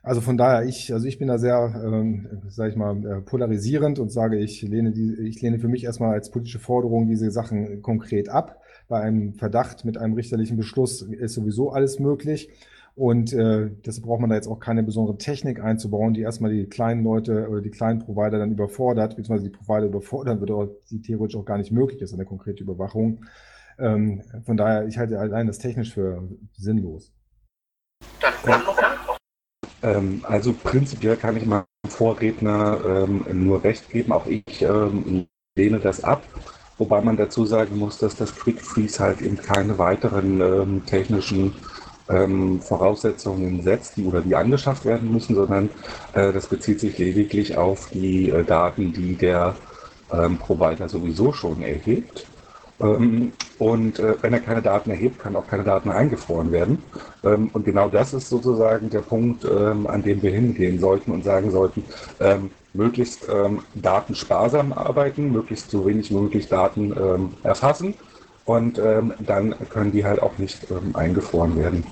Also 0.03 0.19
von 0.19 0.35
daher, 0.35 0.67
ich, 0.67 0.91
also 0.93 1.05
ich 1.05 1.19
bin 1.19 1.27
da 1.27 1.37
sehr, 1.37 1.79
ähm, 1.85 2.41
sage 2.49 2.71
ich 2.71 2.75
mal, 2.75 3.05
äh, 3.05 3.21
polarisierend 3.21 3.99
und 3.99 4.11
sage, 4.11 4.39
ich 4.39 4.61
lehne 4.63 4.91
die, 4.91 5.13
ich 5.27 5.41
lehne 5.41 5.59
für 5.59 5.67
mich 5.67 5.83
erstmal 5.83 6.13
als 6.13 6.31
politische 6.31 6.57
Forderung 6.57 7.07
diese 7.07 7.29
Sachen 7.29 7.83
konkret 7.83 8.27
ab. 8.27 8.61
Bei 8.87 8.99
einem 8.99 9.35
Verdacht 9.35 9.85
mit 9.85 9.97
einem 9.99 10.15
richterlichen 10.15 10.57
Beschluss 10.57 11.03
ist 11.03 11.35
sowieso 11.35 11.69
alles 11.71 11.99
möglich. 11.99 12.49
Und 12.95 13.31
äh, 13.31 13.69
deshalb 13.85 14.05
braucht 14.05 14.19
man 14.19 14.29
da 14.29 14.35
jetzt 14.35 14.47
auch 14.47 14.59
keine 14.59 14.83
besondere 14.83 15.17
Technik 15.17 15.63
einzubauen, 15.63 16.13
die 16.13 16.21
erstmal 16.21 16.51
die 16.51 16.65
kleinen 16.65 17.03
Leute 17.03 17.47
oder 17.47 17.61
die 17.61 17.69
kleinen 17.69 17.99
Provider 17.99 18.39
dann 18.39 18.51
überfordert, 18.51 19.15
beziehungsweise 19.15 19.49
die 19.49 19.55
Provider 19.55 19.85
überfordern 19.85 20.39
würde, 20.39 20.55
oder 20.55 20.71
die 20.89 21.01
theoretisch 21.01 21.37
auch 21.37 21.45
gar 21.45 21.57
nicht 21.57 21.71
möglich 21.71 22.01
ist, 22.01 22.13
eine 22.13 22.25
konkrete 22.25 22.63
Überwachung. 22.63 23.23
Ähm, 23.79 24.23
von 24.45 24.57
daher, 24.57 24.87
ich 24.87 24.97
halte 24.97 25.19
allein 25.19 25.47
das 25.47 25.59
technisch 25.59 25.93
für 25.93 26.27
sinnlos. 26.57 27.13
Dann 28.19 28.33
kommt 28.43 28.65
noch 28.65 28.90
ähm, 29.83 30.23
also 30.27 30.53
prinzipiell 30.53 31.15
kann 31.17 31.37
ich 31.37 31.45
meinem 31.45 31.65
Vorredner 31.87 32.79
ähm, 32.85 33.25
nur 33.31 33.63
recht 33.63 33.89
geben. 33.89 34.11
Auch 34.11 34.25
ich 34.27 34.61
ähm, 34.61 35.27
lehne 35.55 35.79
das 35.79 36.03
ab. 36.03 36.23
Wobei 36.77 37.01
man 37.01 37.17
dazu 37.17 37.45
sagen 37.45 37.77
muss, 37.77 37.97
dass 37.99 38.15
das 38.15 38.35
Quick 38.35 38.61
Freeze 38.61 38.99
halt 39.03 39.21
eben 39.21 39.37
keine 39.37 39.77
weiteren 39.77 40.41
ähm, 40.41 40.85
technischen 40.85 41.53
ähm, 42.09 42.59
Voraussetzungen 42.59 43.61
setzt, 43.61 43.97
die 43.97 44.03
oder 44.05 44.21
die 44.21 44.35
angeschafft 44.35 44.85
werden 44.85 45.11
müssen, 45.11 45.35
sondern 45.35 45.69
äh, 46.13 46.33
das 46.33 46.47
bezieht 46.47 46.79
sich 46.79 46.97
lediglich 46.97 47.57
auf 47.57 47.89
die 47.91 48.29
äh, 48.29 48.43
Daten, 48.43 48.93
die 48.93 49.15
der 49.15 49.55
ähm, 50.11 50.37
Provider 50.37 50.89
sowieso 50.89 51.31
schon 51.33 51.61
erhebt. 51.61 52.27
Und 53.59 53.99
äh, 53.99 54.15
wenn 54.21 54.33
er 54.33 54.39
keine 54.39 54.61
Daten 54.61 54.89
erhebt, 54.89 55.19
kann 55.19 55.35
auch 55.35 55.47
keine 55.47 55.63
Daten 55.63 55.91
eingefroren 55.91 56.51
werden. 56.51 56.83
Ähm, 57.23 57.49
und 57.53 57.63
genau 57.63 57.89
das 57.89 58.13
ist 58.13 58.29
sozusagen 58.29 58.89
der 58.89 59.01
Punkt, 59.01 59.45
ähm, 59.45 59.85
an 59.87 60.01
dem 60.01 60.21
wir 60.21 60.31
hingehen 60.31 60.79
sollten 60.79 61.11
und 61.11 61.23
sagen 61.23 61.51
sollten, 61.51 61.83
ähm, 62.19 62.51
möglichst 62.73 63.27
ähm, 63.29 63.63
datensparsam 63.75 64.73
arbeiten, 64.73 65.31
möglichst 65.31 65.69
so 65.69 65.85
wenig 65.85 66.09
möglich 66.11 66.47
Daten 66.47 66.91
ähm, 66.97 67.33
erfassen 67.43 67.93
und 68.45 68.79
ähm, 68.79 69.13
dann 69.19 69.55
können 69.69 69.91
die 69.91 70.05
halt 70.05 70.21
auch 70.21 70.37
nicht 70.37 70.71
ähm, 70.71 70.95
eingefroren 70.95 71.57
werden. 71.57 71.83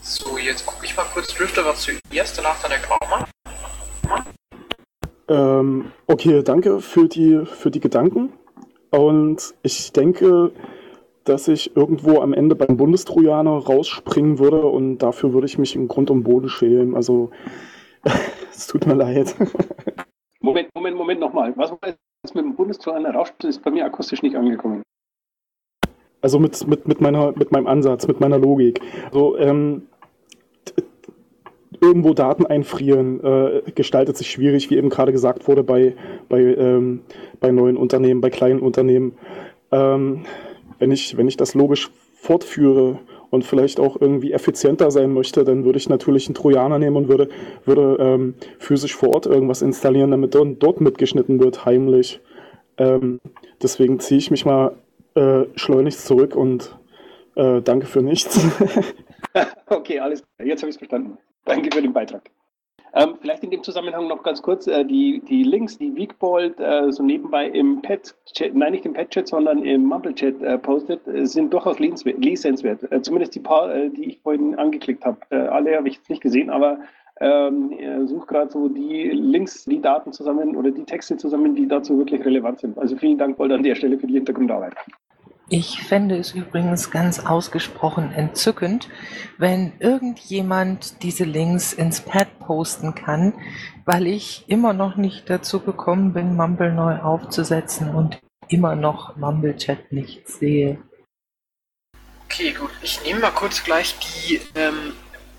So, 0.00 0.38
jetzt 0.38 0.66
gucke 0.66 0.84
ich 0.84 0.96
mal 0.96 1.06
kurz. 1.14 1.34
Drifter 1.34 1.64
war 1.64 1.74
zuerst, 1.74 2.38
danach 2.38 2.60
dann 2.60 2.70
der 2.70 2.80
Graumann. 2.80 3.24
Ähm, 5.28 5.92
okay, 6.06 6.42
danke 6.42 6.80
für 6.80 7.08
die, 7.08 7.44
für 7.46 7.70
die 7.70 7.80
Gedanken. 7.80 8.32
Und 8.90 9.54
ich 9.62 9.92
denke, 9.92 10.52
dass 11.24 11.48
ich 11.48 11.76
irgendwo 11.76 12.20
am 12.20 12.32
Ende 12.32 12.54
beim 12.54 12.76
Bundestrojaner 12.76 13.50
rausspringen 13.50 14.38
würde 14.38 14.62
und 14.62 14.98
dafür 14.98 15.34
würde 15.34 15.46
ich 15.46 15.58
mich 15.58 15.76
im 15.76 15.88
Grund 15.88 16.10
und 16.10 16.22
Boden 16.22 16.48
schälen. 16.48 16.94
Also, 16.94 17.30
es 18.50 18.66
tut 18.66 18.86
mir 18.86 18.94
leid. 18.94 19.34
Moment, 20.40 20.68
Moment, 20.74 20.96
Moment 20.96 21.20
nochmal. 21.20 21.54
Was 21.56 21.70
war 21.72 21.78
jetzt 21.84 22.34
mit 22.34 22.44
dem 22.44 22.54
Bundestrojaner 22.54 23.10
rausspringen? 23.10 23.50
Ist 23.50 23.62
bei 23.62 23.70
mir 23.70 23.84
akustisch 23.84 24.22
nicht 24.22 24.36
angekommen. 24.36 24.82
Also 26.20 26.38
mit, 26.38 26.66
mit, 26.66 26.88
mit, 26.88 27.00
meiner, 27.00 27.32
mit 27.32 27.52
meinem 27.52 27.66
Ansatz, 27.66 28.08
mit 28.08 28.20
meiner 28.20 28.38
Logik. 28.38 28.80
Also, 29.06 29.36
ähm, 29.38 29.88
irgendwo 31.80 32.14
Daten 32.14 32.46
einfrieren 32.46 33.22
äh, 33.22 33.62
gestaltet 33.74 34.16
sich 34.16 34.30
schwierig, 34.30 34.70
wie 34.70 34.76
eben 34.76 34.88
gerade 34.88 35.12
gesagt 35.12 35.48
wurde, 35.48 35.62
bei, 35.62 35.94
bei, 36.28 36.40
ähm, 36.40 37.00
bei 37.40 37.50
neuen 37.50 37.76
Unternehmen, 37.76 38.20
bei 38.20 38.30
kleinen 38.30 38.60
Unternehmen. 38.60 39.12
Ähm, 39.70 40.24
wenn, 40.78 40.90
ich, 40.90 41.16
wenn 41.16 41.28
ich 41.28 41.36
das 41.36 41.54
logisch 41.54 41.90
fortführe 42.14 43.00
und 43.30 43.44
vielleicht 43.44 43.80
auch 43.80 44.00
irgendwie 44.00 44.32
effizienter 44.32 44.90
sein 44.90 45.12
möchte, 45.12 45.44
dann 45.44 45.64
würde 45.64 45.78
ich 45.78 45.88
natürlich 45.88 46.26
einen 46.26 46.34
Trojaner 46.34 46.78
nehmen 46.78 46.96
und 46.96 47.08
würde, 47.08 47.28
würde 47.64 47.96
ähm, 48.00 48.34
physisch 48.58 48.94
vor 48.94 49.10
Ort 49.10 49.26
irgendwas 49.26 49.60
installieren, 49.60 50.10
damit 50.10 50.34
dort, 50.34 50.62
dort 50.62 50.80
mitgeschnitten 50.80 51.38
wird, 51.38 51.66
heimlich. 51.66 52.20
Ähm, 52.78 53.20
deswegen 53.62 54.00
ziehe 54.00 54.18
ich 54.18 54.30
mich 54.30 54.46
mal 54.46 54.76
äh, 55.14 55.44
schleunigst 55.56 56.06
zurück 56.06 56.34
und 56.34 56.78
äh, 57.34 57.60
danke 57.60 57.86
für 57.86 58.02
nichts. 58.02 58.40
okay, 59.66 59.98
alles 60.00 60.22
klar. 60.22 60.48
Jetzt 60.48 60.62
habe 60.62 60.70
ich 60.70 60.76
es 60.76 60.78
verstanden. 60.78 61.18
Danke 61.48 61.70
für 61.72 61.82
den 61.82 61.92
Beitrag. 61.92 62.30
Ähm, 62.94 63.16
vielleicht 63.20 63.44
in 63.44 63.50
dem 63.50 63.62
Zusammenhang 63.62 64.08
noch 64.08 64.22
ganz 64.22 64.40
kurz 64.40 64.66
äh, 64.66 64.84
die, 64.84 65.20
die 65.28 65.42
Links, 65.42 65.76
die 65.76 65.94
Weekbold 65.94 66.58
äh, 66.58 66.90
so 66.90 67.02
nebenbei 67.02 67.46
im 67.46 67.82
Pet-Chat, 67.82 68.54
nein, 68.54 68.72
nicht 68.72 68.86
im 68.86 68.94
Pet-Chat, 68.94 69.28
sondern 69.28 69.62
im 69.62 69.84
Mumble-Chat 69.84 70.42
äh, 70.42 70.58
postet, 70.58 71.06
äh, 71.06 71.26
sind 71.26 71.52
durchaus 71.52 71.78
lesenswert. 71.78 72.90
Äh, 72.90 73.02
zumindest 73.02 73.34
die 73.34 73.40
paar, 73.40 73.74
äh, 73.74 73.90
die 73.90 74.06
ich 74.06 74.20
vorhin 74.20 74.54
angeklickt 74.54 75.04
habe. 75.04 75.20
alle 75.30 75.76
habe 75.76 75.88
ich 75.88 75.96
jetzt 75.96 76.10
nicht 76.10 76.22
gesehen, 76.22 76.50
aber 76.50 76.78
ähm, 77.20 78.06
suche 78.06 78.26
gerade 78.26 78.50
so 78.50 78.68
die 78.68 79.10
Links, 79.10 79.64
die 79.64 79.80
Daten 79.80 80.12
zusammen 80.12 80.56
oder 80.56 80.70
die 80.70 80.84
Texte 80.84 81.16
zusammen, 81.16 81.54
die 81.54 81.66
dazu 81.66 81.98
wirklich 81.98 82.24
relevant 82.24 82.60
sind. 82.60 82.78
Also 82.78 82.96
vielen 82.96 83.18
Dank, 83.18 83.36
Bold, 83.36 83.52
an 83.52 83.62
der 83.62 83.74
Stelle 83.74 83.98
für 83.98 84.06
die 84.06 84.14
Hintergrundarbeit. 84.14 84.74
Ich 85.50 85.82
fände 85.82 86.18
es 86.18 86.32
übrigens 86.32 86.90
ganz 86.90 87.20
ausgesprochen 87.20 88.12
entzückend, 88.12 88.90
wenn 89.38 89.72
irgendjemand 89.80 91.02
diese 91.02 91.24
Links 91.24 91.72
ins 91.72 92.02
Pad 92.02 92.38
posten 92.40 92.94
kann, 92.94 93.32
weil 93.86 94.06
ich 94.06 94.44
immer 94.48 94.74
noch 94.74 94.96
nicht 94.96 95.30
dazu 95.30 95.60
gekommen 95.60 96.12
bin, 96.12 96.36
Mumble 96.36 96.70
neu 96.70 96.98
aufzusetzen 96.98 97.94
und 97.94 98.20
immer 98.48 98.76
noch 98.76 99.16
Mumble 99.16 99.56
Chat 99.56 99.90
nicht 99.90 100.28
sehe. 100.28 100.82
Okay, 102.26 102.52
gut. 102.52 102.70
Ich 102.82 103.02
nehme 103.04 103.20
mal 103.20 103.30
kurz 103.30 103.64
gleich 103.64 103.96
die 103.98 104.42
ähm, 104.54 104.92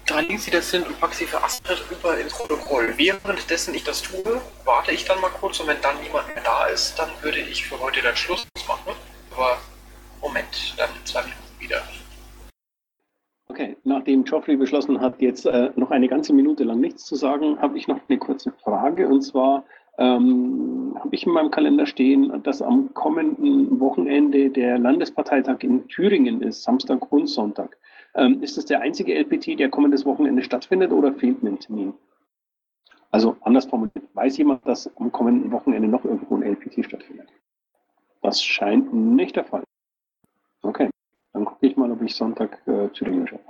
drei 0.08 0.22
Links, 0.22 0.46
die 0.46 0.52
das 0.52 0.72
sind, 0.72 0.88
und 0.88 1.00
packe 1.00 1.16
sie 1.16 1.28
für 1.28 1.44
Astrid 1.44 1.84
rüber 1.92 2.18
ins 2.18 2.34
Protokoll. 2.34 2.96
Währenddessen 2.98 3.76
ich 3.76 3.84
das 3.84 4.02
tue, 4.02 4.42
warte 4.66 4.92
ich 4.92 5.06
dann 5.06 5.22
mal 5.22 5.30
kurz 5.30 5.60
und 5.60 5.68
wenn 5.68 5.80
dann 5.82 6.02
niemand 6.02 6.28
mehr 6.30 6.44
da 6.44 6.66
ist, 6.66 6.98
dann 6.98 7.10
würde 7.22 7.38
ich 7.38 7.64
für 7.68 7.80
heute 7.80 8.02
dann 8.02 8.16
Schluss 8.16 8.48
machen. 8.68 8.96
Aber 9.36 9.60
Moment, 10.22 10.76
dann 10.78 10.90
zwei 11.06 11.22
Minuten 11.22 11.60
wieder. 11.60 11.82
Okay, 13.48 13.78
nachdem 13.84 14.24
Geoffrey 14.24 14.58
beschlossen 14.58 15.02
hat, 15.02 15.22
jetzt 15.22 15.46
äh, 15.46 15.72
noch 15.76 15.92
eine 15.92 16.08
ganze 16.08 16.34
Minute 16.34 16.64
lang 16.64 16.80
nichts 16.80 17.06
zu 17.06 17.16
sagen, 17.16 17.60
habe 17.60 17.78
ich 17.78 17.88
noch 17.88 18.00
eine 18.08 18.20
kurze 18.20 18.52
Frage. 18.52 19.08
Und 19.08 19.22
zwar 19.22 19.64
ähm, 19.98 20.96
habe 21.00 21.16
ich 21.16 21.26
in 21.26 21.34
meinem 21.34 21.52
Kalender 21.52 21.86
stehen, 21.86 22.44
dass 22.44 22.62
am 22.62 22.94
kommenden 22.94 23.80
Wochenende 23.80 24.50
der 24.50 24.78
Landesparteitag 24.78 25.58
in 25.62 25.88
Thüringen 25.88 26.42
ist, 26.42 26.64
Samstag 26.64 27.12
und 27.12 27.28
Sonntag. 27.28 27.78
Ähm, 28.16 28.42
ist 28.42 28.58
das 28.58 28.66
der 28.66 28.82
einzige 28.82 29.16
LPT, 29.16 29.60
der 29.60 29.70
kommendes 29.70 30.06
Wochenende 30.06 30.44
stattfindet 30.44 30.92
oder 30.92 31.14
fehlt 31.14 31.42
mir 31.44 31.50
ein 31.50 31.60
Termin? 31.60 31.94
Also 33.12 33.36
anders 33.42 33.66
formuliert, 33.66 34.06
weiß 34.14 34.38
jemand, 34.38 34.66
dass 34.68 34.96
am 34.98 35.12
kommenden 35.12 35.52
Wochenende 35.52 35.88
noch 35.88 36.06
irgendwo 36.06 36.36
ein 36.36 36.44
LPT 36.44 36.86
stattfindet? 36.86 37.28
Das 38.22 38.44
scheint 38.44 38.94
nicht 38.94 39.36
der 39.36 39.46
Fall. 39.46 39.64
Okay, 40.62 40.90
dann 41.34 41.46
gucke 41.46 41.68
ich 41.68 41.78
mal, 41.78 41.92
ob 41.92 42.02
ich 42.02 42.16
Sonntag 42.16 42.62
äh, 42.68 42.90
Thüringen 42.90 43.28
schaffe. 43.28 43.44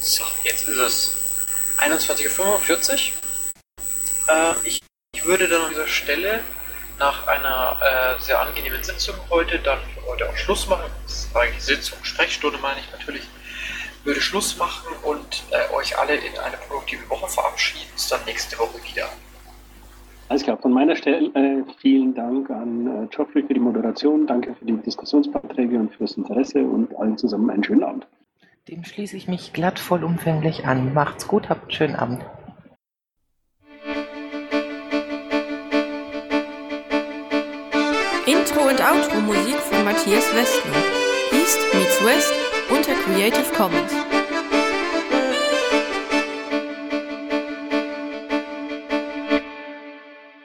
So, 0.00 0.24
jetzt 0.44 0.68
ist 0.68 0.78
es 0.78 1.46
21.45 1.78 3.12
Uhr. 3.12 4.34
Äh, 4.34 4.54
ich, 4.64 4.80
ich, 5.12 5.24
würde 5.24 5.48
dann 5.48 5.62
an 5.62 5.70
dieser 5.70 5.86
Stelle 5.86 6.42
nach 6.98 7.26
einer 7.26 7.80
äh, 7.82 8.20
sehr 8.22 8.40
angenehmen 8.40 8.82
Sitzung 8.82 9.14
heute 9.30 9.58
dann 9.60 9.78
für 9.94 10.06
heute 10.06 10.28
auch 10.28 10.36
Schluss 10.36 10.66
machen. 10.68 10.90
Das 11.04 11.24
ist 11.24 11.36
eigentlich 11.36 11.64
Sitzung, 11.64 12.02
Sprechstunde 12.02 12.58
meine 12.58 12.80
ich 12.80 12.90
natürlich. 12.90 13.28
Würde 14.04 14.20
Schluss 14.20 14.56
machen 14.56 14.94
und 15.02 15.44
äh, 15.50 15.72
euch 15.74 15.98
alle 15.98 16.16
in 16.16 16.38
eine 16.38 16.56
produktive 16.56 17.08
Woche 17.10 17.28
verabschieden. 17.28 17.90
Bis 17.92 18.08
dann 18.08 18.24
nächste 18.24 18.58
Woche 18.58 18.82
wieder. 18.82 19.10
Alles 20.30 20.44
klar, 20.44 20.58
von 20.58 20.72
meiner 20.72 20.94
Stelle 20.94 21.26
äh, 21.34 21.64
vielen 21.78 22.14
Dank 22.14 22.50
an 22.50 22.86
äh, 22.86 23.06
Geoffrey 23.08 23.42
für 23.42 23.52
die 23.52 23.58
Moderation, 23.58 24.28
danke 24.28 24.54
für 24.54 24.64
die 24.64 24.74
Diskussionsbeiträge 24.74 25.76
und 25.76 25.92
fürs 25.92 26.16
Interesse 26.16 26.62
und 26.62 26.96
allen 26.96 27.18
zusammen 27.18 27.50
einen 27.50 27.64
schönen 27.64 27.82
Abend. 27.82 28.06
Dem 28.68 28.84
schließe 28.84 29.16
ich 29.16 29.26
mich 29.26 29.52
glatt 29.52 29.80
vollumfänglich 29.80 30.66
an. 30.66 30.94
Macht's 30.94 31.26
gut, 31.26 31.48
habt 31.48 31.62
einen 31.62 31.70
schönen 31.72 31.96
Abend. 31.96 32.24
Intro 38.24 38.68
und 38.68 38.80
Outro 38.80 39.20
Musik 39.26 39.56
von 39.56 39.84
Matthias 39.84 40.32
Westner. 40.36 40.76
East 41.32 41.58
meets 41.74 42.04
West 42.04 42.32
unter 42.70 42.92
Creative 42.92 43.52
Commons. 43.56 44.09